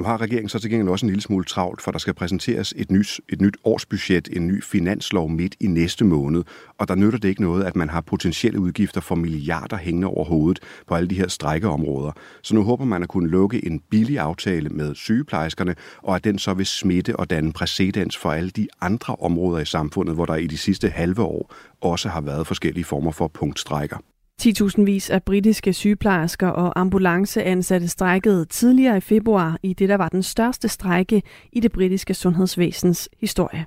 Nu 0.00 0.04
har 0.04 0.20
regeringen 0.20 0.48
så 0.48 0.58
til 0.58 0.70
gengæld 0.70 0.88
også 0.88 1.06
en 1.06 1.10
lille 1.10 1.22
smule 1.22 1.44
travlt, 1.44 1.82
for 1.82 1.90
der 1.90 1.98
skal 1.98 2.14
præsenteres 2.14 2.74
et 2.76 2.90
nyt, 2.90 3.20
et 3.28 3.40
nyt 3.40 3.56
årsbudget, 3.64 4.28
en 4.32 4.46
ny 4.46 4.62
finanslov 4.62 5.30
midt 5.30 5.56
i 5.60 5.66
næste 5.66 6.04
måned, 6.04 6.44
og 6.78 6.88
der 6.88 6.94
nytter 6.94 7.18
det 7.18 7.28
ikke 7.28 7.42
noget, 7.42 7.64
at 7.64 7.76
man 7.76 7.88
har 7.88 8.00
potentielle 8.00 8.60
udgifter 8.60 9.00
for 9.00 9.14
milliarder 9.14 9.76
hængende 9.76 10.08
over 10.08 10.24
hovedet 10.24 10.62
på 10.86 10.94
alle 10.94 11.08
de 11.08 11.14
her 11.14 11.28
strækkeområder. 11.28 12.12
Så 12.42 12.54
nu 12.54 12.62
håber 12.62 12.84
man 12.84 13.02
at 13.02 13.08
kunne 13.08 13.28
lukke 13.28 13.66
en 13.66 13.80
billig 13.90 14.18
aftale 14.18 14.68
med 14.68 14.94
sygeplejerskerne, 14.94 15.74
og 16.02 16.16
at 16.16 16.24
den 16.24 16.38
så 16.38 16.54
vil 16.54 16.66
smitte 16.66 17.16
og 17.16 17.30
danne 17.30 17.52
præcedens 17.52 18.16
for 18.16 18.30
alle 18.30 18.50
de 18.50 18.68
andre 18.80 19.16
områder 19.16 19.60
i 19.60 19.64
samfundet, 19.64 20.14
hvor 20.14 20.26
der 20.26 20.34
i 20.34 20.46
de 20.46 20.58
sidste 20.58 20.88
halve 20.88 21.22
år 21.22 21.54
også 21.80 22.08
har 22.08 22.20
været 22.20 22.46
forskellige 22.46 22.84
former 22.84 23.10
for 23.12 23.28
punktstrækker. 23.28 23.96
10.000 24.42 24.84
vis 24.84 25.10
af 25.10 25.22
britiske 25.22 25.72
sygeplejersker 25.72 26.48
og 26.48 26.80
ambulanceansatte 26.80 27.88
strækkede 27.88 28.44
tidligere 28.44 28.96
i 28.96 29.00
februar 29.00 29.58
i 29.62 29.72
det, 29.72 29.88
der 29.88 29.96
var 29.96 30.08
den 30.08 30.22
største 30.22 30.68
strække 30.68 31.22
i 31.52 31.60
det 31.60 31.72
britiske 31.72 32.14
sundhedsvæsens 32.14 33.08
historie. 33.20 33.66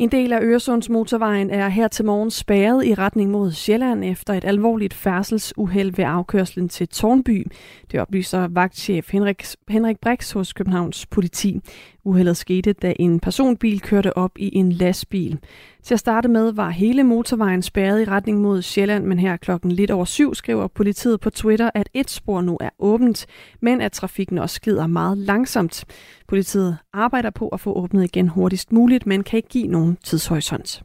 En 0.00 0.08
del 0.08 0.32
af 0.32 0.40
Øresundsmotorvejen 0.42 1.50
er 1.50 1.68
her 1.68 1.88
til 1.88 2.04
morgen 2.04 2.30
spærret 2.30 2.86
i 2.86 2.94
retning 2.94 3.30
mod 3.30 3.52
Sjælland 3.52 4.04
efter 4.04 4.34
et 4.34 4.44
alvorligt 4.44 4.94
færdselsuheld 4.94 5.92
ved 5.96 6.04
afkørslen 6.04 6.68
til 6.68 6.88
Tornby. 6.88 7.46
Det 7.90 8.00
oplyser 8.00 8.48
vagtchef 8.48 9.12
Henrik, 9.12 9.46
Henrik 9.68 9.96
Brix 10.00 10.32
hos 10.32 10.52
Københavns 10.52 11.06
politi. 11.06 11.60
Uheldet 12.06 12.36
skete, 12.36 12.72
da 12.72 12.94
en 12.98 13.20
personbil 13.20 13.80
kørte 13.80 14.16
op 14.16 14.30
i 14.38 14.56
en 14.56 14.72
lastbil. 14.72 15.38
Til 15.82 15.94
at 15.94 16.00
starte 16.00 16.28
med 16.28 16.52
var 16.52 16.70
hele 16.70 17.02
motorvejen 17.02 17.62
spærret 17.62 18.00
i 18.00 18.04
retning 18.04 18.40
mod 18.40 18.62
Sjælland, 18.62 19.04
men 19.04 19.18
her 19.18 19.36
klokken 19.36 19.72
lidt 19.72 19.90
over 19.90 20.04
syv 20.04 20.34
skriver 20.34 20.68
politiet 20.68 21.20
på 21.20 21.30
Twitter, 21.30 21.70
at 21.74 21.88
et 21.94 22.10
spor 22.10 22.40
nu 22.40 22.58
er 22.60 22.70
åbent, 22.78 23.26
men 23.60 23.80
at 23.80 23.92
trafikken 23.92 24.38
også 24.38 24.60
glider 24.60 24.86
meget 24.86 25.18
langsomt. 25.18 25.84
Politiet 26.28 26.76
arbejder 26.92 27.30
på 27.30 27.48
at 27.48 27.60
få 27.60 27.72
åbnet 27.72 28.04
igen 28.04 28.28
hurtigst 28.28 28.72
muligt, 28.72 29.06
men 29.06 29.24
kan 29.24 29.36
ikke 29.36 29.48
give 29.48 29.66
nogen 29.66 29.98
tidshorisont. 30.04 30.82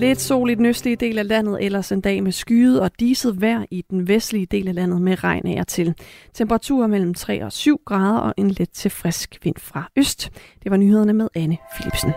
Lidt 0.00 0.20
sol 0.20 0.50
i 0.50 0.54
den 0.54 0.66
østlige 0.66 0.96
del 0.96 1.18
af 1.18 1.28
landet, 1.28 1.64
ellers 1.64 1.92
en 1.92 2.00
dag 2.00 2.22
med 2.22 2.32
skyet 2.32 2.80
og 2.80 2.90
diset 3.00 3.40
vejr 3.40 3.64
i 3.70 3.84
den 3.90 4.08
vestlige 4.08 4.46
del 4.46 4.68
af 4.68 4.74
landet 4.74 5.02
med 5.02 5.24
regn 5.24 5.46
af 5.46 5.66
til. 5.66 5.94
Temperaturer 6.34 6.86
mellem 6.86 7.14
3 7.14 7.44
og 7.44 7.52
7 7.52 7.80
grader 7.86 8.18
og 8.18 8.34
en 8.36 8.50
let 8.50 8.70
til 8.70 8.90
frisk 8.90 9.38
vind 9.42 9.56
fra 9.58 9.90
øst. 9.96 10.30
Det 10.62 10.70
var 10.70 10.76
nyhederne 10.76 11.12
med 11.12 11.28
Anne 11.34 11.56
Philipsen. 11.74 12.10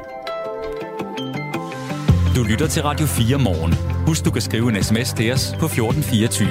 Du 2.36 2.44
lytter 2.52 2.68
til 2.68 2.82
Radio 2.84 3.06
4 3.06 3.38
morgen. 3.38 3.74
Husk, 4.08 4.26
du 4.26 4.32
kan 4.32 4.42
skrive 4.42 4.70
en 4.70 4.84
sms 4.84 5.14
til 5.14 5.32
os 5.32 5.56
på 5.60 5.66
1424. 5.66 6.50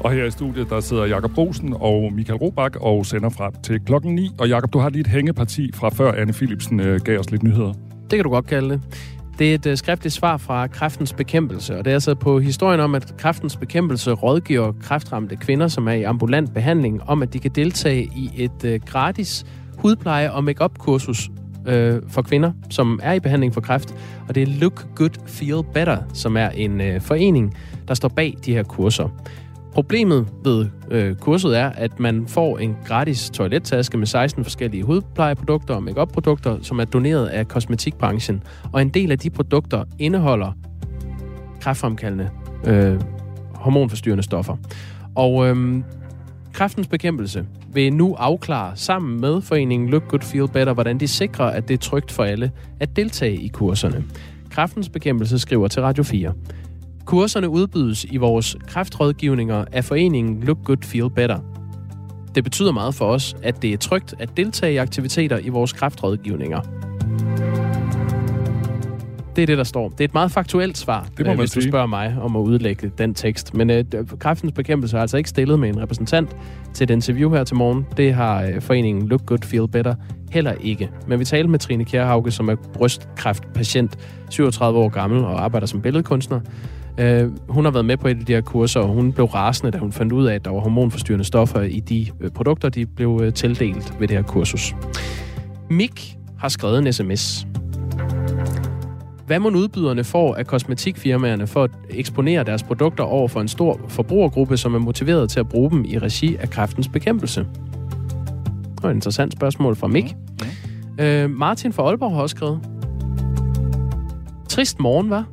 Og 0.00 0.12
her 0.12 0.24
i 0.24 0.30
studiet, 0.30 0.70
der 0.70 0.80
sidder 0.80 1.04
Jakob 1.06 1.30
Brosen 1.30 1.74
og 1.80 2.12
Michael 2.12 2.38
Robach 2.38 2.76
og 2.80 3.06
sender 3.06 3.30
frem 3.30 3.52
til 3.62 3.80
klokken 3.80 4.14
9. 4.14 4.30
Og 4.38 4.48
Jakob, 4.48 4.72
du 4.72 4.78
har 4.78 4.90
lige 4.90 5.00
et 5.00 5.06
hængeparti 5.06 5.70
fra 5.74 5.88
før 5.88 6.12
Anne 6.12 6.32
Philipsen 6.32 6.80
øh, 6.80 7.00
gav 7.00 7.18
os 7.18 7.30
lidt 7.30 7.42
nyheder. 7.42 7.85
Det 8.10 8.16
kan 8.16 8.24
du 8.24 8.30
godt 8.30 8.46
kalde 8.46 8.70
det. 8.70 8.80
Det 9.38 9.50
er 9.50 9.54
et 9.54 9.66
øh, 9.66 9.76
skriftligt 9.76 10.14
svar 10.14 10.36
fra 10.36 10.66
Kræftens 10.66 11.12
Bekæmpelse, 11.12 11.78
og 11.78 11.84
det 11.84 11.90
er 11.90 11.94
altså 11.94 12.14
på 12.14 12.38
historien 12.38 12.80
om, 12.80 12.94
at 12.94 13.14
Kræftens 13.18 13.56
Bekæmpelse 13.56 14.12
rådgiver 14.12 14.72
kræftramte 14.82 15.36
kvinder, 15.36 15.68
som 15.68 15.88
er 15.88 15.92
i 15.92 16.02
ambulant 16.02 16.54
behandling, 16.54 17.02
om 17.02 17.22
at 17.22 17.32
de 17.32 17.38
kan 17.38 17.50
deltage 17.50 18.02
i 18.02 18.30
et 18.36 18.64
øh, 18.64 18.80
gratis 18.86 19.46
hudpleje- 19.78 20.32
og 20.32 20.44
make 20.44 20.68
kursus 20.78 21.30
øh, 21.66 22.02
for 22.08 22.22
kvinder, 22.22 22.52
som 22.70 23.00
er 23.02 23.12
i 23.12 23.20
behandling 23.20 23.54
for 23.54 23.60
kræft. 23.60 23.94
Og 24.28 24.34
det 24.34 24.42
er 24.42 24.46
Look 24.46 24.86
Good 24.94 25.26
Feel 25.26 25.62
Better, 25.74 25.98
som 26.12 26.36
er 26.36 26.48
en 26.48 26.80
øh, 26.80 27.00
forening, 27.00 27.56
der 27.88 27.94
står 27.94 28.08
bag 28.08 28.34
de 28.46 28.52
her 28.52 28.62
kurser. 28.62 29.08
Problemet 29.76 30.26
ved 30.44 30.66
øh, 30.90 31.16
kurset 31.16 31.58
er, 31.58 31.68
at 31.68 32.00
man 32.00 32.26
får 32.28 32.58
en 32.58 32.76
gratis 32.86 33.30
toilettaske 33.30 33.98
med 33.98 34.06
16 34.06 34.44
forskellige 34.44 34.82
hudplejeprodukter 34.82 35.74
og 35.74 35.82
makeup-produkter, 35.82 36.58
som 36.62 36.78
er 36.78 36.84
doneret 36.84 37.26
af 37.26 37.48
kosmetikbranchen. 37.48 38.42
Og 38.72 38.82
en 38.82 38.88
del 38.88 39.12
af 39.12 39.18
de 39.18 39.30
produkter 39.30 39.84
indeholder 39.98 40.52
kræftfremkaldende 41.60 42.30
øh, 42.66 43.00
hormonforstyrrende 43.54 44.22
stoffer. 44.22 44.56
Og 45.14 45.46
øh, 45.46 45.82
kræftens 46.52 46.88
bekæmpelse 46.88 47.46
vil 47.72 47.92
nu 47.92 48.14
afklare 48.14 48.76
sammen 48.76 49.20
med 49.20 49.40
foreningen 49.40 49.88
Look 49.88 50.08
Good 50.08 50.22
Feel 50.22 50.48
Better, 50.48 50.72
hvordan 50.72 51.00
de 51.00 51.08
sikrer, 51.08 51.46
at 51.46 51.68
det 51.68 51.74
er 51.74 51.78
trygt 51.78 52.12
for 52.12 52.24
alle 52.24 52.50
at 52.80 52.96
deltage 52.96 53.36
i 53.36 53.48
kurserne. 53.48 54.04
Kræftens 54.50 54.88
bekæmpelse 54.88 55.38
skriver 55.38 55.68
til 55.68 55.82
Radio 55.82 56.04
4. 56.04 56.32
Kurserne 57.06 57.48
udbydes 57.48 58.04
i 58.04 58.16
vores 58.16 58.56
kræftrådgivninger 58.66 59.64
af 59.72 59.84
foreningen 59.84 60.42
Look 60.42 60.58
Good 60.64 60.82
Feel 60.82 61.10
Better. 61.10 61.38
Det 62.34 62.44
betyder 62.44 62.72
meget 62.72 62.94
for 62.94 63.04
os, 63.04 63.36
at 63.42 63.62
det 63.62 63.72
er 63.72 63.76
trygt 63.78 64.14
at 64.18 64.36
deltage 64.36 64.72
i 64.72 64.76
aktiviteter 64.76 65.38
i 65.38 65.48
vores 65.48 65.72
kræftrådgivninger. 65.72 66.60
Det 69.36 69.42
er 69.42 69.46
det, 69.46 69.58
der 69.58 69.64
står. 69.64 69.88
Det 69.88 70.00
er 70.00 70.04
et 70.04 70.14
meget 70.14 70.30
faktuelt 70.30 70.78
svar, 70.78 71.02
Det 71.02 71.18
må 71.18 71.20
øh, 71.20 71.26
man 71.26 71.38
hvis 71.38 71.50
du 71.50 71.60
sige. 71.60 71.70
spørger 71.70 71.86
mig 71.86 72.16
om 72.20 72.36
at 72.36 72.40
udlægge 72.40 72.90
den 72.98 73.14
tekst. 73.14 73.54
Men 73.54 73.70
øh, 73.70 73.84
kræftens 74.18 74.52
bekæmpelse 74.52 74.96
har 74.96 75.00
altså 75.00 75.16
ikke 75.16 75.28
stillet 75.28 75.58
med 75.58 75.68
en 75.68 75.80
repræsentant 75.82 76.36
til 76.74 76.84
et 76.84 76.90
interview 76.90 77.30
her 77.34 77.44
til 77.44 77.56
morgen. 77.56 77.86
Det 77.96 78.14
har 78.14 78.42
øh, 78.42 78.60
foreningen 78.60 79.08
Look 79.08 79.26
Good 79.26 79.42
Feel 79.44 79.68
Better 79.68 79.94
heller 80.30 80.52
ikke. 80.52 80.90
Men 81.06 81.18
vi 81.20 81.24
talte 81.24 81.48
med 81.50 81.58
Trine 81.58 81.84
Kjærhauke, 81.84 82.30
som 82.30 82.48
er 82.48 82.54
brystkræftpatient, 82.74 83.98
37 84.30 84.78
år 84.78 84.88
gammel 84.88 85.24
og 85.24 85.44
arbejder 85.44 85.66
som 85.66 85.80
billedkunstner. 85.82 86.40
Øh, 86.98 87.30
hun 87.48 87.64
har 87.64 87.72
været 87.72 87.84
med 87.84 87.96
på 87.96 88.08
et 88.08 88.18
af 88.18 88.26
de 88.26 88.32
her 88.32 88.40
kurser, 88.40 88.80
og 88.80 88.88
hun 88.88 89.12
blev 89.12 89.26
rasende, 89.26 89.72
da 89.72 89.78
hun 89.78 89.92
fandt 89.92 90.12
ud 90.12 90.26
af, 90.26 90.34
at 90.34 90.44
der 90.44 90.50
var 90.50 90.60
hormonforstyrrende 90.60 91.24
stoffer 91.24 91.60
i 91.60 91.80
de 91.80 92.06
øh, 92.20 92.30
produkter, 92.30 92.68
de 92.68 92.86
blev 92.86 93.20
øh, 93.22 93.32
tildelt 93.32 94.00
ved 94.00 94.08
det 94.08 94.16
her 94.16 94.24
kursus. 94.24 94.74
Mik 95.70 96.16
har 96.38 96.48
skrevet 96.48 96.78
en 96.78 96.92
sms. 96.92 97.46
Hvad 99.26 99.38
må 99.38 99.50
udbyderne 99.50 100.04
får 100.04 100.34
af 100.34 100.46
kosmetikfirmaerne 100.46 101.46
for 101.46 101.64
at 101.64 101.70
eksponere 101.90 102.44
deres 102.44 102.62
produkter 102.62 103.04
over 103.04 103.28
for 103.28 103.40
en 103.40 103.48
stor 103.48 103.80
forbrugergruppe, 103.88 104.56
som 104.56 104.74
er 104.74 104.78
motiveret 104.78 105.30
til 105.30 105.40
at 105.40 105.48
bruge 105.48 105.70
dem 105.70 105.84
i 105.84 105.98
regi 105.98 106.36
af 106.36 106.50
kræftens 106.50 106.88
bekæmpelse? 106.88 107.40
Det 107.40 108.82
var 108.82 108.90
et 108.90 108.94
interessant 108.94 109.32
spørgsmål 109.32 109.76
fra 109.76 109.86
Mik. 109.86 110.16
Øh, 111.00 111.30
Martin 111.30 111.72
fra 111.72 111.82
Aalborg 111.82 112.14
har 112.14 112.22
også 112.22 112.36
skrevet. 112.36 112.60
Trist 114.48 114.80
morgen, 114.80 115.10
var. 115.10 115.24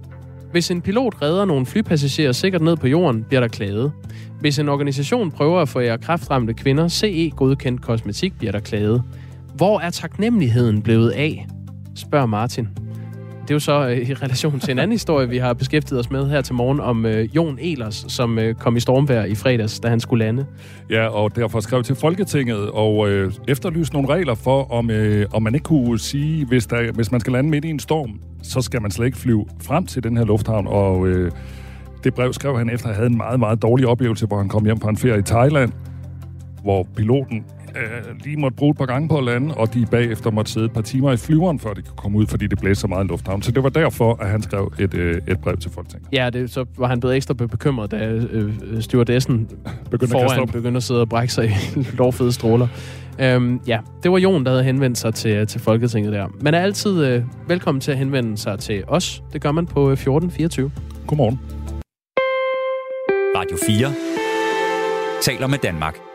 Hvis 0.53 0.71
en 0.71 0.81
pilot 0.81 1.21
redder 1.21 1.45
nogle 1.45 1.65
flypassagerer 1.65 2.31
sikkert 2.31 2.61
ned 2.61 2.77
på 2.77 2.87
jorden, 2.87 3.23
bliver 3.23 3.41
der 3.41 3.47
klaget. 3.47 3.91
Hvis 4.39 4.59
en 4.59 4.69
organisation 4.69 5.31
prøver 5.31 5.61
at 5.61 5.69
få 5.69 5.79
jer 5.79 5.97
kræftramte 5.97 6.53
kvinder 6.53 6.87
CE-godkendt 6.87 7.81
kosmetik, 7.81 8.37
bliver 8.37 8.51
der 8.51 8.59
klaget. 8.59 9.03
Hvor 9.55 9.79
er 9.79 9.89
taknemmeligheden 9.89 10.81
blevet 10.81 11.09
af? 11.09 11.47
Spørger 11.95 12.25
Martin. 12.25 12.67
Det 13.43 13.51
er 13.51 13.55
jo 13.55 13.59
så 13.59 13.87
øh, 13.87 14.09
i 14.09 14.13
relation 14.13 14.59
til 14.59 14.71
en 14.71 14.79
anden 14.79 14.91
historie, 14.91 15.29
vi 15.29 15.37
har 15.37 15.53
beskæftiget 15.53 15.99
os 15.99 16.11
med 16.11 16.29
her 16.29 16.41
til 16.41 16.55
morgen 16.55 16.79
om 16.79 17.05
øh, 17.05 17.35
Jon 17.35 17.57
Elers, 17.61 18.05
som 18.07 18.39
øh, 18.39 18.55
kom 18.55 18.75
i 18.75 18.79
stormvær 18.79 19.23
i 19.23 19.35
fredags, 19.35 19.79
da 19.79 19.87
han 19.89 19.99
skulle 19.99 20.25
lande. 20.25 20.45
Ja, 20.89 21.07
og 21.07 21.35
derfor 21.35 21.59
skrev 21.59 21.83
til 21.83 21.95
Folketinget 21.95 22.69
og 22.69 23.09
øh, 23.09 23.31
efterlyste 23.47 23.95
nogle 23.95 24.09
regler 24.09 24.35
for, 24.35 24.71
om, 24.71 24.89
øh, 24.89 25.25
om 25.33 25.43
man 25.43 25.55
ikke 25.55 25.63
kunne 25.63 25.99
sige, 25.99 26.45
hvis, 26.45 26.67
der, 26.67 26.91
hvis 26.91 27.11
man 27.11 27.19
skal 27.21 27.33
lande 27.33 27.49
midt 27.49 27.65
i 27.65 27.69
en 27.69 27.79
storm, 27.79 28.19
så 28.43 28.61
skal 28.61 28.81
man 28.81 28.91
slet 28.91 29.05
ikke 29.05 29.17
flyve 29.17 29.45
frem 29.61 29.85
til 29.85 30.03
den 30.03 30.17
her 30.17 30.25
lufthavn. 30.25 30.67
Og 30.67 31.07
øh, 31.07 31.31
det 32.03 32.13
brev 32.13 32.33
skrev 32.33 32.57
han 32.57 32.69
efter, 32.69 32.87
at 32.87 32.95
han 32.95 33.01
havde 33.01 33.11
en 33.11 33.17
meget, 33.17 33.39
meget 33.39 33.61
dårlig 33.61 33.87
oplevelse, 33.87 34.25
hvor 34.25 34.37
han 34.37 34.49
kom 34.49 34.65
hjem 34.65 34.79
fra 34.79 34.89
en 34.89 34.97
ferie 34.97 35.19
i 35.19 35.23
Thailand, 35.23 35.71
hvor 36.63 36.87
piloten 36.95 37.43
øh, 37.75 38.15
lige 38.23 38.37
måtte 38.37 38.55
bruge 38.57 38.71
et 38.71 38.77
par 38.77 38.85
gange 38.85 39.09
på 39.09 39.17
at 39.17 39.23
lande, 39.23 39.55
og 39.55 39.73
de 39.73 39.85
bagefter 39.91 40.31
måtte 40.31 40.51
sidde 40.51 40.65
et 40.65 40.71
par 40.71 40.81
timer 40.81 41.11
i 41.11 41.17
flyveren, 41.17 41.59
før 41.59 41.73
de 41.73 41.81
kunne 41.81 41.95
komme 41.97 42.17
ud, 42.17 42.27
fordi 42.27 42.47
det 42.47 42.59
blæste 42.59 42.81
så 42.81 42.87
meget 42.87 43.05
i 43.05 43.07
lufthavnen. 43.07 43.41
Så 43.41 43.51
det 43.51 43.63
var 43.63 43.69
derfor, 43.69 44.17
at 44.21 44.29
han 44.29 44.41
skrev 44.41 44.73
et, 44.79 44.93
øh, 44.93 45.21
et 45.27 45.39
brev 45.39 45.57
til 45.57 45.71
Folketinget. 45.71 46.07
Ja, 46.13 46.29
det, 46.29 46.49
så 46.51 46.65
var 46.77 46.87
han 46.87 46.99
blevet 46.99 47.15
ekstra 47.15 47.33
be- 47.33 47.47
bekymret, 47.47 47.91
da 47.91 47.97
øh, 48.31 48.53
stewardessen 48.81 49.49
Begyndte 49.91 50.17
at 50.17 50.21
foran 50.23 50.39
op. 50.39 50.47
begyndte 50.47 50.77
at 50.77 50.83
sidde 50.83 51.01
og 51.01 51.09
brække 51.09 51.33
sig 51.33 51.45
i 51.75 51.79
lovfede 51.99 52.31
stråler. 52.31 52.67
Øhm, 53.19 53.59
ja, 53.67 53.79
det 54.03 54.11
var 54.11 54.17
Jon, 54.17 54.43
der 54.45 54.51
havde 54.51 54.63
henvendt 54.63 54.97
sig 54.97 55.13
til, 55.13 55.47
til 55.47 55.61
Folketinget 55.61 56.13
der. 56.13 56.27
Man 56.41 56.53
er 56.53 56.59
altid 56.59 57.05
øh, 57.05 57.23
velkommen 57.47 57.81
til 57.81 57.91
at 57.91 57.97
henvende 57.97 58.37
sig 58.37 58.59
til 58.59 58.83
os. 58.87 59.23
Det 59.33 59.41
gør 59.41 59.51
man 59.51 59.65
på 59.65 59.79
øh, 59.87 59.93
1424. 59.93 60.71
Godmorgen. 61.07 61.39
Radio 63.37 63.57
4 63.67 63.93
taler 65.21 65.47
med 65.47 65.57
Danmark. 65.57 66.12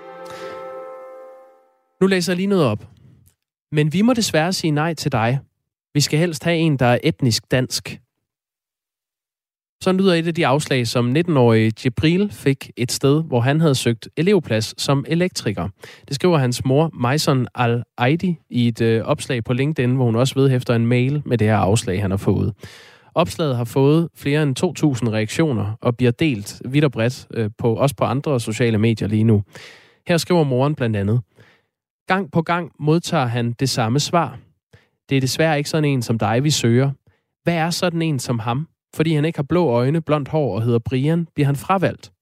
Nu 2.00 2.06
læser 2.06 2.32
jeg 2.32 2.36
lige 2.36 2.46
noget 2.46 2.64
op. 2.64 2.88
Men 3.72 3.92
vi 3.92 4.02
må 4.02 4.12
desværre 4.12 4.52
sige 4.52 4.70
nej 4.70 4.94
til 4.94 5.12
dig. 5.12 5.38
Vi 5.94 6.00
skal 6.00 6.18
helst 6.18 6.44
have 6.44 6.56
en, 6.56 6.76
der 6.76 6.86
er 6.86 6.98
etnisk 7.04 7.50
dansk. 7.50 8.00
Sådan 9.82 10.00
lyder 10.00 10.14
et 10.14 10.26
af 10.26 10.34
de 10.34 10.46
afslag, 10.46 10.86
som 10.86 11.16
19-årige 11.16 11.72
Jibril 11.84 12.30
fik 12.32 12.70
et 12.76 12.92
sted, 12.92 13.22
hvor 13.22 13.40
han 13.40 13.60
havde 13.60 13.74
søgt 13.74 14.08
elevplads 14.16 14.82
som 14.82 15.04
elektriker. 15.08 15.68
Det 16.08 16.14
skriver 16.14 16.38
hans 16.38 16.64
mor, 16.64 16.90
Maison 16.94 17.46
Al-Aidi, 17.54 18.38
i 18.50 18.68
et 18.68 18.80
øh, 18.80 19.02
opslag 19.02 19.44
på 19.44 19.52
LinkedIn, 19.52 19.94
hvor 19.94 20.04
hun 20.04 20.16
også 20.16 20.34
vedhæfter 20.34 20.74
en 20.74 20.86
mail 20.86 21.22
med 21.26 21.38
det 21.38 21.46
her 21.46 21.56
afslag, 21.56 22.02
han 22.02 22.10
har 22.10 22.18
fået. 22.18 22.54
Opslaget 23.14 23.56
har 23.56 23.64
fået 23.64 24.08
flere 24.16 24.42
end 24.42 24.56
2.000 25.04 25.10
reaktioner 25.10 25.76
og 25.80 25.96
bliver 25.96 26.12
delt 26.12 26.62
vidt 26.64 26.84
og 26.84 26.92
bredt, 26.92 27.26
øh, 27.34 27.50
på, 27.58 27.74
også 27.74 27.96
på 27.96 28.04
andre 28.04 28.40
sociale 28.40 28.78
medier 28.78 29.08
lige 29.08 29.24
nu. 29.24 29.42
Her 30.08 30.16
skriver 30.16 30.44
moren 30.44 30.74
blandt 30.74 30.96
andet, 30.96 31.20
Gang 32.08 32.32
på 32.32 32.42
gang 32.42 32.72
modtager 32.78 33.26
han 33.26 33.52
det 33.52 33.68
samme 33.68 34.00
svar. 34.00 34.38
Det 35.08 35.16
er 35.16 35.20
desværre 35.20 35.58
ikke 35.58 35.70
sådan 35.70 35.84
en 35.84 36.02
som 36.02 36.18
dig, 36.18 36.44
vi 36.44 36.50
søger. 36.50 36.90
Hvad 37.42 37.54
er 37.54 37.70
sådan 37.70 38.02
en 38.02 38.18
som 38.18 38.38
ham? 38.38 38.68
Fordi 38.94 39.14
han 39.14 39.24
ikke 39.24 39.38
har 39.38 39.46
blå 39.48 39.66
øjne, 39.66 40.00
blondt 40.00 40.28
hår 40.28 40.54
og 40.54 40.62
hedder 40.62 40.78
Brian, 40.78 41.28
bliver 41.34 41.46
han 41.46 41.56
fravalgt. 41.56 42.12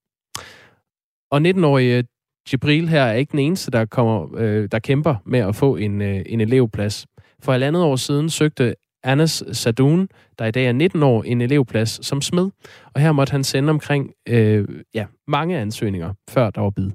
Og 1.30 1.40
19-årige 1.40 1.98
øh, 1.98 2.04
Jibril 2.52 2.88
her 2.88 3.02
er 3.02 3.12
ikke 3.12 3.32
den 3.32 3.38
eneste, 3.38 3.70
der, 3.70 3.84
kommer, 3.84 4.28
øh, 4.36 4.68
der 4.72 4.78
kæmper 4.78 5.14
med 5.24 5.38
at 5.38 5.56
få 5.56 5.76
en, 5.76 6.02
øh, 6.02 6.22
en 6.26 6.40
elevplads. 6.40 7.06
For 7.42 7.54
et 7.54 7.62
andet 7.62 7.82
år 7.82 7.96
siden 7.96 8.30
søgte 8.30 8.74
Anas 9.02 9.44
Sadoun, 9.52 10.08
der 10.38 10.46
i 10.46 10.50
dag 10.50 10.66
er 10.66 10.72
19 10.72 11.02
år, 11.02 11.22
en 11.22 11.40
elevplads 11.40 12.06
som 12.06 12.22
smed. 12.22 12.50
Og 12.94 13.00
her 13.00 13.12
måtte 13.12 13.30
han 13.30 13.44
sende 13.44 13.70
omkring 13.70 14.12
øh, 14.28 14.68
ja, 14.94 15.06
mange 15.28 15.58
ansøgninger, 15.58 16.14
før 16.30 16.50
der 16.50 16.60
var 16.60 16.70
bid 16.70 16.90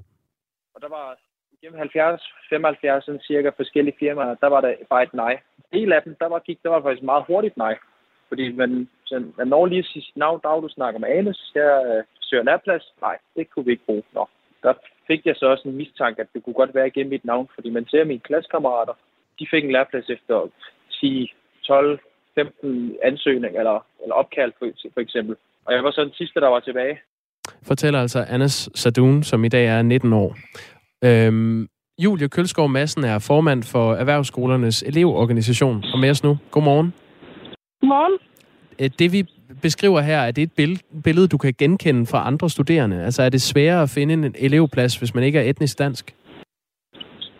gennem 1.62 1.78
var 1.78 1.78
70, 1.78 2.20
75 2.48 3.04
sådan 3.04 3.20
cirka 3.20 3.50
forskellige 3.56 3.96
firmaer, 3.98 4.34
der 4.42 4.46
var 4.46 4.60
der 4.60 4.72
bare 4.90 5.02
et 5.02 5.14
nej. 5.14 5.32
En 5.58 5.64
del 5.78 5.92
af 5.92 6.02
dem, 6.02 6.14
der 6.20 6.28
var, 6.28 6.38
gik, 6.38 6.58
der 6.62 6.68
var 6.68 6.82
faktisk 6.82 7.02
meget 7.02 7.24
hurtigt 7.28 7.56
nej. 7.56 7.74
Fordi 8.28 8.52
man, 8.52 8.88
sådan, 9.04 9.34
man 9.38 9.48
når 9.48 9.66
lige 9.66 9.84
sit 9.84 10.16
navn, 10.16 10.40
dag 10.44 10.60
du 10.60 10.68
snakker 10.68 11.00
med 11.00 11.08
Anes, 11.08 11.52
jeg 11.54 11.72
øh, 11.88 12.04
søger 12.20 12.42
nærplads. 12.42 12.94
Nej, 13.00 13.16
det 13.36 13.50
kunne 13.50 13.64
vi 13.64 13.72
ikke 13.72 13.86
bruge. 13.86 14.02
Nå. 14.14 14.28
Der 14.62 14.72
fik 15.06 15.26
jeg 15.26 15.36
så 15.36 15.46
også 15.46 15.68
en 15.68 15.76
mistanke, 15.76 16.20
at 16.20 16.32
det 16.34 16.44
kunne 16.44 16.60
godt 16.60 16.74
være 16.74 16.86
igennem 16.86 17.10
mit 17.10 17.24
navn, 17.24 17.48
fordi 17.54 17.70
man 17.70 17.86
ser 17.86 18.04
mine 18.04 18.26
klassekammerater, 18.28 18.94
de 19.38 19.46
fik 19.50 19.64
en 19.64 19.72
læreplads 19.72 20.08
efter 20.08 20.50
10, 21.00 21.32
12, 21.62 22.00
15 22.34 22.96
ansøgninger 23.02 23.58
eller, 23.58 23.86
eller 24.02 24.14
opkald 24.14 24.52
for, 24.58 24.66
for 24.94 25.00
eksempel. 25.00 25.36
Og 25.64 25.74
jeg 25.74 25.84
var 25.84 25.90
så 25.90 26.04
den 26.04 26.12
sidste, 26.12 26.40
der 26.40 26.48
var 26.48 26.60
tilbage. 26.60 26.98
fortæller 27.62 28.00
altså 28.00 28.24
Anas 28.28 28.70
Sadun, 28.74 29.22
som 29.22 29.44
i 29.44 29.48
dag 29.48 29.66
er 29.66 29.82
19 29.82 30.12
år. 30.12 30.36
Øhm, 31.04 31.66
Julie 31.98 32.28
Kølskov 32.28 32.68
Madsen 32.68 33.04
er 33.04 33.18
formand 33.18 33.62
for 33.62 33.94
Erhvervsskolernes 33.94 34.82
elevorganisation. 34.82 35.84
Og 35.92 35.98
med 35.98 36.10
os 36.10 36.24
nu. 36.24 36.38
Godmorgen. 36.50 36.94
Godmorgen. 37.80 38.18
Øh, 38.80 38.90
Det 38.98 39.12
vi 39.12 39.20
beskriver 39.62 40.00
her, 40.00 40.18
er 40.18 40.30
det 40.30 40.42
et 40.42 40.82
billede, 41.04 41.28
du 41.28 41.38
kan 41.38 41.54
genkende 41.58 42.06
fra 42.06 42.26
andre 42.26 42.50
studerende? 42.50 43.04
Altså 43.04 43.22
er 43.22 43.28
det 43.28 43.42
sværere 43.42 43.82
at 43.82 43.90
finde 43.94 44.14
en 44.14 44.34
elevplads, 44.38 44.96
hvis 44.96 45.14
man 45.14 45.24
ikke 45.24 45.38
er 45.38 45.50
etnisk 45.50 45.78
dansk? 45.78 46.14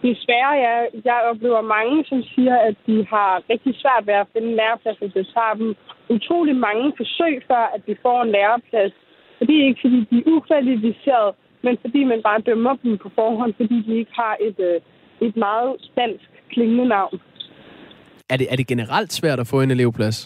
Desværre, 0.03 0.53
ja. 0.67 0.77
Jeg 1.05 1.19
oplever 1.31 1.63
mange, 1.77 2.05
som 2.11 2.23
siger, 2.23 2.57
at 2.69 2.77
de 2.87 3.07
har 3.15 3.43
rigtig 3.51 3.73
svært 3.83 4.07
ved 4.07 4.15
at 4.15 4.27
finde 4.33 4.49
en 4.49 4.57
læreplads, 4.61 4.99
og 5.03 5.11
det 5.15 5.27
tager 5.35 5.55
dem 5.61 5.69
utrolig 6.17 6.57
mange 6.57 6.93
forsøg, 6.97 7.35
før 7.51 7.65
at 7.75 7.81
de 7.87 7.95
får 8.03 8.23
en 8.23 8.31
læreplads. 8.37 8.93
Og 9.41 9.43
det 9.47 9.55
er 9.57 9.67
ikke, 9.69 9.81
fordi 9.85 9.99
de 10.11 10.17
er 10.19 10.31
ukvalificerede, 10.35 11.33
men 11.63 11.79
fordi 11.81 12.05
man 12.05 12.23
bare 12.23 12.41
dømmer 12.41 12.75
dem 12.83 12.99
på 12.99 13.09
forhånd, 13.15 13.53
fordi 13.61 13.77
de 13.87 13.93
ikke 14.01 14.13
har 14.15 14.37
et, 14.41 14.59
øh, 14.59 14.81
et 15.27 15.37
meget 15.37 15.91
dansk 15.97 16.31
klingende 16.53 16.87
navn. 16.89 17.21
Er 18.33 18.37
det, 18.37 18.47
er 18.53 18.57
det 18.57 18.67
generelt 18.67 19.13
svært 19.13 19.41
at 19.41 19.47
få 19.47 19.61
en 19.61 19.71
elevplads? 19.71 20.19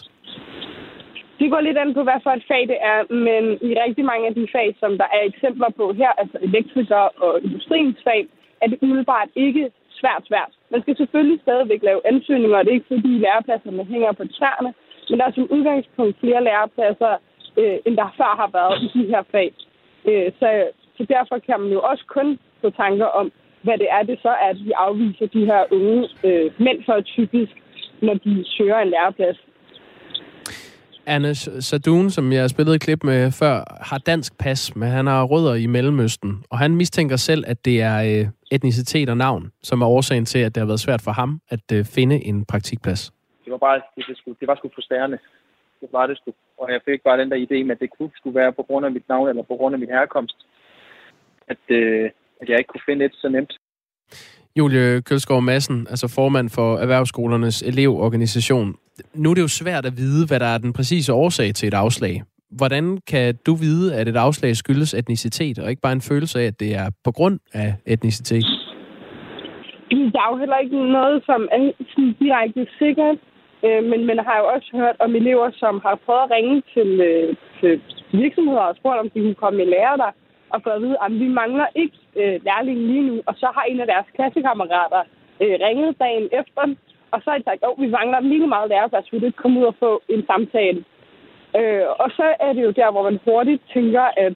Det 1.39 1.51
går 1.51 1.61
lidt 1.61 1.77
an 1.77 1.93
på, 1.93 2.03
hvad 2.03 2.19
for 2.23 2.31
et 2.39 2.45
fag 2.51 2.63
det 2.73 2.79
er, 2.93 2.99
men 3.27 3.43
i 3.69 3.71
rigtig 3.85 4.05
mange 4.11 4.27
af 4.29 4.33
de 4.39 4.47
fag, 4.55 4.67
som 4.79 4.91
der 5.01 5.07
er 5.17 5.23
eksempler 5.31 5.69
på 5.79 5.85
her, 5.99 6.11
altså 6.21 6.37
elektriker 6.41 7.03
og 7.23 7.31
industriens 7.43 7.99
fag, 8.07 8.21
er 8.61 8.67
det 8.67 8.77
umiddelbart 8.81 9.29
ikke 9.35 9.63
svært 9.99 10.23
svært. 10.29 10.51
Man 10.73 10.81
skal 10.81 10.97
selvfølgelig 10.97 11.39
stadigvæk 11.41 11.81
lave 11.83 12.01
ansøgninger, 12.11 12.57
og 12.57 12.63
det 12.63 12.71
er 12.71 12.79
ikke 12.79 12.93
fordi 12.95 13.11
lærepladserne 13.25 13.83
hænger 13.93 14.11
på 14.11 14.25
træerne, 14.37 14.71
men 15.09 15.19
der 15.19 15.25
er 15.25 15.33
som 15.35 15.51
udgangspunkt 15.55 16.19
flere 16.19 16.43
lærepladser, 16.43 17.13
øh, 17.59 17.77
end 17.85 17.95
der 18.01 18.15
før 18.19 18.31
har 18.41 18.49
været 18.57 18.75
i 18.85 18.87
de 18.95 19.03
her 19.11 19.23
fag. 19.33 19.49
Øh, 20.09 20.31
så 20.39 20.47
Så 20.97 21.05
derfor 21.09 21.37
kan 21.47 21.59
man 21.59 21.71
jo 21.71 21.81
også 21.81 22.03
kun 22.07 22.39
få 22.61 22.69
tanker 22.69 23.05
om, 23.05 23.31
hvad 23.63 23.77
det 23.77 23.87
er, 23.91 24.03
det 24.03 24.19
så 24.21 24.29
er, 24.29 24.49
at 24.53 24.59
vi 24.65 24.71
afviser 24.71 25.27
de 25.27 25.45
her 25.45 25.63
unge 25.71 26.09
øh, 26.23 26.51
mænd 26.65 26.79
for 26.85 27.01
typisk, 27.01 27.53
når 28.01 28.13
de 28.13 28.45
søger 28.57 28.79
en 28.79 28.89
læreplads. 28.89 29.37
Anders 31.05 31.49
Sadun, 31.59 32.09
som 32.09 32.31
jeg 32.31 32.49
spillede 32.49 32.75
et 32.75 32.81
klip 32.81 33.03
med 33.03 33.31
før, 33.31 33.55
har 33.89 33.97
dansk 33.97 34.37
pas, 34.39 34.75
men 34.75 34.89
han 34.89 35.07
har 35.07 35.23
rødder 35.23 35.55
i 35.55 35.65
Mellemøsten. 35.65 36.43
Og 36.51 36.57
han 36.57 36.75
mistænker 36.75 37.15
selv, 37.15 37.43
at 37.47 37.65
det 37.65 37.81
er 37.81 37.97
øh, 37.97 38.27
etnicitet 38.51 39.09
og 39.09 39.17
navn, 39.17 39.51
som 39.63 39.81
er 39.81 39.87
årsagen 39.87 40.25
til, 40.25 40.39
at 40.39 40.55
det 40.55 40.61
har 40.61 40.67
været 40.67 40.79
svært 40.79 41.01
for 41.01 41.11
ham 41.11 41.41
at 41.49 41.71
øh, 41.73 41.85
finde 41.85 42.25
en 42.25 42.45
praktikplads. 42.45 43.11
Det 43.45 43.51
var 43.51 43.57
bare 43.57 43.81
det, 43.95 44.03
det, 44.07 44.17
skulle, 44.17 44.37
det 44.39 44.47
var 44.47 44.55
sgu 44.55 44.69
frustrerende. 44.75 45.17
Det 45.81 45.89
var 45.91 46.07
det 46.07 46.17
sgu. 46.17 46.31
Og 46.57 46.71
jeg 46.71 46.81
fik 46.85 47.01
bare 47.03 47.19
den 47.21 47.31
der 47.31 47.37
idé 47.45 47.63
med, 47.63 47.75
at 47.75 47.79
det 47.79 47.89
kunne 47.97 48.11
skulle 48.15 48.39
være 48.39 48.53
på 48.53 48.63
grund 48.63 48.85
af 48.85 48.91
mit 48.91 49.09
navn 49.09 49.29
eller 49.29 49.43
på 49.43 49.55
grund 49.55 49.75
af 49.75 49.79
min 49.79 49.89
herkomst. 49.89 50.37
At, 51.47 51.63
øh, 51.69 52.09
at 52.41 52.49
jeg 52.49 52.57
ikke 52.57 52.67
kunne 52.67 52.87
finde 52.89 53.05
et 53.05 53.15
så 53.15 53.29
nemt. 53.29 53.53
Julie 54.57 55.01
Kølskov 55.01 55.41
Madsen, 55.41 55.87
altså 55.89 56.07
formand 56.15 56.49
for 56.49 56.77
Erhvervsskolernes 56.77 57.61
elevorganisation. 57.61 58.75
Nu 59.13 59.29
er 59.29 59.35
det 59.35 59.41
jo 59.41 59.47
svært 59.47 59.85
at 59.85 59.97
vide, 59.97 60.27
hvad 60.27 60.39
der 60.39 60.45
er 60.45 60.57
den 60.57 60.73
præcise 60.73 61.13
årsag 61.13 61.53
til 61.55 61.67
et 61.67 61.73
afslag. 61.73 62.23
Hvordan 62.51 62.97
kan 63.07 63.35
du 63.45 63.53
vide, 63.55 63.95
at 63.95 64.07
et 64.07 64.17
afslag 64.17 64.55
skyldes 64.55 64.93
etnicitet, 64.93 65.59
og 65.59 65.69
ikke 65.69 65.81
bare 65.81 65.97
en 66.01 66.07
følelse 66.11 66.39
af, 66.39 66.45
at 66.45 66.59
det 66.59 66.75
er 66.75 66.89
på 67.03 67.11
grund 67.11 67.39
af 67.53 67.73
etnicitet? 67.85 68.45
Der 70.13 70.21
er 70.23 70.29
jo 70.31 70.37
heller 70.37 70.57
ikke 70.57 70.91
noget, 70.97 71.23
som 71.25 71.41
er 71.51 71.71
sådan 71.91 72.15
direkte 72.19 72.67
sikkert. 72.79 73.17
Øh, 73.65 73.83
men 73.91 73.99
man 74.09 74.19
har 74.27 74.37
jo 74.41 74.45
også 74.55 74.69
hørt 74.73 74.97
om 75.05 75.15
elever, 75.15 75.47
som 75.63 75.73
har 75.85 75.95
prøvet 76.05 76.23
at 76.25 76.31
ringe 76.35 76.55
til, 76.73 76.89
øh, 77.09 77.35
til 77.59 77.81
virksomheder 78.23 78.65
og 78.69 78.75
spurgt, 78.75 78.99
om 78.99 79.09
de 79.09 79.19
kunne 79.21 79.41
komme 79.43 79.57
med 79.57 79.67
lærer 79.75 79.95
der, 80.03 80.11
og 80.49 80.61
fået 80.63 80.73
at 80.73 80.81
vide, 80.81 80.97
at 81.05 81.11
vi 81.19 81.27
mangler 81.27 81.67
ikke 81.75 81.97
øh, 82.15 82.39
lærling 82.47 82.79
lige 82.79 83.07
nu. 83.09 83.15
Og 83.25 83.33
så 83.37 83.47
har 83.55 83.63
en 83.63 83.79
af 83.79 83.87
deres 83.87 84.05
klassekammerater 84.15 85.01
øh, 85.41 85.55
ringet 85.65 85.99
dagen 85.99 86.29
efter, 86.41 86.63
og 87.11 87.21
så 87.21 87.29
har 87.29 87.37
de 87.37 87.43
sagt, 87.43 87.63
at 87.63 87.81
vi 87.83 87.87
mangler 87.87 88.19
lige 88.19 88.47
meget 88.47 88.69
læreplads, 88.69 89.11
vi 89.11 89.17
ikke 89.17 89.41
komme 89.43 89.59
ud 89.59 89.65
og 89.65 89.75
få 89.79 90.01
en 90.09 90.25
samtale. 90.25 90.83
Øh, 91.59 91.85
og 91.99 92.09
så 92.17 92.35
er 92.39 92.53
det 92.53 92.63
jo 92.63 92.71
der, 92.71 92.91
hvor 92.91 93.03
man 93.03 93.19
hurtigt 93.25 93.61
tænker, 93.73 94.05
at, 94.25 94.33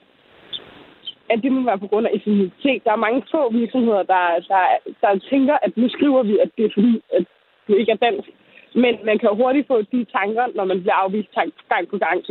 at 1.29 1.39
det 1.43 1.51
må 1.51 1.61
være 1.65 1.79
på 1.79 1.87
grund 1.87 2.07
af 2.07 2.11
effektivitet. 2.13 2.83
Der 2.83 2.91
er 2.91 3.05
mange 3.05 3.23
få 3.31 3.51
virksomheder, 3.51 4.03
der, 4.03 4.23
der, 4.47 4.63
der 5.01 5.19
tænker, 5.29 5.57
at 5.61 5.77
nu 5.77 5.89
skriver 5.89 6.23
vi, 6.23 6.39
at 6.39 6.49
det 6.57 6.65
er 6.65 6.69
fordi, 6.73 7.01
at 7.13 7.25
du 7.67 7.73
ikke 7.73 7.91
er 7.91 8.03
dansk. 8.07 8.29
Men 8.75 8.93
man 9.05 9.19
kan 9.19 9.29
hurtigt 9.41 9.67
få 9.67 9.81
de 9.81 10.05
tanker, 10.17 10.45
når 10.55 10.65
man 10.65 10.79
bliver 10.81 10.93
afvist 10.93 11.29
gang 11.69 11.87
på 11.89 11.97
gang. 11.97 12.25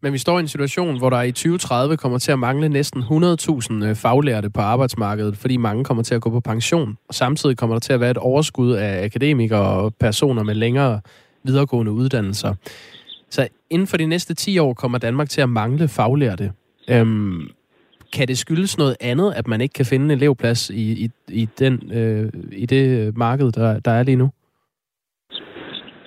Men 0.00 0.12
vi 0.12 0.18
står 0.18 0.38
i 0.38 0.40
en 0.40 0.48
situation, 0.48 0.98
hvor 0.98 1.10
der 1.10 1.22
i 1.22 1.32
2030 1.32 1.96
kommer 1.96 2.18
til 2.18 2.32
at 2.32 2.38
mangle 2.38 2.68
næsten 2.68 3.02
100.000 3.02 3.84
øh, 3.84 3.94
faglærte 3.94 4.50
på 4.50 4.60
arbejdsmarkedet, 4.60 5.36
fordi 5.36 5.56
mange 5.56 5.84
kommer 5.84 6.02
til 6.02 6.14
at 6.14 6.20
gå 6.20 6.30
på 6.30 6.40
pension. 6.40 6.96
Og 7.08 7.14
samtidig 7.14 7.56
kommer 7.56 7.76
der 7.76 7.80
til 7.80 7.92
at 7.92 8.00
være 8.00 8.10
et 8.10 8.18
overskud 8.18 8.72
af 8.72 9.04
akademikere 9.04 9.68
og 9.68 9.94
personer 9.94 10.42
med 10.42 10.54
længere 10.54 11.00
videregående 11.44 11.92
uddannelser. 11.92 12.54
Så 13.30 13.48
inden 13.70 13.86
for 13.86 13.96
de 13.96 14.06
næste 14.06 14.34
10 14.34 14.58
år 14.58 14.74
kommer 14.74 14.98
Danmark 14.98 15.28
til 15.28 15.40
at 15.40 15.48
mangle 15.48 15.88
faglærte. 15.88 16.52
Øhm, 16.88 17.48
kan 18.12 18.28
det 18.28 18.38
skyldes 18.38 18.78
noget 18.78 18.96
andet, 19.00 19.32
at 19.36 19.48
man 19.48 19.60
ikke 19.60 19.72
kan 19.72 19.86
finde 19.86 20.04
en 20.04 20.10
elevplads 20.10 20.70
i, 20.70 21.04
i, 21.04 21.10
i, 21.28 21.48
den, 21.58 21.92
øh, 21.92 22.32
i 22.52 22.66
det 22.66 23.16
marked, 23.16 23.52
der, 23.52 23.80
der 23.80 23.90
er 23.90 24.02
lige 24.02 24.16
nu? 24.16 24.30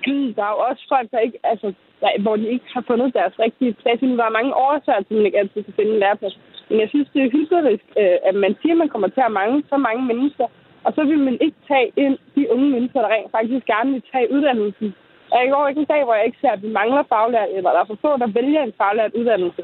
Der 0.07 0.43
er 0.43 0.53
jo 0.55 0.59
også 0.69 0.83
folk, 0.89 1.11
der 1.11 1.19
ikke, 1.19 1.39
altså, 1.43 1.73
der, 2.01 2.09
hvor 2.21 2.35
de 2.35 2.47
ikke 2.55 2.65
har 2.73 2.83
fundet 2.87 3.13
deres 3.13 3.39
rigtige 3.39 3.73
plads. 3.73 3.99
Der 3.99 4.25
er 4.25 4.39
mange 4.39 4.55
årsager 4.55 5.01
til, 5.01 5.13
at 5.13 5.17
man 5.17 5.25
ikke 5.25 5.39
altid 5.39 5.63
kan 5.63 5.73
finde 5.73 5.93
en 5.93 5.99
læreplads. 5.99 6.39
Men 6.69 6.79
jeg 6.79 6.89
synes, 6.89 7.07
det 7.13 7.21
er 7.21 7.35
hyggeligt, 7.37 7.83
øh, 8.01 8.17
at 8.29 8.35
man 8.35 8.55
siger, 8.61 8.73
at 8.73 8.81
man 8.83 8.89
kommer 8.89 9.07
til 9.07 9.23
at 9.25 9.31
mange 9.31 9.63
så 9.69 9.77
mange 9.77 10.03
mennesker, 10.11 10.47
og 10.85 10.93
så 10.95 11.01
vil 11.03 11.19
man 11.19 11.37
ikke 11.41 11.59
tage 11.67 11.91
ind 11.95 12.17
de 12.35 12.51
unge 12.53 12.69
mennesker, 12.69 12.99
der 13.01 13.09
rent 13.15 13.31
faktisk 13.31 13.65
gerne 13.65 13.91
vil 13.91 14.03
tage 14.11 14.31
uddannelsen. 14.35 14.95
Og 15.31 15.37
jeg 15.41 15.49
går 15.51 15.67
ikke 15.67 15.81
en 15.81 15.93
dag, 15.93 16.03
hvor 16.03 16.15
jeg 16.15 16.25
ikke 16.25 16.41
ser, 16.41 16.51
at 16.51 16.61
vi 16.61 16.67
mangler 16.79 17.03
faglært, 17.13 17.49
eller 17.55 17.71
der 17.71 17.79
er 17.79 17.91
for 17.91 17.99
få, 18.01 18.17
der 18.17 18.27
vælger 18.27 18.63
en 18.63 18.73
faglært 18.77 19.13
uddannelse. 19.13 19.63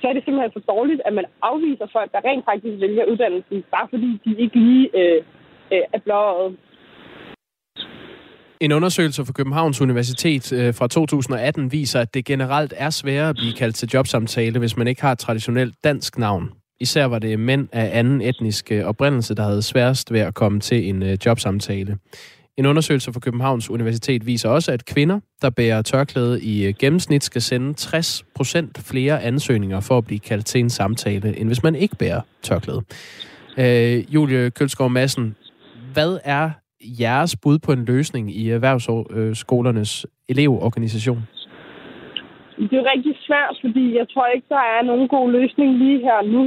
Så 0.00 0.04
er 0.08 0.12
det 0.12 0.24
simpelthen 0.24 0.52
for 0.52 0.72
dårligt, 0.74 1.00
at 1.04 1.12
man 1.12 1.26
afviser 1.42 1.86
folk, 1.92 2.12
der 2.12 2.24
rent 2.24 2.44
faktisk 2.44 2.80
vælger 2.80 3.04
uddannelsen, 3.04 3.64
bare 3.70 3.88
fordi 3.90 4.20
de 4.24 4.30
ikke 4.42 4.58
lige 4.58 4.90
øh, 5.00 5.22
øh, 5.72 5.84
er 5.92 5.98
blåret. 5.98 6.56
En 8.62 8.72
undersøgelse 8.72 9.24
fra 9.24 9.32
Københavns 9.32 9.80
Universitet 9.80 10.52
øh, 10.52 10.74
fra 10.74 10.88
2018 10.88 11.72
viser, 11.72 12.00
at 12.00 12.14
det 12.14 12.24
generelt 12.24 12.74
er 12.76 12.90
sværere 12.90 13.28
at 13.28 13.34
blive 13.34 13.52
kaldt 13.52 13.76
til 13.76 13.90
jobsamtale, 13.94 14.58
hvis 14.58 14.76
man 14.76 14.86
ikke 14.86 15.02
har 15.02 15.12
et 15.12 15.18
traditionelt 15.18 15.74
dansk 15.84 16.18
navn. 16.18 16.50
Især 16.80 17.04
var 17.04 17.18
det 17.18 17.40
mænd 17.40 17.68
af 17.72 17.98
anden 17.98 18.20
etnisk 18.20 18.72
øh, 18.72 18.84
oprindelse, 18.84 19.34
der 19.34 19.42
havde 19.42 19.62
sværest 19.62 20.12
ved 20.12 20.20
at 20.20 20.34
komme 20.34 20.60
til 20.60 20.88
en 20.88 21.02
øh, 21.02 21.18
jobsamtale. 21.26 21.98
En 22.56 22.66
undersøgelse 22.66 23.12
fra 23.12 23.20
Københavns 23.20 23.70
Universitet 23.70 24.26
viser 24.26 24.48
også, 24.48 24.72
at 24.72 24.84
kvinder, 24.84 25.20
der 25.42 25.50
bærer 25.50 25.82
tørklæde 25.82 26.42
i 26.42 26.66
øh, 26.66 26.74
gennemsnit, 26.78 27.24
skal 27.24 27.42
sende 27.42 27.74
60% 27.80 28.66
flere 28.78 29.22
ansøgninger 29.22 29.80
for 29.80 29.98
at 29.98 30.04
blive 30.04 30.20
kaldt 30.20 30.46
til 30.46 30.60
en 30.60 30.70
samtale, 30.70 31.38
end 31.38 31.48
hvis 31.48 31.62
man 31.62 31.74
ikke 31.74 31.96
bærer 31.96 32.20
tørklæde. 32.42 32.82
Øh, 33.58 34.14
Julie 34.14 34.50
Kølskov 34.50 34.90
Madsen, 34.90 35.36
hvad 35.92 36.18
er 36.24 36.50
jeres 37.00 37.36
bud 37.42 37.58
på 37.58 37.72
en 37.72 37.84
løsning 37.84 38.30
i 38.30 38.50
erhvervsskolernes 38.50 40.06
elevorganisation? 40.28 41.22
Det 42.70 42.76
er 42.78 42.92
rigtig 42.94 43.14
svært, 43.26 43.56
fordi 43.64 43.96
jeg 43.96 44.06
tror 44.08 44.26
ikke, 44.26 44.46
der 44.48 44.64
er 44.76 44.82
nogen 44.82 45.08
god 45.08 45.32
løsning 45.32 45.78
lige 45.78 45.98
her 45.98 46.18
nu. 46.22 46.42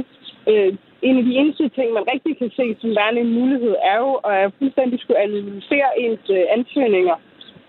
Øh, 0.50 0.72
en 1.02 1.16
af 1.18 1.24
de 1.24 1.34
eneste 1.40 1.68
ting, 1.68 1.88
man 1.92 2.08
rigtig 2.12 2.38
kan 2.38 2.50
se 2.58 2.76
som 2.80 2.90
værende 2.90 3.20
en 3.20 3.32
mulighed, 3.40 3.74
er 3.92 3.98
jo 4.04 4.12
at 4.14 4.52
fuldstændig 4.58 5.00
skulle 5.00 5.22
analysere 5.26 5.88
ens 6.04 6.26
øh, 6.30 6.44
ansøgninger, 6.56 7.16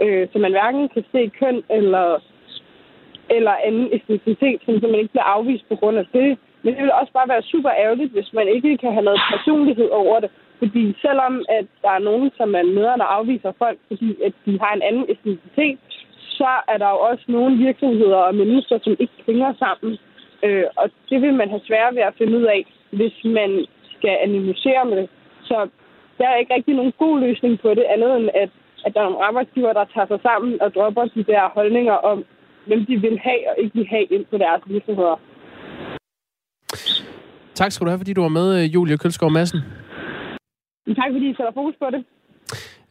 øh, 0.03 0.27
så 0.31 0.37
man 0.39 0.51
hverken 0.51 0.89
kan 0.93 1.03
se 1.11 1.21
køn 1.39 1.57
eller, 1.77 2.07
eller 3.29 3.55
anden 3.67 3.87
etnicitet, 3.97 4.59
så 4.65 4.87
man 4.91 5.01
ikke 5.01 5.13
bliver 5.15 5.31
afvist 5.35 5.65
på 5.69 5.75
grund 5.75 5.97
af 5.97 6.05
det. 6.13 6.29
Men 6.63 6.73
det 6.75 6.83
vil 6.83 6.99
også 7.01 7.13
bare 7.13 7.31
være 7.33 7.49
super 7.53 7.71
ærgerligt, 7.83 8.11
hvis 8.11 8.33
man 8.33 8.47
ikke 8.55 8.77
kan 8.77 8.91
have 8.93 9.07
noget 9.09 9.21
personlighed 9.33 9.89
over 9.89 10.19
det. 10.19 10.29
Fordi 10.59 10.83
selvom 11.01 11.45
at 11.57 11.65
der 11.81 11.91
er 11.97 12.07
nogen, 12.09 12.31
som 12.37 12.55
er 12.55 12.63
nederne 12.63 13.03
og 13.07 13.15
afviser 13.17 13.51
folk, 13.63 13.79
fordi 13.87 14.09
at 14.25 14.33
de 14.45 14.59
har 14.63 14.73
en 14.73 14.81
anden 14.89 15.05
etnicitet, 15.13 15.77
så 16.39 16.51
er 16.67 16.77
der 16.77 16.89
jo 16.89 16.99
også 17.09 17.25
nogle 17.27 17.57
virksomheder 17.57 18.21
og 18.29 18.35
mennesker, 18.35 18.77
som 18.83 18.95
ikke 18.99 19.17
klinger 19.23 19.53
sammen. 19.63 19.97
Øh, 20.45 20.65
og 20.81 20.89
det 21.09 21.21
vil 21.21 21.33
man 21.33 21.49
have 21.49 21.67
svært 21.69 21.95
ved 21.95 22.01
at 22.01 22.17
finde 22.17 22.37
ud 22.39 22.43
af, 22.55 22.61
hvis 22.91 23.15
man 23.25 23.65
skal 23.95 24.15
analysere 24.27 24.85
med 24.85 24.97
det. 25.01 25.09
Så 25.49 25.57
der 26.17 26.27
er 26.29 26.37
ikke 26.37 26.53
rigtig 26.53 26.75
nogen 26.75 26.93
god 27.03 27.19
løsning 27.19 27.59
på 27.59 27.69
det, 27.69 27.85
andet 27.93 28.11
end 28.17 28.29
at, 28.43 28.49
at 28.85 28.93
der 28.93 28.99
er 28.99 29.09
nogle 29.09 29.25
arbejdsgiver, 29.25 29.73
der 29.73 29.85
tager 29.93 30.07
sig 30.07 30.19
sammen 30.21 30.61
og 30.61 30.73
dropper 30.75 31.05
de 31.05 31.23
der 31.23 31.49
holdninger 31.57 31.93
om, 32.11 32.25
hvem 32.67 32.85
de 32.85 32.95
vil 33.05 33.19
have 33.19 33.41
og 33.49 33.55
ikke 33.63 33.75
vil 33.75 33.87
have 33.87 34.05
ind 34.15 34.25
på 34.31 34.37
deres 34.37 34.61
virksomheder. 34.67 35.17
Tak 37.53 37.71
skal 37.71 37.85
du 37.85 37.89
have, 37.89 37.99
fordi 37.99 38.13
du 38.13 38.21
var 38.21 38.35
med, 38.39 38.47
øh, 38.63 38.73
Julie 38.73 38.97
Kølskov 38.97 39.31
Madsen. 39.31 39.59
Tak 40.95 41.09
fordi 41.11 41.29
I 41.29 41.33
sætter 41.33 41.51
fokus 41.53 41.73
på 41.79 41.85
det. 41.91 42.05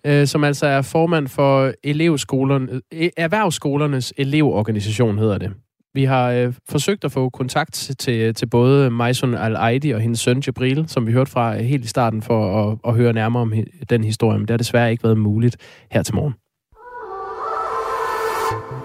Øh, 0.07 0.27
som 0.27 0.45
altså 0.45 0.67
er 0.67 0.83
formand 0.83 1.29
for 1.29 1.73
elevskolerne, 1.85 2.81
Erhvervsskolernes 3.17 4.15
elevorganisation, 4.17 5.19
hedder 5.19 5.39
det. 5.39 5.53
Vi 5.95 6.05
har 6.05 6.31
øh, 6.31 6.55
forsøgt 6.69 7.05
at 7.05 7.13
få 7.13 7.29
kontakt 7.29 7.73
til, 7.99 8.35
til 8.35 8.47
både 8.47 8.91
Maison 8.91 9.35
Al-Aidi 9.35 9.95
og 9.95 10.01
hendes 10.01 10.21
søn 10.21 10.43
Jabril, 10.47 10.89
som 10.89 11.07
vi 11.07 11.13
hørte 11.13 11.31
fra 11.31 11.57
helt 11.63 11.85
i 11.85 11.89
starten, 11.89 12.23
for 12.23 12.71
at, 12.71 12.79
at 12.89 12.95
høre 12.95 13.13
nærmere 13.13 13.43
om 13.43 13.53
den 13.91 14.05
historie, 14.05 14.39
men 14.39 14.49
det 14.49 14.51
har 14.51 14.59
desværre 14.59 14.91
ikke 14.91 15.05
været 15.05 15.19
muligt 15.19 15.57
her 15.91 16.03
til 16.03 16.15
morgen. 16.15 16.35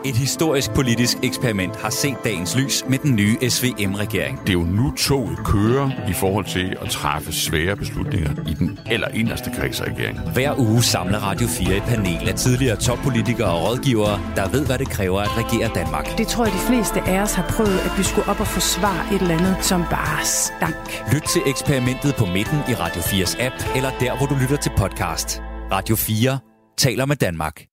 Et 0.05 0.15
historisk 0.15 0.71
politisk 0.71 1.17
eksperiment 1.23 1.75
har 1.75 1.89
set 1.89 2.17
dagens 2.23 2.55
lys 2.55 2.83
med 2.89 2.97
den 2.97 3.15
nye 3.15 3.49
SVM-regering. 3.49 4.39
Det 4.39 4.49
er 4.49 4.53
jo 4.53 4.63
nu 4.63 4.91
toget 4.91 5.37
kører 5.45 6.09
i 6.09 6.13
forhold 6.13 6.45
til 6.45 6.77
at 6.81 6.89
træffe 6.89 7.33
svære 7.33 7.75
beslutninger 7.75 8.31
i 8.47 8.53
den 8.53 8.79
eller 8.91 9.07
inderste 9.07 9.51
kreds 9.55 9.81
af 9.81 9.91
regeringen. 9.91 10.33
Hver 10.33 10.59
uge 10.59 10.83
samler 10.83 11.19
Radio 11.19 11.47
4 11.47 11.77
et 11.77 11.83
panel 11.83 12.29
af 12.29 12.35
tidligere 12.35 12.75
toppolitikere 12.75 13.51
og 13.51 13.69
rådgivere, 13.69 14.19
der 14.35 14.49
ved, 14.49 14.65
hvad 14.65 14.77
det 14.77 14.89
kræver 14.89 15.21
at 15.21 15.37
regere 15.37 15.69
Danmark. 15.75 16.17
Det 16.17 16.27
tror 16.27 16.45
jeg, 16.45 16.53
de 16.53 16.67
fleste 16.67 17.01
af 17.01 17.21
os 17.21 17.33
har 17.33 17.45
prøvet, 17.49 17.79
at 17.79 17.97
vi 17.97 18.03
skulle 18.03 18.29
op 18.29 18.39
og 18.39 18.47
forsvare 18.47 19.15
et 19.15 19.21
eller 19.21 19.37
andet, 19.37 19.57
som 19.61 19.81
bare 19.89 20.25
stank. 20.25 21.03
Lyt 21.13 21.23
til 21.33 21.41
eksperimentet 21.45 22.15
på 22.15 22.25
midten 22.25 22.59
i 22.69 22.73
Radio 22.73 23.01
4's 23.01 23.43
app, 23.45 23.55
eller 23.75 23.91
der, 23.99 24.17
hvor 24.17 24.25
du 24.25 24.35
lytter 24.41 24.57
til 24.57 24.71
podcast. 24.77 25.41
Radio 25.71 25.95
4 25.95 26.39
taler 26.77 27.05
med 27.05 27.15
Danmark. 27.15 27.70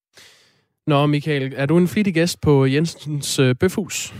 Nå, 0.88 1.06
Michael, 1.06 1.52
er 1.56 1.66
du 1.66 1.78
en 1.78 1.88
flittig 1.88 2.14
gæst 2.14 2.40
på 2.40 2.66
Jensens 2.66 3.38
øh, 3.38 3.54
Bøfhus? 3.54 4.14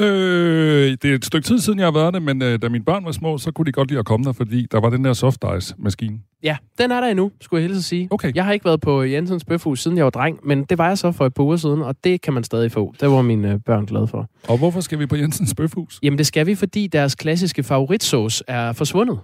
Øh, 0.00 0.96
det 1.02 1.04
er 1.04 1.14
et 1.14 1.24
stykke 1.24 1.46
tid 1.46 1.58
siden, 1.58 1.78
jeg 1.78 1.86
har 1.86 1.92
været 1.92 2.14
det, 2.14 2.22
men 2.22 2.42
øh, 2.42 2.62
da 2.62 2.68
mine 2.68 2.84
børn 2.84 3.04
var 3.04 3.12
små, 3.12 3.38
så 3.38 3.52
kunne 3.52 3.66
de 3.66 3.72
godt 3.72 3.88
lide 3.88 3.98
at 3.98 4.06
komme 4.06 4.24
der, 4.24 4.32
fordi 4.32 4.66
der 4.72 4.80
var 4.80 4.90
den 4.90 5.04
der 5.04 5.12
soft 5.12 5.44
maskine. 5.78 6.18
Ja, 6.42 6.56
den 6.78 6.90
er 6.90 7.00
der 7.00 7.08
endnu, 7.08 7.30
skulle 7.40 7.62
jeg 7.62 7.70
helst 7.70 7.88
sige. 7.88 8.08
Okay. 8.10 8.32
Jeg 8.34 8.44
har 8.44 8.52
ikke 8.52 8.64
været 8.64 8.80
på 8.80 9.02
Jensens 9.02 9.44
Bøfhus, 9.44 9.82
siden 9.82 9.96
jeg 9.96 10.04
var 10.04 10.10
dreng, 10.10 10.38
men 10.44 10.64
det 10.64 10.78
var 10.78 10.88
jeg 10.88 10.98
så 10.98 11.12
for 11.12 11.26
et 11.26 11.34
par 11.34 11.42
uger 11.44 11.56
siden, 11.56 11.82
og 11.82 11.96
det 12.04 12.20
kan 12.20 12.32
man 12.32 12.44
stadig 12.44 12.72
få. 12.72 12.94
Det 13.00 13.10
var 13.10 13.22
mine 13.22 13.52
øh, 13.52 13.60
børn 13.66 13.86
glade 13.86 14.06
for. 14.06 14.28
Og 14.48 14.58
hvorfor 14.58 14.80
skal 14.80 14.98
vi 14.98 15.06
på 15.06 15.16
Jensens 15.16 15.54
Bøfhus? 15.54 15.98
Jamen, 16.02 16.18
det 16.18 16.26
skal 16.26 16.46
vi, 16.46 16.54
fordi 16.54 16.86
deres 16.86 17.14
klassiske 17.14 17.62
favoritsauce 17.62 18.44
er 18.48 18.72
forsvundet. 18.72 19.18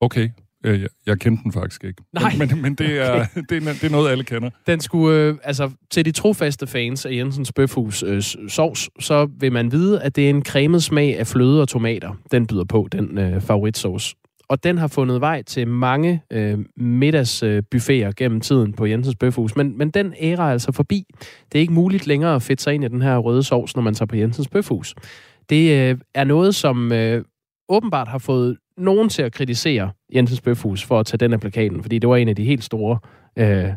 Okay. 0.00 0.28
Øh, 0.64 0.80
jeg, 0.80 0.88
jeg 1.06 1.18
kendte 1.18 1.42
den 1.42 1.52
faktisk 1.52 1.84
ikke. 1.84 2.02
Nej. 2.12 2.32
Men, 2.38 2.48
men, 2.48 2.62
men 2.62 2.74
det, 2.74 2.98
er, 3.00 3.14
Okay. 3.14 3.42
det, 3.48 3.68
er, 3.68 3.72
det 3.72 3.84
er 3.84 3.90
noget, 3.90 4.10
alle 4.10 4.24
kender. 4.24 4.50
Den 4.66 4.80
skulle, 4.80 5.18
øh, 5.18 5.34
altså 5.42 5.70
til 5.90 6.04
de 6.04 6.12
trofaste 6.12 6.66
fans 6.66 7.06
af 7.06 7.12
Jensens 7.12 7.52
Bøfhus 7.52 8.02
øh, 8.02 8.22
sovs, 8.48 8.90
så 9.00 9.28
vil 9.40 9.52
man 9.52 9.72
vide, 9.72 10.02
at 10.02 10.16
det 10.16 10.26
er 10.26 10.30
en 10.30 10.44
cremet 10.44 10.82
smag 10.82 11.18
af 11.18 11.26
fløde 11.26 11.62
og 11.62 11.68
tomater, 11.68 12.12
den 12.30 12.46
byder 12.46 12.64
på, 12.64 12.88
den 12.92 13.18
øh, 13.18 13.40
favoritsauce. 13.40 14.16
Og 14.48 14.64
den 14.64 14.78
har 14.78 14.86
fundet 14.86 15.20
vej 15.20 15.42
til 15.42 15.68
mange 15.68 16.22
øh, 16.32 16.58
middagsbuffeter 16.76 18.12
gennem 18.16 18.40
tiden 18.40 18.72
på 18.72 18.86
Jensens 18.86 19.16
Bøfhus. 19.16 19.56
Men, 19.56 19.78
men 19.78 19.90
den 19.90 20.14
æra 20.20 20.48
er 20.48 20.52
altså 20.52 20.72
forbi. 20.72 21.04
Det 21.52 21.58
er 21.58 21.60
ikke 21.60 21.72
muligt 21.72 22.06
længere 22.06 22.34
at 22.34 22.42
fedte 22.42 22.62
sig 22.62 22.74
ind 22.74 22.84
i 22.84 22.88
den 22.88 23.02
her 23.02 23.18
røde 23.18 23.42
sovs, 23.42 23.76
når 23.76 23.82
man 23.82 23.94
tager 23.94 24.06
på 24.06 24.16
Jensens 24.16 24.48
Bøfhus. 24.48 24.94
Det 25.48 25.90
øh, 25.90 25.98
er 26.14 26.24
noget, 26.24 26.54
som 26.54 26.92
øh, 26.92 27.24
åbenbart 27.68 28.08
har 28.08 28.18
fået 28.18 28.56
nogen 28.76 29.08
til 29.08 29.22
at 29.22 29.32
kritisere 29.32 29.90
Jensens 30.14 30.40
Bøfhus 30.40 30.84
for 30.84 31.00
at 31.00 31.06
tage 31.06 31.18
den 31.18 31.32
af 31.32 31.40
plakaten, 31.40 31.82
fordi 31.82 31.98
det 31.98 32.08
var 32.08 32.16
en 32.16 32.28
af 32.28 32.36
de 32.36 32.44
helt 32.44 32.64
store, 32.64 32.98
øh, 33.38 33.68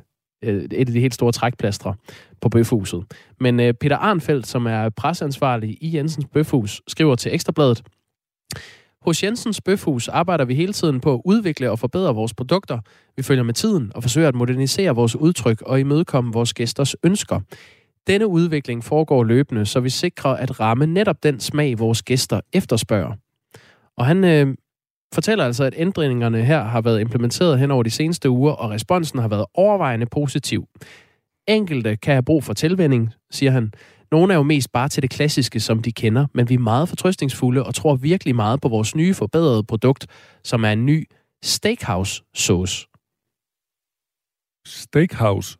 øh, 0.43 0.63
et 0.63 0.73
af 0.73 0.85
de 0.85 0.99
helt 0.99 1.13
store 1.13 1.31
trækplastre 1.31 1.95
på 2.41 2.49
Bøfhuset. 2.49 3.03
Men 3.39 3.59
øh, 3.59 3.73
Peter 3.73 3.97
Arnfeldt, 3.97 4.47
som 4.47 4.65
er 4.65 4.89
presseansvarlig 4.89 5.77
i 5.81 5.97
Jensens 5.97 6.25
Bøfhus, 6.33 6.81
skriver 6.87 7.15
til 7.15 7.33
Ekstrabladet, 7.33 7.83
hos 9.01 9.23
Jensens 9.23 9.61
Bøfhus 9.61 10.07
arbejder 10.07 10.45
vi 10.45 10.55
hele 10.55 10.73
tiden 10.73 10.99
på 10.99 11.13
at 11.13 11.21
udvikle 11.25 11.71
og 11.71 11.79
forbedre 11.79 12.15
vores 12.15 12.33
produkter. 12.33 12.79
Vi 13.17 13.23
følger 13.23 13.43
med 13.43 13.53
tiden 13.53 13.91
og 13.95 14.03
forsøger 14.03 14.27
at 14.27 14.35
modernisere 14.35 14.95
vores 14.95 15.15
udtryk 15.15 15.61
og 15.61 15.79
imødekomme 15.79 16.33
vores 16.33 16.53
gæsters 16.53 16.95
ønsker. 17.03 17.39
Denne 18.07 18.27
udvikling 18.27 18.83
foregår 18.83 19.23
løbende, 19.23 19.65
så 19.65 19.79
vi 19.79 19.89
sikrer 19.89 20.31
at 20.31 20.59
ramme 20.59 20.87
netop 20.87 21.23
den 21.23 21.39
smag, 21.39 21.79
vores 21.79 22.03
gæster 22.03 22.41
efterspørger. 22.53 23.13
Og 23.97 24.05
han 24.05 24.23
øh, 24.23 24.55
fortæller 25.13 25.45
altså, 25.45 25.63
at 25.63 25.73
ændringerne 25.77 26.43
her 26.43 26.63
har 26.63 26.81
været 26.81 27.01
implementeret 27.01 27.59
hen 27.59 27.71
over 27.71 27.83
de 27.83 27.89
seneste 27.89 28.29
uger, 28.29 28.51
og 28.51 28.69
responsen 28.69 29.19
har 29.19 29.27
været 29.27 29.45
overvejende 29.53 30.05
positiv. 30.05 30.67
Enkelte 31.47 31.95
kan 31.95 32.13
have 32.13 32.23
brug 32.23 32.43
for 32.43 32.53
tilvænning, 32.53 33.13
siger 33.31 33.51
han. 33.51 33.71
Nogle 34.11 34.33
er 34.33 34.37
jo 34.37 34.43
mest 34.43 34.71
bare 34.71 34.89
til 34.89 35.01
det 35.01 35.09
klassiske, 35.09 35.59
som 35.59 35.81
de 35.81 35.91
kender, 35.91 36.27
men 36.33 36.49
vi 36.49 36.53
er 36.53 36.59
meget 36.59 36.89
fortrøstningsfulde 36.89 37.63
og 37.63 37.75
tror 37.75 37.95
virkelig 37.95 38.35
meget 38.35 38.61
på 38.61 38.69
vores 38.69 38.95
nye 38.95 39.13
forbedrede 39.13 39.63
produkt, 39.63 40.07
som 40.43 40.63
er 40.65 40.69
en 40.71 40.85
ny 40.85 41.07
steakhouse 41.43 42.23
sauce. 42.35 42.87
Steakhouse 44.67 45.57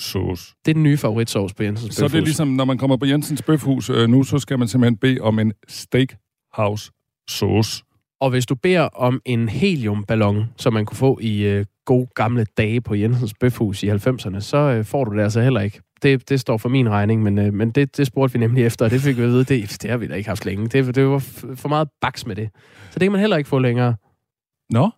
sauce. 0.00 0.54
Det 0.64 0.70
er 0.70 0.74
den 0.74 0.82
nye 0.82 0.96
favoritsauce 0.96 1.54
på 1.54 1.62
Jensens 1.62 1.94
Så 1.94 2.02
det 2.02 2.08
er 2.08 2.12
Bøfhus. 2.12 2.26
ligesom, 2.26 2.48
når 2.48 2.64
man 2.64 2.78
kommer 2.78 2.96
på 2.96 3.06
Jensens 3.06 3.42
Bøfhus 3.42 3.90
øh, 3.90 4.08
nu, 4.08 4.22
så 4.22 4.38
skal 4.38 4.58
man 4.58 4.68
simpelthen 4.68 4.96
bede 4.96 5.20
om 5.20 5.38
en 5.38 5.52
steakhouse 5.68 6.90
sauce. 7.30 7.82
Og 8.20 8.30
hvis 8.30 8.46
du 8.46 8.54
beder 8.54 8.80
om 8.82 9.20
en 9.24 9.48
heliumballon, 9.48 10.44
som 10.56 10.72
man 10.72 10.86
kunne 10.86 10.96
få 10.96 11.18
i 11.22 11.42
øh, 11.46 11.64
gode 11.86 12.08
gamle 12.14 12.46
dage 12.58 12.80
på 12.80 12.94
Jensens 12.94 13.34
Bøfhus 13.40 13.82
i 13.82 13.90
90'erne, 13.90 14.40
så 14.40 14.56
øh, 14.56 14.84
får 14.84 15.04
du 15.04 15.16
det 15.16 15.22
altså 15.22 15.40
heller 15.40 15.60
ikke. 15.60 15.80
Det, 16.02 16.28
det 16.28 16.40
står 16.40 16.56
for 16.56 16.68
min 16.68 16.88
regning, 16.88 17.22
men, 17.22 17.38
øh, 17.38 17.54
men 17.54 17.70
det, 17.70 17.96
det 17.96 18.06
spurgte 18.06 18.32
vi 18.32 18.38
nemlig 18.38 18.64
efter, 18.66 18.84
og 18.84 18.90
det 18.90 19.00
fik 19.00 19.16
vi 19.16 19.22
at 19.22 19.28
vide, 19.28 19.44
det, 19.44 19.82
det 19.82 19.90
har 19.90 19.96
vi 19.96 20.06
da 20.06 20.14
ikke 20.14 20.28
haft 20.28 20.44
længe. 20.46 20.66
Det, 20.68 20.94
det 20.94 21.06
var 21.06 21.18
f- 21.18 21.54
for 21.54 21.68
meget 21.68 21.88
baks 22.00 22.26
med 22.26 22.36
det. 22.36 22.50
Så 22.90 22.98
det 22.98 23.02
kan 23.02 23.12
man 23.12 23.20
heller 23.20 23.36
ikke 23.36 23.48
få 23.48 23.58
længere. 23.58 23.94
Nå? 24.70 24.90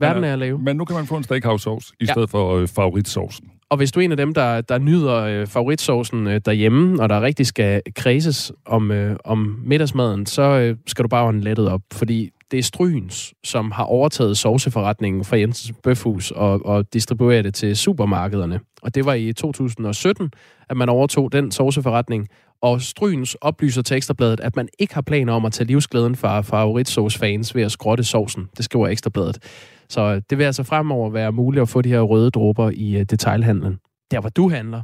Verden 0.00 0.20
Men, 0.20 0.28
er 0.28 0.32
at 0.32 0.38
lave. 0.38 0.58
Men 0.58 0.76
nu 0.76 0.84
kan 0.84 0.96
man 0.96 1.06
få 1.06 1.16
en 1.16 1.22
steakhouse 1.22 1.62
sauce 1.62 1.92
i 2.00 2.04
Ja. 2.04 2.12
stedet 2.12 2.30
for 2.30 2.56
øh, 2.56 2.68
favoritsaucen. 2.68 3.46
Og 3.70 3.76
hvis 3.76 3.92
du 3.92 4.00
er 4.00 4.04
en 4.04 4.10
af 4.10 4.16
dem, 4.16 4.34
der, 4.34 4.60
der 4.60 4.78
nyder 4.78 5.14
øh, 5.16 5.46
favoritsaucen 5.46 6.26
øh, 6.26 6.40
derhjemme, 6.44 7.02
og 7.02 7.08
der 7.08 7.20
rigtig 7.22 7.46
skal 7.46 7.82
kredses 7.96 8.52
om, 8.66 8.90
øh, 8.90 9.16
om 9.24 9.62
middagsmaden, 9.64 10.26
så 10.26 10.42
øh, 10.42 10.76
skal 10.86 11.02
du 11.02 11.08
bare 11.08 11.24
holde 11.24 11.40
lettet 11.40 11.68
op, 11.68 11.80
fordi 11.92 12.30
det 12.50 12.58
er 12.58 12.62
Stryens, 12.62 13.34
som 13.44 13.70
har 13.70 13.84
overtaget 13.84 14.38
sovseforretningen 14.38 15.24
fra 15.24 15.36
Jensens 15.38 15.78
Bøfhus 15.82 16.30
og, 16.30 16.66
og 16.66 16.92
distribuerer 16.92 17.42
det 17.42 17.54
til 17.54 17.76
supermarkederne. 17.76 18.60
Og 18.82 18.94
det 18.94 19.04
var 19.06 19.14
i 19.14 19.32
2017, 19.32 20.30
at 20.70 20.76
man 20.76 20.88
overtog 20.88 21.32
den 21.32 21.50
sovseforretning, 21.50 22.28
og 22.62 22.80
Stryens 22.82 23.34
oplyser 23.40 23.82
til 23.82 23.96
Ekstrabladet, 23.96 24.40
at 24.40 24.56
man 24.56 24.68
ikke 24.78 24.94
har 24.94 25.02
planer 25.02 25.32
om 25.32 25.44
at 25.44 25.52
tage 25.52 25.66
livsglæden 25.66 26.16
fra 26.16 26.40
favoritsauce-fans 26.40 27.54
ved 27.54 27.62
at 27.62 27.72
skrotte 27.72 28.04
sovsen. 28.04 28.48
Det 28.56 28.64
skriver 28.64 28.88
Ekstrabladet. 28.88 29.38
Så 29.90 30.00
øh, 30.00 30.22
det 30.30 30.38
vil 30.38 30.44
altså 30.44 30.62
fremover 30.62 31.10
være 31.10 31.32
muligt 31.32 31.62
at 31.62 31.68
få 31.68 31.82
de 31.82 31.88
her 31.88 32.00
røde 32.00 32.30
dråber 32.30 32.70
i 32.70 32.96
uh, 32.96 33.02
detailhandlen. 33.02 33.80
Der, 34.10 34.20
hvor 34.20 34.30
du 34.30 34.48
handler. 34.48 34.82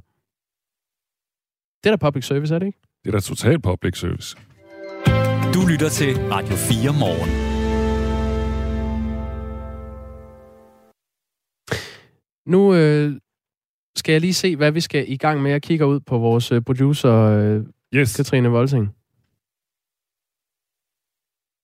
Det 1.85 1.93
er 1.93 1.97
da 1.97 2.07
public 2.07 2.25
service, 2.25 2.55
er 2.55 2.59
det 2.59 2.67
ikke? 2.67 2.79
Det 3.05 3.09
er 3.09 3.13
da 3.13 3.21
totalt 3.21 3.63
public 3.63 3.99
service. 3.99 4.37
Du 5.55 5.61
lytter 5.71 5.89
til 5.89 6.17
Radio 6.33 6.57
4 6.57 6.93
morgen. 7.03 7.31
Nu 12.47 12.75
øh, 12.75 13.21
skal 13.97 14.13
jeg 14.13 14.21
lige 14.21 14.35
se, 14.35 14.57
hvad 14.57 14.73
vi 14.73 14.81
skal 14.81 15.05
i 15.09 15.17
gang 15.17 15.43
med. 15.43 15.51
Jeg 15.51 15.63
kigger 15.63 15.87
ud 15.87 16.01
på 16.01 16.19
vores 16.19 16.53
øh, 16.53 16.63
producer, 16.63 17.13
øh, 17.13 17.65
yes. 17.95 18.17
Katrine 18.17 18.49
Volsing. 18.49 18.87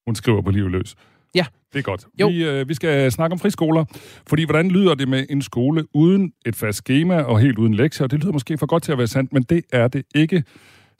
Hun 0.07 0.14
skriver 0.14 0.43
på 0.43 0.51
livet 0.51 0.70
løs. 0.70 0.97
Ja. 1.35 1.45
Det 1.72 1.78
er 1.78 1.83
godt. 1.83 2.07
Jo. 2.20 2.28
Vi, 2.28 2.45
øh, 2.45 2.68
vi 2.68 2.74
skal 2.74 3.12
snakke 3.12 3.33
om 3.33 3.39
friskoler, 3.39 3.85
fordi 4.26 4.45
hvordan 4.45 4.68
lyder 4.68 4.95
det 4.95 5.09
med 5.09 5.26
en 5.30 5.43
skole 5.43 5.85
uden 5.95 6.33
et 6.47 6.57
fast 6.57 6.78
schema 6.78 7.20
og 7.22 7.41
helt 7.41 7.59
uden 7.59 7.74
lektier? 7.74 8.07
Det 8.07 8.20
lyder 8.20 8.33
måske 8.33 8.59
for 8.59 8.66
godt 8.66 8.83
til 8.83 8.93
at 8.93 8.99
være 8.99 9.07
sandt, 9.07 9.33
men 9.33 9.43
det 9.43 9.62
er 9.72 9.89
det 9.89 10.03
ikke. 10.14 10.45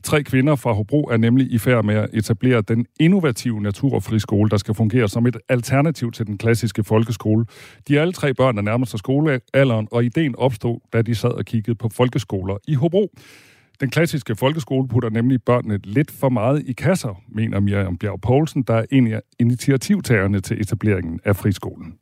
Tre 0.05 0.23
kvinder 0.23 0.57
fra 0.57 0.73
Hobro 0.73 1.05
er 1.05 1.17
nemlig 1.17 1.53
i 1.53 1.59
færd 1.59 1.85
med 1.85 1.95
at 1.95 2.11
etablere 2.13 2.63
den 2.63 2.87
innovative 3.01 3.61
natur- 3.61 3.95
og 3.95 4.03
friskole, 4.03 4.51
der 4.51 4.57
skal 4.57 4.75
fungere 4.75 5.09
som 5.09 5.27
et 5.27 5.37
alternativ 5.49 6.13
til 6.13 6.27
den 6.27 6.39
klassiske 6.39 6.85
folkeskole. 6.85 7.47
De 7.89 7.97
er 7.97 8.01
alle 8.01 8.13
tre 8.13 8.35
børn, 8.35 8.57
der 8.57 8.63
nærmer 8.63 8.87
sig 8.87 8.99
skolealderen, 8.99 9.89
og 9.91 10.05
ideen 10.05 10.37
opstod, 10.37 10.79
da 10.93 11.03
de 11.03 11.15
sad 11.15 11.31
og 11.31 11.45
kiggede 11.45 11.75
på 11.75 11.89
folkeskoler 11.89 12.57
i 12.69 12.75
Hobro. 12.75 13.11
Den 13.83 13.91
klassiske 13.91 14.35
folkeskole 14.37 14.89
putter 14.89 15.11
nemlig 15.11 15.39
børnene 15.47 15.79
lidt 15.85 16.11
for 16.21 16.29
meget 16.29 16.59
i 16.71 16.73
kasser, 16.73 17.15
mener 17.29 17.61
Miriam 17.61 17.99
Bjerg 17.99 18.21
Poulsen, 18.21 18.63
der 18.63 18.75
er 18.75 18.87
en 18.91 19.13
af 19.13 19.23
initiativtagerne 19.41 20.41
til 20.41 20.61
etableringen 20.61 21.21
af 21.25 21.37
friskolen. 21.37 21.99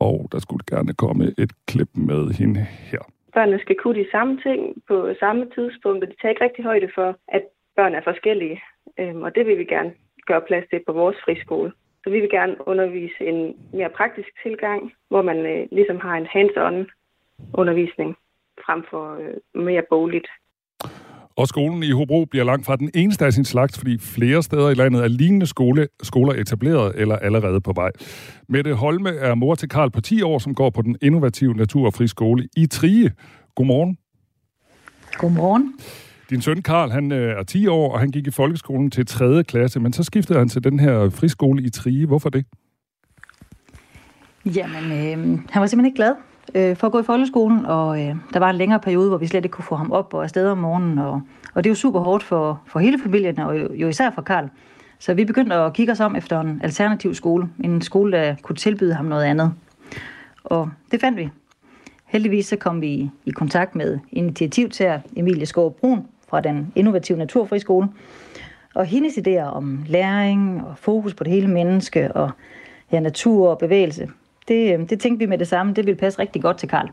Og 0.00 0.28
der 0.32 0.38
skulle 0.38 0.64
gerne 0.70 0.94
komme 0.94 1.24
et 1.38 1.52
klip 1.66 1.88
med 1.94 2.22
hende 2.38 2.60
her. 2.90 3.02
Børnene 3.34 3.58
skal 3.58 3.76
kunne 3.76 3.98
de 4.02 4.10
samme 4.10 4.40
ting 4.46 4.60
på 4.88 5.14
samme 5.20 5.42
tidspunkt, 5.54 6.04
og 6.04 6.10
de 6.10 6.16
tager 6.16 6.30
ikke 6.32 6.44
rigtig 6.44 6.64
højde 6.64 6.88
for, 6.94 7.08
at 7.28 7.42
børn 7.76 7.94
er 7.94 8.02
forskellige. 8.04 8.60
Øhm, 9.00 9.22
og 9.22 9.34
det 9.34 9.46
vil 9.46 9.58
vi 9.58 9.64
gerne 9.64 9.92
gøre 10.26 10.42
plads 10.48 10.64
til 10.70 10.80
på 10.86 10.92
vores 10.92 11.16
friskole. 11.24 11.72
Så 12.04 12.10
vi 12.10 12.20
vil 12.20 12.30
gerne 12.30 12.68
undervise 12.68 13.20
en 13.20 13.56
mere 13.72 13.90
praktisk 13.98 14.28
tilgang, 14.42 14.92
hvor 15.08 15.22
man 15.22 15.38
øh, 15.46 15.66
ligesom 15.72 15.98
har 16.00 16.14
en 16.16 16.26
hands-on 16.34 16.76
undervisning 17.54 18.16
frem 18.66 18.84
for 18.90 19.04
øh, 19.22 19.62
mere 19.64 19.84
bogligt. 19.90 20.28
Og 21.36 21.48
skolen 21.48 21.82
i 21.82 21.90
Hobro 21.90 22.24
bliver 22.24 22.44
langt 22.44 22.66
fra 22.66 22.76
den 22.76 22.90
eneste 22.94 23.24
af 23.24 23.32
sin 23.32 23.44
slags, 23.44 23.78
fordi 23.78 23.98
flere 23.98 24.42
steder 24.42 24.70
i 24.70 24.74
landet 24.74 25.04
er 25.04 25.08
lignende 25.08 25.46
skole, 25.46 25.88
skoler 26.02 26.32
etableret 26.32 26.92
eller 26.96 27.16
allerede 27.16 27.60
på 27.60 27.72
vej. 27.74 27.90
Mette 28.48 28.74
Holme 28.74 29.10
er 29.10 29.34
mor 29.34 29.54
til 29.54 29.68
Karl 29.68 29.90
på 29.90 30.00
10 30.00 30.22
år, 30.22 30.38
som 30.38 30.54
går 30.54 30.70
på 30.70 30.82
den 30.82 30.96
innovative 31.02 31.54
natur- 31.54 31.86
og 31.86 31.94
friskole 31.94 32.48
i 32.56 32.66
Trige. 32.66 33.12
Godmorgen. 33.54 33.98
Godmorgen. 35.12 35.74
Din 36.30 36.42
søn 36.42 36.62
Karl, 36.62 36.90
han 36.90 37.12
øh, 37.12 37.38
er 37.38 37.42
10 37.42 37.66
år, 37.66 37.92
og 37.92 38.00
han 38.00 38.10
gik 38.10 38.26
i 38.26 38.30
folkeskolen 38.30 38.90
til 38.90 39.06
3. 39.06 39.44
klasse, 39.44 39.80
men 39.80 39.92
så 39.92 40.02
skiftede 40.02 40.38
han 40.38 40.48
til 40.48 40.64
den 40.64 40.80
her 40.80 41.10
friskole 41.10 41.62
i 41.62 41.70
Trige. 41.70 42.06
Hvorfor 42.06 42.28
det? 42.28 42.44
Jamen, 44.46 44.92
øh, 44.92 45.38
han 45.50 45.60
var 45.60 45.66
simpelthen 45.66 45.84
ikke 45.86 45.96
glad 45.96 46.14
øh, 46.54 46.76
for 46.76 46.86
at 46.86 46.92
gå 46.92 47.00
i 47.00 47.02
folkeskolen, 47.02 47.66
og 47.66 48.02
øh, 48.02 48.16
der 48.32 48.38
var 48.38 48.50
en 48.50 48.56
længere 48.56 48.80
periode, 48.80 49.08
hvor 49.08 49.18
vi 49.18 49.26
slet 49.26 49.44
ikke 49.44 49.52
kunne 49.54 49.64
få 49.64 49.74
ham 49.74 49.92
op 49.92 50.14
og 50.14 50.22
afsted 50.22 50.48
om 50.48 50.58
morgenen, 50.58 50.98
og, 50.98 51.22
og 51.54 51.64
det 51.64 51.70
er 51.70 51.72
jo 51.72 51.74
super 51.74 52.00
hårdt 52.00 52.22
for, 52.22 52.60
for 52.66 52.78
hele 52.78 52.98
familien, 53.02 53.38
og 53.38 53.60
jo, 53.60 53.74
jo 53.74 53.88
især 53.88 54.10
for 54.10 54.22
Karl. 54.22 54.48
Så 54.98 55.14
vi 55.14 55.24
begyndte 55.24 55.54
at 55.54 55.72
kigge 55.72 55.92
os 55.92 56.00
om 56.00 56.16
efter 56.16 56.40
en 56.40 56.60
alternativ 56.62 57.14
skole, 57.14 57.48
en 57.64 57.82
skole, 57.82 58.12
der 58.12 58.34
kunne 58.42 58.56
tilbyde 58.56 58.94
ham 58.94 59.04
noget 59.04 59.24
andet. 59.24 59.52
Og 60.44 60.70
det 60.90 61.00
fandt 61.00 61.18
vi. 61.18 61.28
Heldigvis 62.06 62.46
så 62.46 62.56
kom 62.56 62.80
vi 62.80 63.10
i 63.24 63.30
kontakt 63.30 63.74
med 63.74 63.98
initiativtager 64.12 65.00
Emilie 65.16 65.46
Skov 65.46 65.72
Brun 65.72 66.06
fra 66.28 66.40
den 66.40 66.72
innovative 66.74 67.18
naturfriskole. 67.18 67.88
Og 68.74 68.86
hendes 68.86 69.14
idéer 69.14 69.42
om 69.42 69.84
læring 69.86 70.64
og 70.66 70.78
fokus 70.78 71.14
på 71.14 71.24
det 71.24 71.32
hele 71.32 71.48
menneske 71.48 72.12
og 72.12 72.30
ja, 72.92 73.00
natur 73.00 73.48
og 73.48 73.58
bevægelse, 73.58 74.08
det, 74.48 74.78
øh, 74.78 74.88
det 74.90 75.00
tænkte 75.00 75.18
vi 75.18 75.26
med 75.26 75.38
det 75.38 75.48
samme, 75.48 75.74
det 75.74 75.86
ville 75.86 75.98
passe 75.98 76.18
rigtig 76.18 76.42
godt 76.42 76.58
til 76.58 76.68
Karl. 76.68 76.90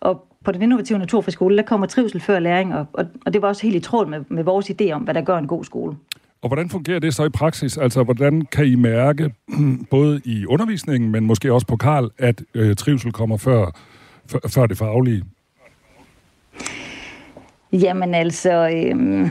Og 0.00 0.26
på 0.44 0.52
den 0.52 0.62
innovative 0.62 0.98
naturfriskole, 0.98 1.56
der 1.56 1.62
kommer 1.62 1.86
trivsel 1.86 2.20
før 2.20 2.38
læring, 2.38 2.74
og, 2.74 2.86
og, 2.92 3.06
og 3.26 3.32
det 3.32 3.42
var 3.42 3.48
også 3.48 3.62
helt 3.62 3.76
i 3.76 3.80
tråd 3.80 4.06
med, 4.06 4.20
med 4.28 4.44
vores 4.44 4.70
idé 4.70 4.90
om, 4.90 5.02
hvad 5.02 5.14
der 5.14 5.20
gør 5.20 5.38
en 5.38 5.46
god 5.46 5.64
skole. 5.64 5.96
Og 6.42 6.48
hvordan 6.48 6.68
fungerer 6.68 6.98
det 6.98 7.14
så 7.14 7.24
i 7.24 7.28
praksis? 7.28 7.78
Altså, 7.78 8.02
hvordan 8.02 8.42
kan 8.42 8.66
I 8.66 8.74
mærke, 8.74 9.34
både 9.90 10.20
i 10.24 10.46
undervisningen, 10.46 11.10
men 11.10 11.26
måske 11.26 11.52
også 11.52 11.66
på 11.66 11.76
Karl, 11.76 12.10
at 12.18 12.42
øh, 12.54 12.76
trivsel 12.76 13.12
kommer 13.12 13.36
før, 13.36 13.70
før, 14.26 14.38
før 14.48 14.66
det 14.66 14.78
faglige? 14.78 15.24
Jamen 17.72 18.14
altså, 18.14 18.52
øh, 18.52 19.28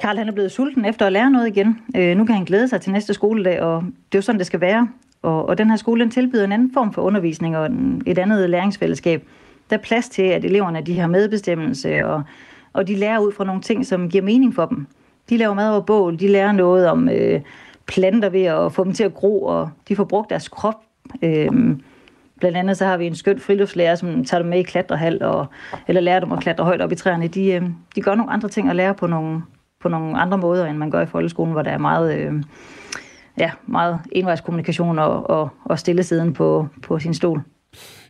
Karl 0.00 0.18
han 0.18 0.28
er 0.28 0.32
blevet 0.32 0.52
sulten 0.52 0.84
efter 0.84 1.06
at 1.06 1.12
lære 1.12 1.30
noget 1.30 1.48
igen. 1.48 1.78
Øh, 1.96 2.16
nu 2.16 2.24
kan 2.24 2.34
han 2.34 2.44
glæde 2.44 2.68
sig 2.68 2.80
til 2.80 2.92
næste 2.92 3.14
skoledag, 3.14 3.60
og 3.60 3.82
det 3.82 4.14
er 4.14 4.18
jo 4.18 4.22
sådan, 4.22 4.38
det 4.38 4.46
skal 4.46 4.60
være. 4.60 4.88
Og, 5.24 5.48
og 5.48 5.58
den 5.58 5.70
her 5.70 5.76
skole 5.76 6.00
den 6.00 6.10
tilbyder 6.10 6.44
en 6.44 6.52
anden 6.52 6.70
form 6.74 6.92
for 6.92 7.02
undervisning 7.02 7.56
og 7.56 7.66
en, 7.66 8.02
et 8.06 8.18
andet 8.18 8.50
læringsfællesskab. 8.50 9.22
Der 9.70 9.76
er 9.76 9.80
plads 9.80 10.08
til, 10.08 10.22
at 10.22 10.44
eleverne 10.44 10.80
de 10.80 10.98
har 11.00 11.06
medbestemmelse, 11.06 12.06
og, 12.06 12.22
og 12.72 12.88
de 12.88 12.94
lærer 12.94 13.18
ud 13.18 13.32
fra 13.32 13.44
nogle 13.44 13.62
ting, 13.62 13.86
som 13.86 14.08
giver 14.08 14.24
mening 14.24 14.54
for 14.54 14.66
dem. 14.66 14.86
De 15.30 15.36
laver 15.36 15.54
mad 15.54 15.70
over 15.70 15.80
bål, 15.80 16.18
de 16.18 16.28
lærer 16.28 16.52
noget 16.52 16.88
om 16.88 17.08
øh, 17.08 17.40
planter 17.86 18.28
ved 18.28 18.42
at 18.42 18.72
få 18.72 18.84
dem 18.84 18.92
til 18.92 19.04
at 19.04 19.14
gro, 19.14 19.42
og 19.42 19.70
de 19.88 19.96
får 19.96 20.04
brugt 20.04 20.30
deres 20.30 20.48
krop. 20.48 20.74
Øh, 21.22 21.50
blandt 22.40 22.56
andet 22.56 22.76
så 22.76 22.84
har 22.84 22.96
vi 22.96 23.06
en 23.06 23.14
skøn 23.14 23.38
friluftslærer, 23.38 23.94
som 23.94 24.24
tager 24.24 24.42
dem 24.42 24.50
med 24.50 24.58
i 24.58 24.62
klatrehal, 24.62 25.22
og, 25.22 25.46
eller 25.88 26.00
lærer 26.00 26.20
dem 26.20 26.32
at 26.32 26.40
klatre 26.40 26.64
højt 26.64 26.80
op 26.80 26.92
i 26.92 26.94
træerne. 26.94 27.28
De, 27.28 27.52
øh, 27.52 27.62
de 27.96 28.00
gør 28.00 28.14
nogle 28.14 28.32
andre 28.32 28.48
ting 28.48 28.68
og 28.68 28.76
lærer 28.76 28.92
på 28.92 29.06
nogle, 29.06 29.42
på 29.80 29.88
nogle 29.88 30.18
andre 30.18 30.38
måder, 30.38 30.66
end 30.66 30.78
man 30.78 30.90
gør 30.90 31.00
i 31.00 31.06
folkeskolen, 31.06 31.52
hvor 31.52 31.62
der 31.62 31.70
er 31.70 31.78
meget, 31.78 32.18
øh, 32.18 32.42
ja, 33.38 33.50
meget 33.66 33.98
envejskommunikation 34.12 34.98
og, 34.98 35.30
og, 35.30 35.48
og 35.64 35.78
stille 35.78 36.02
siden 36.02 36.32
på, 36.32 36.68
på 36.82 36.98
sin 36.98 37.14
stol. 37.14 37.42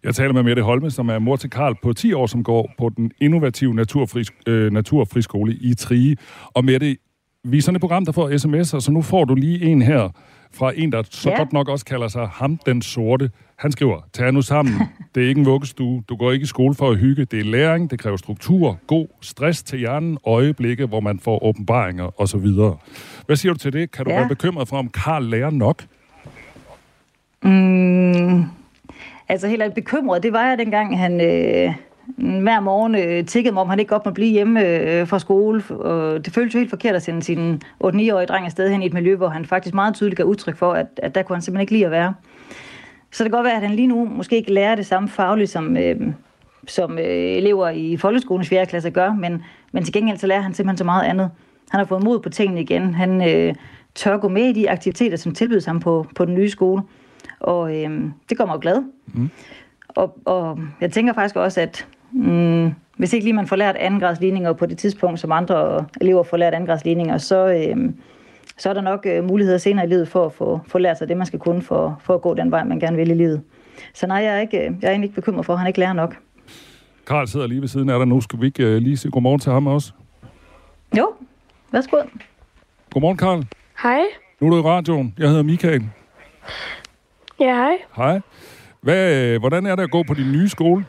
Jeg 0.05 0.14
taler 0.14 0.33
med 0.33 0.43
Mette 0.43 0.62
Holme, 0.62 0.91
som 0.91 1.09
er 1.09 1.18
mor 1.18 1.37
til 1.37 1.51
Karl 1.51 1.75
på 1.83 1.93
10 1.93 2.12
år, 2.12 2.27
som 2.27 2.45
går 2.45 2.72
på 2.79 2.91
den 2.97 3.11
innovative 3.20 3.75
naturfri, 3.75 4.25
øh, 4.47 4.72
naturfriskole 4.72 5.55
i 5.55 5.75
Trige. 5.75 6.16
Og 6.55 6.64
Mette, 6.64 6.97
vi 7.45 7.59
er 7.59 7.62
sådan 7.62 7.77
et 7.77 7.81
program, 7.81 8.05
der 8.05 8.12
får 8.12 8.29
sms'er, 8.29 8.81
så 8.81 8.91
nu 8.93 9.03
får 9.03 9.25
du 9.25 9.35
lige 9.35 9.64
en 9.64 9.83
her 9.83 10.11
fra 10.55 10.72
en, 10.76 10.92
der 10.92 11.02
så 11.11 11.30
ja. 11.30 11.36
godt 11.36 11.52
nok 11.52 11.68
også 11.68 11.84
kalder 11.84 12.09
sig 12.09 12.26
ham 12.26 12.59
den 12.66 12.82
sorte. 12.82 13.30
Han 13.57 13.72
skriver, 13.72 14.00
tag 14.12 14.32
nu 14.32 14.42
sammen. 14.42 14.74
Det 15.14 15.24
er 15.24 15.28
ikke 15.28 15.38
en 15.38 15.46
vuggestue. 15.46 16.02
Du 16.09 16.16
går 16.16 16.32
ikke 16.32 16.42
i 16.42 16.46
skole 16.46 16.74
for 16.74 16.90
at 16.90 16.98
hygge. 16.98 17.24
Det 17.24 17.38
er 17.38 17.44
læring, 17.44 17.90
det 17.90 17.98
kræver 17.98 18.16
struktur, 18.16 18.78
god 18.86 19.07
stress 19.20 19.62
til 19.62 19.78
hjernen, 19.78 20.18
øjeblikke, 20.26 20.86
hvor 20.86 21.00
man 21.00 21.18
får 21.18 21.44
åbenbaringer 21.44 22.20
osv. 22.20 22.46
Hvad 23.26 23.36
siger 23.36 23.52
du 23.52 23.59
til 23.59 23.72
det? 23.72 23.90
Kan 23.90 24.05
du 24.05 24.11
ja. 24.11 24.18
være 24.18 24.28
bekymret 24.28 24.68
for, 24.68 24.76
om 24.76 24.88
Karl 24.88 25.22
lærer 25.22 25.50
nok? 25.50 25.84
Mm, 27.42 28.44
altså 29.28 29.48
helt 29.48 29.74
bekymret, 29.74 30.22
det 30.22 30.32
var 30.32 30.48
jeg 30.48 30.59
dengang, 30.59 30.98
han... 30.98 31.20
Øh 31.20 31.74
hver 32.16 32.61
morgen 32.61 32.94
øh, 32.94 33.26
tikkede 33.26 33.55
mig 33.55 33.62
om, 33.62 33.68
han 33.68 33.78
ikke 33.78 33.88
godt 33.88 34.07
må 34.07 34.12
blive 34.12 34.32
hjemme 34.32 34.66
øh, 34.66 35.07
fra 35.07 35.18
skole. 35.18 35.62
Og 35.70 36.24
det 36.24 36.34
føltes 36.34 36.55
jo 36.55 36.59
helt 36.59 36.70
forkert 36.70 36.94
at 36.94 37.02
sende 37.02 37.22
sin 37.22 37.62
8-9-årige 37.84 38.26
dreng 38.26 38.46
afsted 38.46 38.70
hen 38.70 38.82
i 38.82 38.86
et 38.86 38.92
miljø, 38.92 39.16
hvor 39.16 39.28
han 39.28 39.44
faktisk 39.44 39.74
meget 39.74 39.94
tydeligt 39.94 40.16
gav 40.16 40.26
udtryk 40.26 40.57
for, 40.57 40.72
at, 40.72 40.86
at 40.96 41.14
der 41.14 41.22
kunne 41.22 41.36
han 41.36 41.42
simpelthen 41.42 41.61
ikke 41.61 41.72
lide 41.72 41.84
at 41.84 41.90
være. 41.90 42.14
Så 43.11 43.24
det 43.24 43.30
kan 43.30 43.36
godt 43.38 43.44
være, 43.44 43.57
at 43.57 43.62
han 43.62 43.76
lige 43.76 43.86
nu 43.86 44.05
måske 44.05 44.36
ikke 44.36 44.52
lærer 44.52 44.74
det 44.74 44.86
samme 44.86 45.09
fagligt, 45.09 45.50
som, 45.50 45.76
øh, 45.76 46.00
som 46.66 46.98
øh, 46.98 47.05
elever 47.09 47.68
i 47.68 47.96
folkeskolens 47.96 48.48
4. 48.48 48.66
klasse 48.66 48.90
gør, 48.90 49.12
men, 49.12 49.42
men 49.72 49.84
til 49.84 49.92
gengæld 49.92 50.18
så 50.18 50.26
lærer 50.26 50.40
han 50.40 50.55
simpelthen 50.55 50.78
så 50.78 50.84
meget 50.84 51.05
andet. 51.05 51.30
Han 51.70 51.78
har 51.78 51.84
fået 51.84 52.02
mod 52.02 52.20
på 52.20 52.28
tingene 52.28 52.61
igen. 52.61 52.94
Han 52.94 53.28
øh, 53.28 53.55
tør 53.94 54.16
gå 54.16 54.28
med 54.28 54.42
i 54.42 54.52
de 54.52 54.70
aktiviteter, 54.70 55.16
som 55.16 55.34
tilbydes 55.34 55.64
ham 55.64 55.80
på, 55.80 56.07
på 56.14 56.24
den 56.24 56.34
nye 56.34 56.50
skole. 56.50 56.82
Og 57.40 57.76
øh, 57.76 58.00
det 58.28 58.38
gør 58.38 58.44
mig 58.46 58.55
jo 58.55 58.59
glad. 58.62 58.82
Mm. 59.07 59.30
Og, 59.88 60.18
og 60.24 60.59
jeg 60.80 60.92
tænker 60.92 61.12
faktisk 61.12 61.36
også, 61.36 61.61
at 61.61 61.86
mm, 62.15 62.75
hvis 62.97 63.12
ikke 63.12 63.25
lige 63.25 63.35
man 63.35 63.47
får 63.47 63.57
lært 63.57 63.77
andengradsligninger 63.77 64.53
på 64.53 64.67
det 64.67 64.79
tidspunkt, 64.79 65.21
som 65.21 65.33
andre 65.33 65.85
elever 66.01 66.23
får 66.23 66.37
lært 66.37 66.55
andengradsligninger, 66.55 67.19
så, 67.19 67.47
øh, 67.47 67.93
så 68.59 68.69
er 68.69 68.75
der 68.75 68.81
nok 68.81 69.07
øh, 69.07 69.25
muligheder 69.25 69.59
senere 69.59 69.87
i 69.87 69.89
livet 69.89 70.09
for 70.09 70.27
at 70.27 70.33
få, 70.33 70.61
få 70.67 70.79
lært 70.79 70.99
sig 70.99 71.09
det, 71.09 71.17
man 71.17 71.27
skal 71.27 71.39
kunne 71.39 71.62
for, 71.62 72.01
for 72.03 72.15
at 72.15 72.23
gå 72.23 72.35
den 72.35 72.51
vej, 72.51 72.65
man 72.65 72.81
gerne 72.81 72.97
vil 72.97 73.11
i 73.11 73.15
livet. 73.15 73.43
Så 73.95 74.07
nej, 74.07 74.17
jeg 74.17 74.37
er, 74.37 74.41
ikke, 74.41 74.57
jeg 74.57 74.87
er 74.87 74.91
egentlig 74.91 75.09
ikke 75.09 75.15
bekymret 75.15 75.47
for, 75.47 75.53
at 75.53 75.59
han 75.59 75.69
ikke 75.69 75.81
lærer 75.81 75.93
nok. 75.93 76.17
Karl 77.07 77.27
sidder 77.27 77.47
lige 77.47 77.61
ved 77.61 77.69
siden 77.69 77.91
af 77.91 77.99
dig 77.99 78.09
nu. 78.09 78.21
Skal 78.21 78.41
vi 78.41 78.47
ikke 78.47 78.67
uh, 78.67 78.77
lige 78.77 78.97
sige 78.97 79.11
godmorgen 79.12 79.41
til 79.41 79.53
ham 79.53 79.67
også? 79.67 79.93
Jo, 80.99 81.15
værsgo. 81.73 81.97
Godmorgen, 82.91 83.17
Karl. 83.17 83.45
Hej. 83.83 84.01
Nu 84.41 84.47
er 84.47 84.51
du 84.51 84.57
i 84.57 84.62
radioen. 84.62 85.15
Jeg 85.19 85.29
hedder 85.29 85.43
Michael. 85.43 85.85
Ja, 87.41 87.55
hej. 87.55 87.77
Hej. 87.97 88.21
Hvad, 88.81 89.25
øh, 89.25 89.41
hvordan 89.41 89.67
er 89.67 89.77
det 89.77 89.83
at 89.83 89.91
gå 89.91 90.03
på 90.03 90.15
din 90.15 90.33
nye 90.33 90.49
skole? 90.49 90.85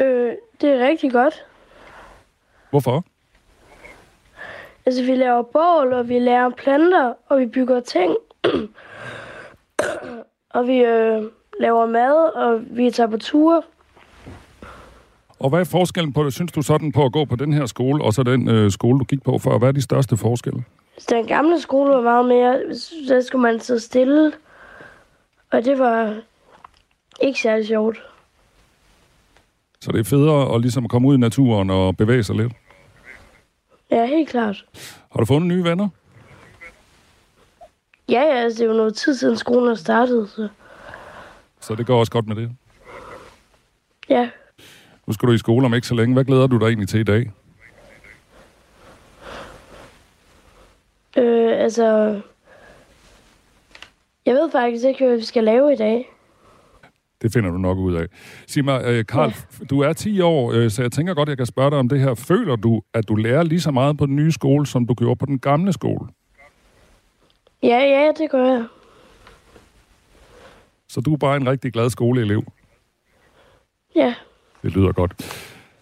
Øh, 0.00 0.32
det 0.60 0.70
er 0.70 0.88
rigtig 0.88 1.12
godt. 1.12 1.44
Hvorfor? 2.70 3.04
Altså, 4.86 5.04
vi 5.04 5.14
laver 5.14 5.42
bål, 5.42 5.92
og 5.92 6.08
vi 6.08 6.18
lærer 6.18 6.50
planter, 6.50 7.12
og 7.28 7.38
vi 7.38 7.46
bygger 7.46 7.80
ting. 7.80 8.16
og 10.56 10.66
vi 10.66 10.78
øh, 10.78 11.22
laver 11.60 11.86
mad, 11.86 12.34
og 12.34 12.60
vi 12.70 12.90
tager 12.90 13.10
på 13.10 13.16
ture. 13.16 13.62
Og 15.38 15.50
hvad 15.50 15.60
er 15.60 15.64
forskellen 15.64 16.12
på 16.12 16.24
det, 16.24 16.32
synes 16.32 16.52
du 16.52 16.62
sådan, 16.62 16.92
på 16.92 17.04
at 17.04 17.12
gå 17.12 17.24
på 17.24 17.36
den 17.36 17.52
her 17.52 17.66
skole, 17.66 18.04
og 18.04 18.12
så 18.12 18.22
den 18.22 18.48
øh, 18.48 18.70
skole, 18.70 18.98
du 18.98 19.04
gik 19.04 19.22
på 19.22 19.38
før? 19.38 19.58
Hvad 19.58 19.68
er 19.68 19.72
de 19.72 19.82
største 19.82 20.16
forskelle? 20.16 20.64
Den 21.10 21.26
gamle 21.26 21.60
skole 21.60 21.94
var 21.94 22.02
meget 22.02 22.26
mere, 22.26 22.74
så 23.08 23.22
skulle 23.26 23.42
man 23.42 23.60
sidde 23.60 23.80
stille, 23.80 24.32
og 25.50 25.64
det 25.64 25.78
var 25.78 26.16
ikke 27.20 27.40
særlig 27.40 27.66
sjovt. 27.66 28.02
Så 29.82 29.92
det 29.92 30.00
er 30.00 30.04
federe 30.04 30.54
at 30.54 30.60
ligesom 30.60 30.88
komme 30.88 31.08
ud 31.08 31.14
i 31.14 31.18
naturen 31.18 31.70
og 31.70 31.96
bevæge 31.96 32.22
sig 32.22 32.36
lidt? 32.36 32.52
Ja, 33.90 34.06
helt 34.06 34.28
klart. 34.28 34.64
Har 35.12 35.20
du 35.20 35.24
fundet 35.24 35.48
nye 35.48 35.64
venner? 35.64 35.88
Ja, 38.08 38.20
ja, 38.20 38.34
altså, 38.34 38.58
det 38.58 38.64
er 38.64 38.72
jo 38.72 38.76
noget 38.76 38.94
tid 38.94 39.14
siden 39.14 39.36
skolen 39.36 39.70
er 39.70 39.74
startet, 39.74 40.30
så... 40.30 40.48
Så 41.60 41.74
det 41.74 41.86
går 41.86 41.98
også 41.98 42.12
godt 42.12 42.26
med 42.26 42.36
det? 42.36 42.50
Ja. 44.08 44.30
Nu 45.06 45.12
skal 45.12 45.28
du 45.28 45.32
i 45.32 45.38
skole 45.38 45.66
om 45.66 45.74
ikke 45.74 45.86
så 45.86 45.94
længe. 45.94 46.14
Hvad 46.14 46.24
glæder 46.24 46.46
du 46.46 46.58
dig 46.58 46.66
egentlig 46.66 46.88
til 46.88 47.00
i 47.00 47.04
dag? 47.04 47.32
Øh, 51.16 51.62
altså... 51.62 52.20
Jeg 54.26 54.34
ved 54.34 54.50
faktisk 54.50 54.84
ikke, 54.84 55.06
hvad 55.06 55.16
vi 55.16 55.24
skal 55.24 55.44
lave 55.44 55.72
i 55.72 55.76
dag. 55.76 56.08
Det 57.22 57.32
finder 57.32 57.50
du 57.50 57.58
nok 57.58 57.78
ud 57.78 57.94
af. 57.94 58.06
Sig 58.46 58.64
mig, 58.64 58.82
øh, 58.84 59.06
Karl, 59.06 59.32
ja. 59.60 59.64
du 59.64 59.80
er 59.80 59.92
10 59.92 60.20
år, 60.20 60.52
øh, 60.52 60.70
så 60.70 60.82
jeg 60.82 60.92
tænker 60.92 61.14
godt, 61.14 61.28
jeg 61.28 61.36
kan 61.36 61.46
spørge 61.46 61.70
dig 61.70 61.78
om 61.78 61.88
det 61.88 62.00
her. 62.00 62.14
Føler 62.14 62.56
du, 62.56 62.82
at 62.94 63.08
du 63.08 63.14
lærer 63.14 63.42
lige 63.42 63.60
så 63.60 63.70
meget 63.70 63.98
på 63.98 64.06
den 64.06 64.16
nye 64.16 64.32
skole, 64.32 64.66
som 64.66 64.86
du 64.86 64.94
gjorde 64.94 65.16
på 65.16 65.26
den 65.26 65.38
gamle 65.38 65.72
skole? 65.72 66.08
Ja, 67.62 67.78
ja, 67.78 68.10
det 68.18 68.30
gør 68.30 68.44
jeg. 68.44 68.64
Så 70.88 71.00
du 71.00 71.12
er 71.12 71.16
bare 71.16 71.36
en 71.36 71.48
rigtig 71.48 71.72
glad 71.72 71.90
skoleelev? 71.90 72.44
Ja. 73.96 74.14
Det 74.62 74.76
lyder 74.76 74.92
godt. 74.92 75.12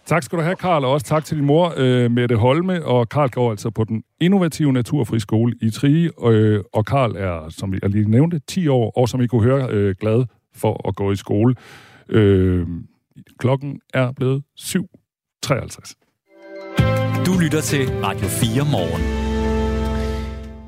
Tak 0.06 0.22
skal 0.22 0.38
du 0.38 0.42
have, 0.42 0.56
Karl, 0.56 0.84
og 0.84 0.92
også 0.92 1.06
tak 1.06 1.24
til 1.24 1.36
din 1.36 1.46
mor, 1.46 1.74
øh, 1.76 2.10
Mette 2.10 2.36
Holme. 2.36 2.84
Og 2.84 3.08
Karl 3.08 3.28
går 3.28 3.50
altså 3.50 3.70
på 3.70 3.84
den 3.84 4.02
innovative 4.20 4.72
naturfri 4.72 5.20
skole 5.20 5.54
i 5.62 5.70
Trige, 5.70 6.10
øh, 6.26 6.60
og 6.72 6.86
Karl 6.86 7.16
er, 7.16 7.48
som 7.48 7.74
jeg 7.82 7.90
lige 7.90 8.10
nævnte, 8.10 8.40
10 8.48 8.68
år, 8.68 8.98
og 8.98 9.08
som 9.08 9.20
I 9.20 9.26
kunne 9.26 9.42
høre, 9.42 9.68
øh, 9.70 9.94
glad 10.00 10.24
for 10.54 10.88
at 10.88 10.96
gå 10.96 11.12
i 11.12 11.16
skole. 11.16 11.54
Øh, 12.08 12.66
klokken 13.38 13.80
er 13.94 14.12
blevet 14.12 14.42
7.53. 14.60 15.94
Du 17.26 17.38
lytter 17.42 17.60
til 17.60 17.88
Radio 17.88 18.28
4 18.28 18.64
morgen. 18.70 19.20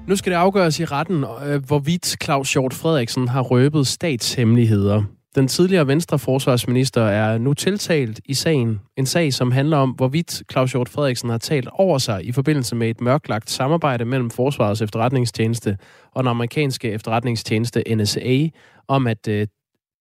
Nu 0.08 0.16
skal 0.16 0.32
det 0.32 0.36
afgøres 0.36 0.80
i 0.80 0.84
retten, 0.84 1.24
øh, 1.46 1.64
hvorvidt 1.66 2.16
Claus 2.24 2.52
Hjort 2.52 2.74
Frederiksen 2.74 3.28
har 3.28 3.40
røbet 3.40 3.86
statshemmeligheder. 3.86 5.02
Den 5.34 5.48
tidligere 5.48 5.86
venstre 5.86 6.18
forsvarsminister 6.18 7.02
er 7.02 7.38
nu 7.38 7.54
tiltalt 7.54 8.20
i 8.24 8.34
sagen. 8.34 8.80
En 8.96 9.06
sag, 9.06 9.32
som 9.32 9.50
handler 9.50 9.76
om, 9.76 9.90
hvorvidt 9.90 10.42
Claus 10.52 10.72
Hjort 10.72 10.88
Frederiksen 10.88 11.30
har 11.30 11.38
talt 11.38 11.68
over 11.72 11.98
sig 11.98 12.24
i 12.24 12.32
forbindelse 12.32 12.76
med 12.76 12.90
et 12.90 13.00
mørklagt 13.00 13.50
samarbejde 13.50 14.04
mellem 14.04 14.30
Forsvarets 14.30 14.82
efterretningstjeneste 14.82 15.78
og 16.14 16.24
den 16.24 16.28
amerikanske 16.28 16.90
efterretningstjeneste 16.90 17.94
NSA 17.94 18.48
om 18.88 19.06
at 19.06 19.28
øh, 19.28 19.46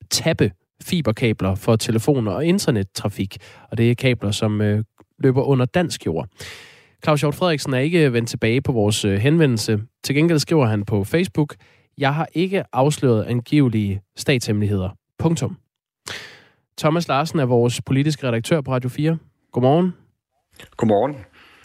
tappe 0.10 0.52
fiberkabler 0.84 1.56
for 1.56 1.76
telefoner 1.76 2.32
og 2.32 2.46
internettrafik. 2.46 3.38
Og 3.72 3.78
det 3.78 3.92
er 3.92 3.96
kabler, 3.96 4.32
som 4.32 4.62
øh, 4.62 4.84
løber 5.20 5.42
under 5.42 5.66
dansk 5.66 6.06
jord. 6.06 6.28
Claus 7.04 7.22
Hjort 7.22 7.36
Frederiksen 7.36 7.74
er 7.74 7.80
ikke 7.80 8.14
vendt 8.14 8.30
tilbage 8.30 8.62
på 8.62 8.72
vores 8.72 9.06
øh, 9.06 9.20
henvendelse. 9.20 9.80
Til 10.04 10.16
gengæld 10.16 10.40
skriver 10.40 10.66
han 10.66 10.86
på 10.86 11.04
Facebook, 11.04 11.56
jeg 11.98 12.14
har 12.14 12.28
ikke 12.34 12.64
afsløret 12.74 13.24
angivelige 13.24 14.02
statshemmeligheder. 14.16 14.90
Punktum. 15.20 15.58
Thomas 16.78 17.08
Larsen 17.08 17.40
er 17.40 17.46
vores 17.46 17.82
politiske 17.82 18.28
redaktør 18.28 18.62
på 18.62 18.72
Radio 18.72 18.90
4. 18.90 19.18
Godmorgen. 19.52 19.94
Godmorgen. 20.78 21.16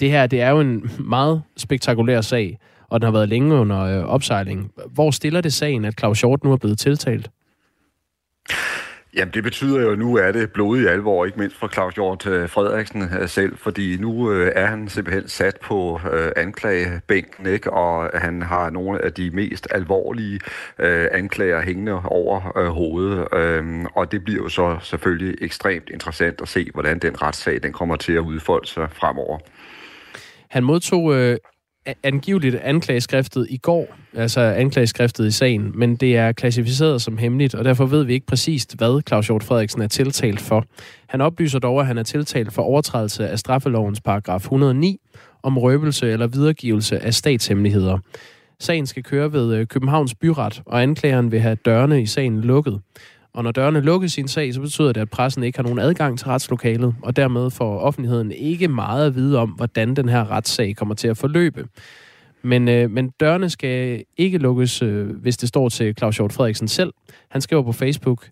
Det 0.00 0.10
her 0.10 0.26
det 0.26 0.40
er 0.40 0.50
jo 0.50 0.60
en 0.60 0.90
meget 0.98 1.42
spektakulær 1.56 2.20
sag, 2.20 2.58
og 2.88 3.00
den 3.00 3.04
har 3.04 3.12
været 3.12 3.28
længe 3.28 3.54
under 3.54 3.80
øh, 3.80 4.04
opsejling. 4.04 4.72
Hvor 4.90 5.10
stiller 5.10 5.40
det 5.40 5.52
sagen, 5.52 5.84
at 5.84 5.98
Claus 5.98 6.20
Hjort 6.20 6.44
nu 6.44 6.52
er 6.52 6.56
blevet 6.56 6.78
tiltalt? 6.78 7.30
Jamen, 9.16 9.34
det 9.34 9.42
betyder 9.42 9.80
jo, 9.80 9.92
at 9.92 9.98
nu 9.98 10.16
er 10.16 10.32
det 10.32 10.52
blodig 10.52 10.88
alvor, 10.88 11.24
ikke 11.24 11.38
mindst 11.38 11.56
for 11.56 11.68
Claus 11.68 11.94
Hjort 11.94 12.26
øh, 12.26 12.48
Frederiksen 12.48 13.02
øh, 13.20 13.28
selv, 13.28 13.58
fordi 13.58 13.96
nu 13.96 14.32
øh, 14.32 14.52
er 14.54 14.66
han 14.66 14.88
simpelthen 14.88 15.28
sat 15.28 15.56
på 15.62 16.00
øh, 16.12 16.32
anklagebænken, 16.36 17.46
ikke? 17.46 17.72
og 17.72 18.10
han 18.20 18.42
har 18.42 18.70
nogle 18.70 19.04
af 19.04 19.12
de 19.12 19.30
mest 19.30 19.68
alvorlige 19.70 20.40
øh, 20.78 21.08
anklager 21.12 21.62
hængende 21.62 22.02
over 22.04 22.58
øh, 22.58 22.66
hovedet, 22.66 23.28
øh, 23.34 23.84
og 23.94 24.12
det 24.12 24.24
bliver 24.24 24.42
jo 24.42 24.48
så 24.48 24.78
selvfølgelig 24.82 25.34
ekstremt 25.40 25.90
interessant 25.90 26.40
at 26.40 26.48
se, 26.48 26.70
hvordan 26.74 26.98
den 26.98 27.22
retssag 27.22 27.62
den 27.62 27.72
kommer 27.72 27.96
til 27.96 28.12
at 28.12 28.20
udfolde 28.20 28.66
sig 28.68 28.88
fremover. 28.92 29.38
Han 30.50 30.64
modtog 30.64 31.14
øh, 31.14 31.36
angiveligt 32.02 32.54
anklageskriftet 32.54 33.46
i 33.50 33.56
går, 33.56 33.96
altså 34.14 34.40
anklageskriftet 34.40 35.26
i 35.26 35.30
sagen, 35.30 35.72
men 35.74 35.96
det 35.96 36.16
er 36.16 36.32
klassificeret 36.32 37.02
som 37.02 37.18
hemmeligt, 37.18 37.54
og 37.54 37.64
derfor 37.64 37.86
ved 37.86 38.04
vi 38.04 38.12
ikke 38.12 38.26
præcist, 38.26 38.76
hvad 38.76 39.02
Claus 39.08 39.26
Hjort 39.26 39.44
Frederiksen 39.44 39.82
er 39.82 39.88
tiltalt 39.88 40.40
for. 40.40 40.64
Han 41.06 41.20
oplyser 41.20 41.58
dog, 41.58 41.80
at 41.80 41.86
han 41.86 41.98
er 41.98 42.02
tiltalt 42.02 42.52
for 42.52 42.62
overtrædelse 42.62 43.28
af 43.28 43.38
straffelovens 43.38 44.00
paragraf 44.00 44.40
109 44.40 45.00
om 45.42 45.58
røbelse 45.58 46.10
eller 46.10 46.26
videregivelse 46.26 46.98
af 46.98 47.14
statshemmeligheder. 47.14 47.98
Sagen 48.60 48.86
skal 48.86 49.02
køre 49.02 49.32
ved 49.32 49.54
øh, 49.54 49.66
Københavns 49.66 50.14
Byret, 50.14 50.62
og 50.66 50.82
anklageren 50.82 51.32
vil 51.32 51.40
have 51.40 51.54
dørene 51.54 52.02
i 52.02 52.06
sagen 52.06 52.40
lukket. 52.40 52.80
Og 53.36 53.44
når 53.44 53.50
dørene 53.50 53.80
lukkes 53.80 54.18
i 54.18 54.20
en 54.20 54.28
sag, 54.28 54.54
så 54.54 54.60
betyder 54.60 54.92
det, 54.92 55.00
at 55.00 55.10
pressen 55.10 55.42
ikke 55.42 55.58
har 55.58 55.62
nogen 55.62 55.78
adgang 55.78 56.18
til 56.18 56.26
retslokalet, 56.26 56.94
og 57.02 57.16
dermed 57.16 57.50
får 57.50 57.78
offentligheden 57.78 58.32
ikke 58.32 58.68
meget 58.68 59.06
at 59.06 59.14
vide 59.14 59.38
om, 59.38 59.50
hvordan 59.50 59.96
den 59.96 60.08
her 60.08 60.30
retssag 60.30 60.76
kommer 60.76 60.94
til 60.94 61.08
at 61.08 61.16
forløbe. 61.16 61.68
Men, 62.42 62.68
øh, 62.68 62.90
men 62.90 63.08
dørene 63.20 63.50
skal 63.50 64.04
ikke 64.16 64.38
lukkes, 64.38 64.82
øh, 64.82 65.08
hvis 65.08 65.36
det 65.36 65.48
står 65.48 65.68
til 65.68 65.94
Claus 65.98 66.16
Hjort 66.16 66.32
Frederiksen 66.32 66.68
selv. 66.68 66.92
Han 67.30 67.40
skriver 67.40 67.62
på 67.62 67.72
Facebook, 67.72 68.28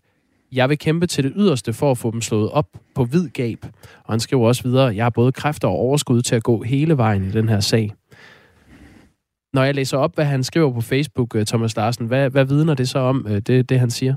jeg 0.52 0.68
vil 0.68 0.78
kæmpe 0.78 1.06
til 1.06 1.24
det 1.24 1.32
yderste 1.36 1.72
for 1.72 1.90
at 1.90 1.98
få 1.98 2.10
dem 2.10 2.20
slået 2.20 2.50
op 2.50 2.66
på 2.94 3.04
hvid 3.04 3.28
gab. 3.28 3.58
Og 4.04 4.12
han 4.12 4.20
skriver 4.20 4.46
også 4.46 4.62
videre, 4.62 4.96
jeg 4.96 5.04
har 5.04 5.10
både 5.10 5.32
kræfter 5.32 5.68
og 5.68 5.74
overskud 5.74 6.22
til 6.22 6.34
at 6.34 6.42
gå 6.42 6.62
hele 6.62 6.96
vejen 6.96 7.24
i 7.24 7.30
den 7.30 7.48
her 7.48 7.60
sag. 7.60 7.92
Når 9.52 9.64
jeg 9.64 9.74
læser 9.74 9.98
op, 9.98 10.14
hvad 10.14 10.24
han 10.24 10.44
skriver 10.44 10.72
på 10.72 10.80
Facebook, 10.80 11.36
øh, 11.36 11.46
Thomas 11.46 11.76
Larsen, 11.76 12.06
hvad, 12.06 12.30
hvad 12.30 12.44
vidner 12.44 12.74
det 12.74 12.88
så 12.88 12.98
om, 12.98 13.26
øh, 13.28 13.40
det, 13.40 13.68
det 13.68 13.80
han 13.80 13.90
siger? 13.90 14.14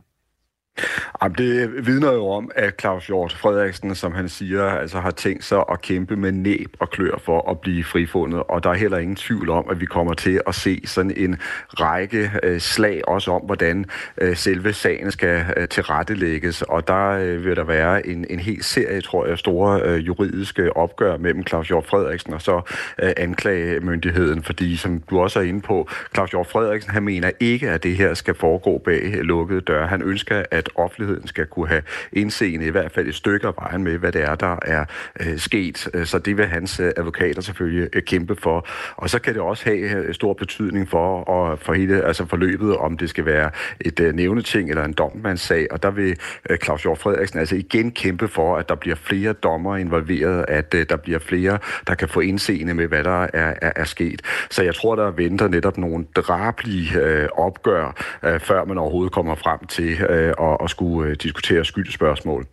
Jamen, 1.21 1.37
det 1.37 1.85
vidner 1.85 2.13
jo 2.13 2.27
om, 2.27 2.51
at 2.55 2.73
Claus 2.81 3.07
Hjort 3.07 3.33
Frederiksen, 3.33 3.95
som 3.95 4.13
han 4.13 4.29
siger, 4.29 4.63
altså 4.63 4.99
har 4.99 5.11
tænkt 5.11 5.43
sig 5.43 5.63
at 5.71 5.81
kæmpe 5.81 6.15
med 6.15 6.31
næb 6.31 6.75
og 6.79 6.89
klør 6.89 7.17
for 7.25 7.51
at 7.51 7.59
blive 7.59 7.83
frifundet. 7.83 8.43
Og 8.49 8.63
der 8.63 8.69
er 8.69 8.73
heller 8.73 8.97
ingen 8.97 9.15
tvivl 9.15 9.49
om, 9.49 9.65
at 9.71 9.79
vi 9.81 9.85
kommer 9.85 10.13
til 10.13 10.41
at 10.47 10.55
se 10.55 10.81
sådan 10.85 11.13
en 11.17 11.37
række 11.67 12.31
øh, 12.43 12.59
slag 12.59 13.01
også 13.07 13.31
om, 13.31 13.41
hvordan 13.41 13.85
øh, 14.21 14.35
selve 14.35 14.73
sagen 14.73 15.11
skal 15.11 15.45
øh, 15.57 15.67
tilrettelægges. 15.67 16.61
Og 16.61 16.87
der 16.87 17.09
øh, 17.09 17.45
vil 17.45 17.55
der 17.55 17.63
være 17.63 18.07
en, 18.07 18.25
en 18.29 18.39
hel 18.39 18.63
serie, 18.63 19.01
tror 19.01 19.25
jeg, 19.25 19.37
store 19.37 19.81
øh, 19.83 20.07
juridiske 20.07 20.77
opgør 20.77 21.17
mellem 21.17 21.47
Claus 21.47 21.67
Hjort 21.67 21.85
Frederiksen 21.85 22.33
og 22.33 22.41
så 22.41 22.61
øh, 23.03 23.11
anklagemyndigheden. 23.17 24.43
Fordi, 24.43 24.77
som 24.77 25.01
du 25.09 25.19
også 25.19 25.39
er 25.39 25.43
inde 25.43 25.61
på, 25.61 25.89
Claus 26.13 26.29
Hjort 26.29 26.47
Frederiksen, 26.47 26.91
han 26.91 27.03
mener 27.03 27.31
ikke, 27.39 27.69
at 27.69 27.83
det 27.83 27.95
her 27.97 28.13
skal 28.13 28.35
foregå 28.35 28.77
bag 28.77 29.13
lukkede 29.23 29.61
døre. 29.61 29.87
Han 29.87 30.01
ønsker, 30.01 30.43
at 30.51 30.66
at 30.67 30.81
offentligheden 30.83 31.27
skal 31.27 31.45
kunne 31.45 31.67
have 31.67 31.81
indseende 32.13 32.65
i 32.65 32.69
hvert 32.69 32.91
fald 32.91 33.07
et 33.07 33.15
stykke 33.15 33.47
af 33.47 33.53
vejen 33.57 33.83
med, 33.83 33.97
hvad 33.97 34.11
det 34.11 34.23
er, 34.23 34.35
der 34.35 34.57
er 34.65 34.85
øh, 35.19 35.37
sket. 35.37 35.89
Øh, 35.93 36.05
så 36.05 36.19
det 36.19 36.37
vil 36.37 36.45
hans 36.45 36.79
øh, 36.79 36.91
advokater 36.97 37.41
selvfølgelig 37.41 37.89
øh, 37.93 38.03
kæmpe 38.03 38.35
for. 38.35 38.67
Og 38.95 39.09
så 39.09 39.19
kan 39.19 39.33
det 39.33 39.41
også 39.41 39.63
have 39.65 39.79
øh, 39.79 40.13
stor 40.13 40.33
betydning 40.33 40.89
for, 40.89 41.23
og 41.23 41.59
for 41.59 41.73
hele 41.73 42.03
altså 42.03 42.25
forløbet, 42.25 42.77
om 42.77 42.97
det 42.97 43.09
skal 43.09 43.25
være 43.25 43.51
et 43.81 43.99
øh, 43.99 44.15
nævneting 44.15 44.69
eller 44.69 44.83
en 44.83 44.93
dommandssag. 44.93 45.67
Og 45.71 45.83
der 45.83 45.91
vil 45.91 46.17
øh, 46.49 46.57
Claus 46.57 46.81
Hjort 46.83 46.97
Frederiksen 46.97 47.39
altså 47.39 47.55
igen 47.55 47.91
kæmpe 47.91 48.27
for, 48.27 48.57
at 48.57 48.69
der 48.69 48.75
bliver 48.75 48.95
flere 48.95 49.33
dommer 49.33 49.77
involveret, 49.77 50.45
at 50.47 50.73
øh, 50.73 50.85
der 50.89 50.97
bliver 50.97 51.19
flere, 51.19 51.57
der 51.87 51.95
kan 51.95 52.09
få 52.09 52.19
indseende 52.19 52.73
med, 52.73 52.87
hvad 52.87 53.03
der 53.03 53.23
er, 53.23 53.53
er, 53.61 53.71
er 53.75 53.85
sket. 53.85 54.21
Så 54.49 54.63
jeg 54.63 54.75
tror, 54.75 54.95
der 54.95 55.11
venter 55.11 55.47
netop 55.47 55.77
nogle 55.77 56.05
drablige 56.15 56.99
øh, 57.01 57.29
opgør, 57.33 58.03
øh, 58.23 58.39
før 58.39 58.65
man 58.65 58.77
overhovedet 58.77 59.13
kommer 59.13 59.35
frem 59.35 59.59
til 59.67 60.01
øh, 60.09 60.33
at 60.39 60.56
at 60.63 60.69
skulle 60.69 61.09
øh, 61.09 61.15
diskutere 61.23 61.65
skyldspørgsmål. 61.65 62.47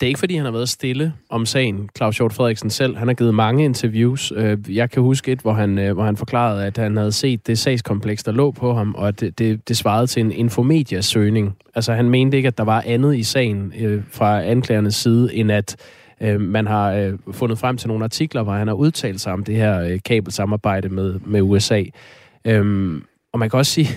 Det 0.00 0.06
er 0.06 0.08
ikke, 0.08 0.18
fordi 0.18 0.36
han 0.36 0.44
har 0.44 0.52
været 0.52 0.68
stille 0.68 1.12
om 1.28 1.46
sagen, 1.46 1.90
Claus 1.96 2.16
Hjort 2.16 2.32
Frederiksen 2.32 2.70
selv. 2.70 2.96
Han 2.96 3.08
har 3.08 3.14
givet 3.14 3.34
mange 3.34 3.64
interviews. 3.64 4.32
Øh, 4.36 4.76
jeg 4.76 4.90
kan 4.90 5.02
huske 5.02 5.32
et, 5.32 5.40
hvor 5.40 5.52
han, 5.52 5.78
øh, 5.78 5.94
hvor 5.94 6.04
han 6.04 6.16
forklarede, 6.16 6.66
at 6.66 6.76
han 6.76 6.96
havde 6.96 7.12
set 7.12 7.46
det 7.46 7.58
sagskompleks, 7.58 8.22
der 8.22 8.32
lå 8.32 8.50
på 8.50 8.74
ham, 8.74 8.94
og 8.94 9.08
at 9.08 9.20
det, 9.20 9.38
det, 9.38 9.68
det 9.68 9.76
svarede 9.76 10.06
til 10.06 10.20
en 10.20 10.32
infomediasøgning. 10.32 11.56
Altså, 11.74 11.92
han 11.92 12.10
mente 12.10 12.36
ikke, 12.36 12.46
at 12.46 12.58
der 12.58 12.64
var 12.64 12.82
andet 12.86 13.16
i 13.16 13.22
sagen 13.22 13.72
øh, 13.78 14.02
fra 14.10 14.42
anklagernes 14.42 14.94
side, 14.94 15.34
end 15.34 15.52
at 15.52 15.76
øh, 16.20 16.40
man 16.40 16.66
har 16.66 16.92
øh, 16.92 17.12
fundet 17.32 17.58
frem 17.58 17.76
til 17.76 17.88
nogle 17.88 18.04
artikler, 18.04 18.42
hvor 18.42 18.52
han 18.52 18.68
har 18.68 18.74
udtalt 18.74 19.20
sig 19.20 19.32
om 19.32 19.44
det 19.44 19.56
her 19.56 19.80
øh, 19.80 19.98
kabelsamarbejde 20.04 20.88
med, 20.88 21.20
med 21.26 21.42
USA. 21.42 21.82
Øhm, 22.44 23.02
og 23.32 23.38
man 23.38 23.50
kan 23.50 23.58
også 23.58 23.72
sige, 23.72 23.88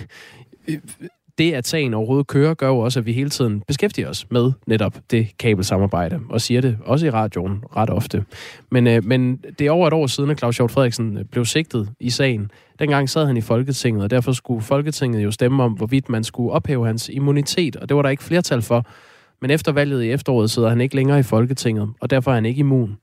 det, 1.42 1.52
at 1.52 1.66
sagen 1.66 1.94
overhovedet 1.94 2.26
kører, 2.26 2.54
gør 2.54 2.68
jo 2.68 2.78
også, 2.78 2.98
at 2.98 3.06
vi 3.06 3.12
hele 3.12 3.30
tiden 3.30 3.62
beskæftiger 3.66 4.08
os 4.08 4.26
med 4.30 4.52
netop 4.66 4.94
det 5.10 5.28
kabelsamarbejde, 5.38 6.20
og 6.28 6.40
siger 6.40 6.60
det 6.60 6.78
også 6.84 7.06
i 7.06 7.10
radioen 7.10 7.64
ret 7.76 7.90
ofte. 7.90 8.24
Men, 8.70 8.86
øh, 8.86 9.04
men 9.04 9.36
det 9.58 9.66
er 9.66 9.70
over 9.70 9.86
et 9.86 9.92
år 9.92 10.06
siden, 10.06 10.30
at 10.30 10.38
Claus 10.38 10.56
Hjort 10.56 10.70
Frederiksen 10.70 11.18
øh, 11.18 11.24
blev 11.24 11.44
sigtet 11.44 11.88
i 12.00 12.10
sagen. 12.10 12.50
Dengang 12.78 13.10
sad 13.10 13.26
han 13.26 13.36
i 13.36 13.40
Folketinget, 13.40 14.02
og 14.02 14.10
derfor 14.10 14.32
skulle 14.32 14.62
Folketinget 14.62 15.24
jo 15.24 15.30
stemme 15.30 15.62
om, 15.62 15.72
hvorvidt 15.72 16.08
man 16.08 16.24
skulle 16.24 16.52
ophæve 16.52 16.86
hans 16.86 17.08
immunitet, 17.08 17.76
og 17.76 17.88
det 17.88 17.96
var 17.96 18.02
der 18.02 18.10
ikke 18.10 18.24
flertal 18.24 18.62
for. 18.62 18.86
Men 19.40 19.50
efter 19.50 19.72
valget 19.72 20.02
i 20.02 20.10
efteråret 20.10 20.50
sidder 20.50 20.68
han 20.68 20.80
ikke 20.80 20.96
længere 20.96 21.18
i 21.18 21.22
Folketinget, 21.22 21.88
og 22.00 22.10
derfor 22.10 22.30
er 22.30 22.34
han 22.34 22.46
ikke 22.46 22.60
immun. 22.60 22.96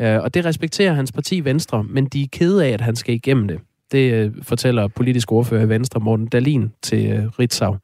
Øh, 0.00 0.22
og 0.22 0.34
det 0.34 0.44
respekterer 0.44 0.92
hans 0.92 1.12
parti 1.12 1.44
Venstre, 1.44 1.84
men 1.84 2.06
de 2.06 2.22
er 2.22 2.26
kede 2.32 2.66
af, 2.66 2.70
at 2.70 2.80
han 2.80 2.96
skal 2.96 3.14
igennem 3.14 3.48
det. 3.48 3.60
Det 3.92 4.12
øh, 4.12 4.32
fortæller 4.42 4.88
politisk 4.88 5.32
ordfører 5.32 5.62
i 5.62 5.68
Venstre, 5.68 6.00
Morten 6.00 6.26
Dalin, 6.26 6.72
til 6.82 7.10
øh, 7.12 7.26
Ritzau. 7.26 7.76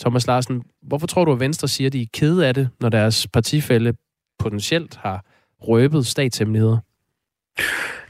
Thomas 0.00 0.26
Larsen, 0.26 0.62
hvorfor 0.82 1.06
tror 1.06 1.24
du, 1.24 1.32
at 1.32 1.40
Venstre 1.40 1.68
siger, 1.68 1.88
at 1.88 1.92
de 1.92 2.02
er 2.02 2.06
kede 2.12 2.46
af 2.46 2.54
det, 2.54 2.68
når 2.80 2.88
deres 2.88 3.26
partifælde 3.26 3.92
potentielt 4.38 4.96
har 4.96 5.24
røbet 5.60 6.06
statshemmeligheder? 6.06 6.78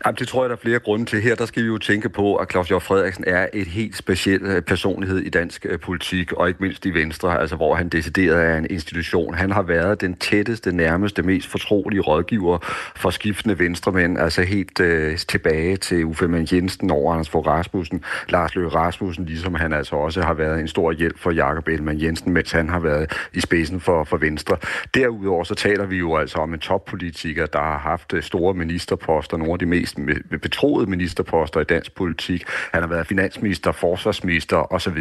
Jamen, 0.06 0.16
det 0.18 0.28
tror 0.28 0.42
jeg, 0.42 0.50
der 0.50 0.56
er 0.56 0.60
flere 0.60 0.78
grunde 0.78 1.04
til. 1.04 1.20
Her 1.20 1.34
der 1.34 1.46
skal 1.46 1.62
vi 1.62 1.68
jo 1.68 1.78
tænke 1.78 2.08
på, 2.08 2.36
at 2.36 2.50
Claus 2.50 2.70
Jørg 2.70 2.82
Frederiksen 2.82 3.24
er 3.26 3.46
et 3.52 3.66
helt 3.66 3.96
speciel 3.96 4.42
øh, 4.42 4.62
personlighed 4.62 5.18
i 5.18 5.30
dansk 5.30 5.66
øh, 5.68 5.78
politik, 5.78 6.32
og 6.32 6.48
ikke 6.48 6.62
mindst 6.62 6.86
i 6.86 6.94
Venstre, 6.94 7.40
altså 7.40 7.56
hvor 7.56 7.74
han 7.74 7.88
decideret 7.88 8.44
er 8.44 8.56
en 8.56 8.66
institution. 8.70 9.34
Han 9.34 9.50
har 9.50 9.62
været 9.62 10.00
den 10.00 10.16
tætteste, 10.16 10.72
nærmeste, 10.72 11.22
mest 11.22 11.48
fortrolige 11.48 12.00
rådgiver 12.00 12.58
for 12.96 13.10
skiftende 13.10 13.58
venstremænd, 13.58 14.18
altså 14.18 14.42
helt 14.42 14.80
øh, 14.80 15.18
tilbage 15.18 15.76
til 15.76 16.04
Uffe 16.04 16.28
Mann 16.28 16.48
Jensen 16.52 16.90
over 16.90 17.12
Anders 17.12 17.28
Fogh 17.28 17.46
Rasmussen, 17.46 18.04
Lars 18.28 18.54
Løkke 18.54 18.68
Rasmussen, 18.68 19.24
ligesom 19.24 19.54
han 19.54 19.72
altså 19.72 19.96
også 19.96 20.22
har 20.22 20.34
været 20.34 20.60
en 20.60 20.68
stor 20.68 20.92
hjælp 20.92 21.18
for 21.18 21.30
Jakob 21.30 21.68
Ellemann 21.68 22.02
Jensen, 22.02 22.32
mens 22.32 22.52
han 22.52 22.68
har 22.68 22.80
været 22.80 23.12
i 23.34 23.40
spidsen 23.40 23.80
for, 23.80 24.04
for 24.04 24.16
Venstre. 24.16 24.56
Derudover 24.94 25.44
så 25.44 25.54
taler 25.54 25.86
vi 25.86 25.96
jo 25.96 26.16
altså 26.16 26.38
om 26.38 26.54
en 26.54 26.60
toppolitiker, 26.60 27.46
der 27.46 27.58
har 27.58 27.78
haft 27.78 28.12
øh, 28.12 28.22
store 28.22 28.54
ministerposter, 28.54 29.36
nogle 29.36 29.52
af 29.52 29.58
de 29.58 29.66
mest 29.66 29.87
mest 29.96 30.20
betroede 30.42 30.90
ministerposter 30.90 31.60
i 31.60 31.64
dansk 31.64 31.94
politik. 31.94 32.44
Han 32.72 32.82
har 32.82 32.88
været 32.88 33.06
finansminister, 33.06 33.72
forsvarsminister 33.72 34.72
osv. 34.72 34.98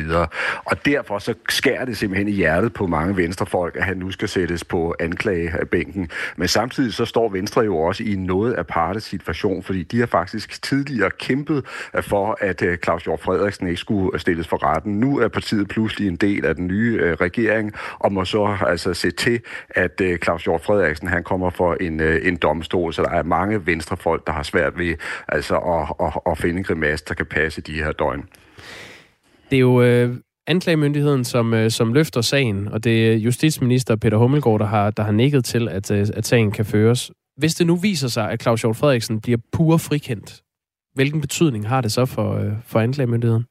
Og 0.66 0.86
derfor 0.86 1.20
så 1.20 1.34
skærer 1.50 1.86
det 1.86 1.98
simpelthen 1.98 2.28
i 2.28 2.32
hjertet 2.32 2.74
på 2.74 2.88
mange 2.88 3.18
venstrefolk, 3.18 3.76
at 3.76 3.84
han 3.84 3.98
nu 3.98 4.12
skal 4.12 4.30
sættes 4.30 4.64
på 4.64 4.96
anklagebænken. 5.00 6.10
Men 6.36 6.48
samtidig 6.48 6.94
så 6.94 7.06
står 7.06 7.30
Venstre 7.30 7.62
jo 7.62 7.78
også 7.78 8.04
i 8.04 8.16
noget 8.16 8.56
aparte 8.58 9.00
situation, 9.00 9.64
fordi 9.64 9.84
de 9.84 10.00
har 10.00 10.06
faktisk 10.06 10.64
tidligere 10.64 11.10
kæmpet 11.20 11.66
for, 12.02 12.38
at 12.42 12.62
øh, 12.62 12.78
Claus 12.78 13.04
Hjort 13.04 13.20
Frederiksen 13.20 13.68
ikke 13.68 13.80
skulle 13.80 14.20
stilles 14.20 14.48
for 14.48 14.64
retten. 14.64 15.00
Nu 15.00 15.20
er 15.20 15.28
partiet 15.28 15.68
pludselig 15.68 16.08
en 16.08 16.16
del 16.16 16.46
af 16.46 16.56
den 16.56 16.68
nye 16.68 17.00
øh, 17.02 17.14
regering, 17.14 17.74
og 18.00 18.14
må 18.14 18.26
så 18.26 18.58
altså 18.68 18.94
se 18.94 19.12
til, 19.12 19.40
at 19.70 20.02
øh, 20.02 20.20
Claus 20.20 20.44
Hjort 20.44 20.62
Frederiksen 20.62 21.08
han 21.08 21.24
kommer 21.24 21.50
for 21.50 21.74
en, 21.82 22.02
en 22.02 22.36
domstol, 22.36 22.94
så 22.94 23.02
der 23.02 23.10
er 23.10 23.24
mange 23.24 23.66
venstrefolk, 23.66 24.28
der 24.28 24.34
har 24.34 24.44
svært 24.44 24.77
ved 24.78 24.96
altså 25.28 25.58
at, 25.58 26.08
at, 26.08 26.32
at 26.32 26.38
finde 26.38 26.58
en 26.58 26.64
grimasse, 26.64 27.06
der 27.08 27.14
kan 27.14 27.26
passe 27.26 27.62
de 27.62 27.74
her 27.74 27.92
døgn. 27.92 28.24
Det 29.50 29.56
er 29.56 29.60
jo 29.60 29.82
øh, 29.82 30.16
anklagemyndigheden, 30.48 31.24
som, 31.26 31.54
øh, 31.54 31.72
som 31.72 31.94
løfter 31.94 32.22
sagen, 32.22 32.68
og 32.68 32.84
det 32.84 33.12
er 33.12 33.16
justitsminister 33.16 33.96
Peter 33.96 34.18
Hummelgaard, 34.18 34.60
der 34.60 34.66
har, 34.66 34.92
der 34.92 35.04
har 35.04 35.12
nikket 35.12 35.46
til, 35.46 35.70
at, 35.70 35.92
øh, 35.92 36.08
at 36.14 36.26
sagen 36.26 36.52
kan 36.52 36.66
føres. 36.66 37.12
Hvis 37.38 37.56
det 37.56 37.68
nu 37.68 37.76
viser 37.76 38.08
sig, 38.08 38.32
at 38.32 38.42
Claus 38.42 38.62
Hjort 38.62 38.76
Frederiksen 38.76 39.22
bliver 39.22 39.38
pur 39.52 39.78
frikendt, 39.78 40.42
hvilken 40.94 41.22
betydning 41.22 41.68
har 41.68 41.82
det 41.82 41.92
så 41.92 42.06
for, 42.06 42.34
øh, 42.34 42.52
for 42.66 42.80
anklagemyndigheden? 42.80 43.46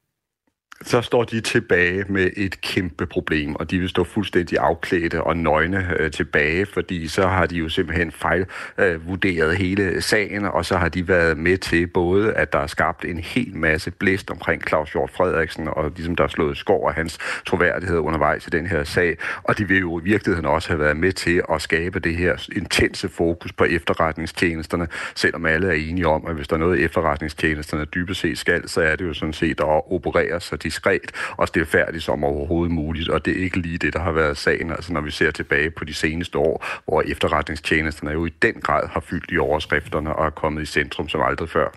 Så 0.82 1.02
står 1.02 1.24
de 1.24 1.40
tilbage 1.40 2.04
med 2.08 2.30
et 2.36 2.60
kæmpe 2.60 3.06
problem, 3.06 3.54
og 3.56 3.70
de 3.70 3.78
vil 3.78 3.88
stå 3.88 4.04
fuldstændig 4.04 4.58
afklædte 4.58 5.22
og 5.22 5.36
nøgne 5.36 5.92
øh, 5.98 6.10
tilbage, 6.10 6.66
fordi 6.66 7.08
så 7.08 7.26
har 7.26 7.46
de 7.46 7.56
jo 7.56 7.68
simpelthen 7.68 8.12
fejlvurderet 8.12 9.50
øh, 9.50 9.58
hele 9.58 10.02
sagen, 10.02 10.44
og 10.44 10.64
så 10.64 10.76
har 10.76 10.88
de 10.88 11.08
været 11.08 11.38
med 11.38 11.58
til 11.58 11.86
både, 11.86 12.32
at 12.32 12.52
der 12.52 12.58
er 12.58 12.66
skabt 12.66 13.04
en 13.04 13.18
hel 13.18 13.56
masse 13.56 13.90
blæst 13.90 14.30
omkring 14.30 14.62
Claus 14.68 14.92
Hjort 14.92 15.10
Frederiksen, 15.10 15.68
og 15.68 15.92
ligesom 15.96 16.16
der 16.16 16.24
er 16.24 16.28
slået 16.28 16.56
skår 16.56 16.88
af 16.88 16.94
hans 16.94 17.18
troværdighed 17.46 17.98
undervejs 17.98 18.46
i 18.46 18.50
den 18.50 18.66
her 18.66 18.84
sag, 18.84 19.16
og 19.42 19.58
de 19.58 19.68
vil 19.68 19.78
jo 19.78 20.00
i 20.00 20.02
virkeligheden 20.02 20.46
også 20.46 20.68
have 20.68 20.80
været 20.80 20.96
med 20.96 21.12
til 21.12 21.42
at 21.52 21.62
skabe 21.62 22.00
det 22.00 22.16
her 22.16 22.48
intense 22.56 23.08
fokus 23.08 23.52
på 23.52 23.64
efterretningstjenesterne, 23.64 24.88
selvom 25.14 25.46
alle 25.46 25.68
er 25.68 25.72
enige 25.72 26.08
om, 26.08 26.26
at 26.26 26.34
hvis 26.34 26.48
der 26.48 26.54
er 26.54 26.60
noget 26.60 26.84
efterretningstjenesterne 26.84 27.84
dybest 27.84 28.20
set 28.20 28.38
skal, 28.38 28.68
så 28.68 28.80
er 28.80 28.96
det 28.96 29.04
jo 29.04 29.14
sådan 29.14 29.32
set 29.32 29.60
at 29.60 29.92
operere 29.92 30.40
sig 30.40 30.65
diskret 30.66 31.10
og 31.38 31.48
færdigt 31.66 32.04
som 32.04 32.24
overhovedet 32.24 32.72
muligt, 32.74 33.08
og 33.08 33.24
det 33.24 33.38
er 33.38 33.44
ikke 33.44 33.58
lige 33.58 33.78
det, 33.78 33.92
der 33.92 34.00
har 34.00 34.12
været 34.12 34.36
sagen, 34.36 34.70
altså 34.70 34.92
når 34.92 35.00
vi 35.00 35.10
ser 35.10 35.30
tilbage 35.30 35.70
på 35.70 35.84
de 35.84 35.94
seneste 35.94 36.38
år, 36.38 36.64
hvor 36.84 37.02
efterretningstjenesterne 37.02 38.12
jo 38.12 38.26
i 38.26 38.32
den 38.42 38.54
grad 38.54 38.88
har 38.88 39.00
fyldt 39.00 39.30
i 39.32 39.38
overskrifterne 39.38 40.16
og 40.16 40.26
er 40.26 40.30
kommet 40.30 40.62
i 40.62 40.66
centrum 40.66 41.08
som 41.08 41.20
aldrig 41.20 41.48
før. 41.48 41.68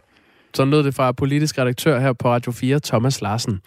Så 0.53 0.65
lød 0.65 0.83
det 0.83 0.95
fra 0.95 1.11
politisk 1.11 1.57
redaktør 1.57 1.99
her 1.99 2.13
på 2.13 2.27
Radio 2.29 2.51
4, 2.51 2.79
Thomas 2.79 3.21
Larsen. 3.21 3.61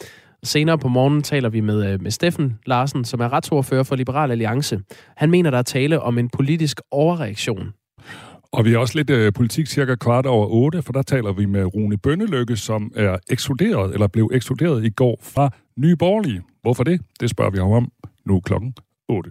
Senere 0.45 0.79
på 0.79 0.89
morgenen 0.89 1.23
taler 1.23 1.49
vi 1.49 1.61
med, 1.61 1.93
øh, 1.93 2.03
med 2.03 2.11
Steffen 2.11 2.59
Larsen, 2.67 3.05
som 3.05 3.21
er 3.21 3.33
retsordfører 3.33 3.83
for 3.83 3.97
Liberal 3.97 4.31
Alliance. 4.31 4.81
Han 5.17 5.31
mener, 5.31 5.51
der 5.51 5.59
er 5.59 5.63
tale 5.63 6.01
om 6.01 6.19
en 6.19 6.29
politisk 6.29 6.81
overreaktion 6.91 7.73
og 8.53 8.65
vi 8.65 8.75
er 8.75 8.79
også 8.79 8.99
lidt 8.99 9.11
øh, 9.11 9.33
politik 9.33 9.67
cirka 9.67 9.95
kvart 9.95 10.27
over 10.27 10.47
otte, 10.47 10.83
for 10.83 10.93
der 10.93 11.03
taler 11.03 11.33
vi 11.33 11.47
med 11.47 11.75
Rune 11.75 11.99
Bønnelykke, 11.99 12.57
som 12.57 12.93
er 12.97 13.17
ekskluderet, 13.31 13.95
eller 13.95 14.07
blev 14.07 14.31
ekskluderet 14.33 14.85
i 14.85 14.91
går 14.91 15.19
fra 15.23 15.51
Nye 15.77 15.97
Borgerlige. 15.97 16.43
Hvorfor 16.63 16.85
det? 16.85 17.01
Det 17.21 17.31
spørger 17.31 17.51
vi 17.51 17.59
ham 17.59 17.71
om 17.71 17.93
nu 18.25 18.41
klokken 18.41 18.75
8. 19.09 19.31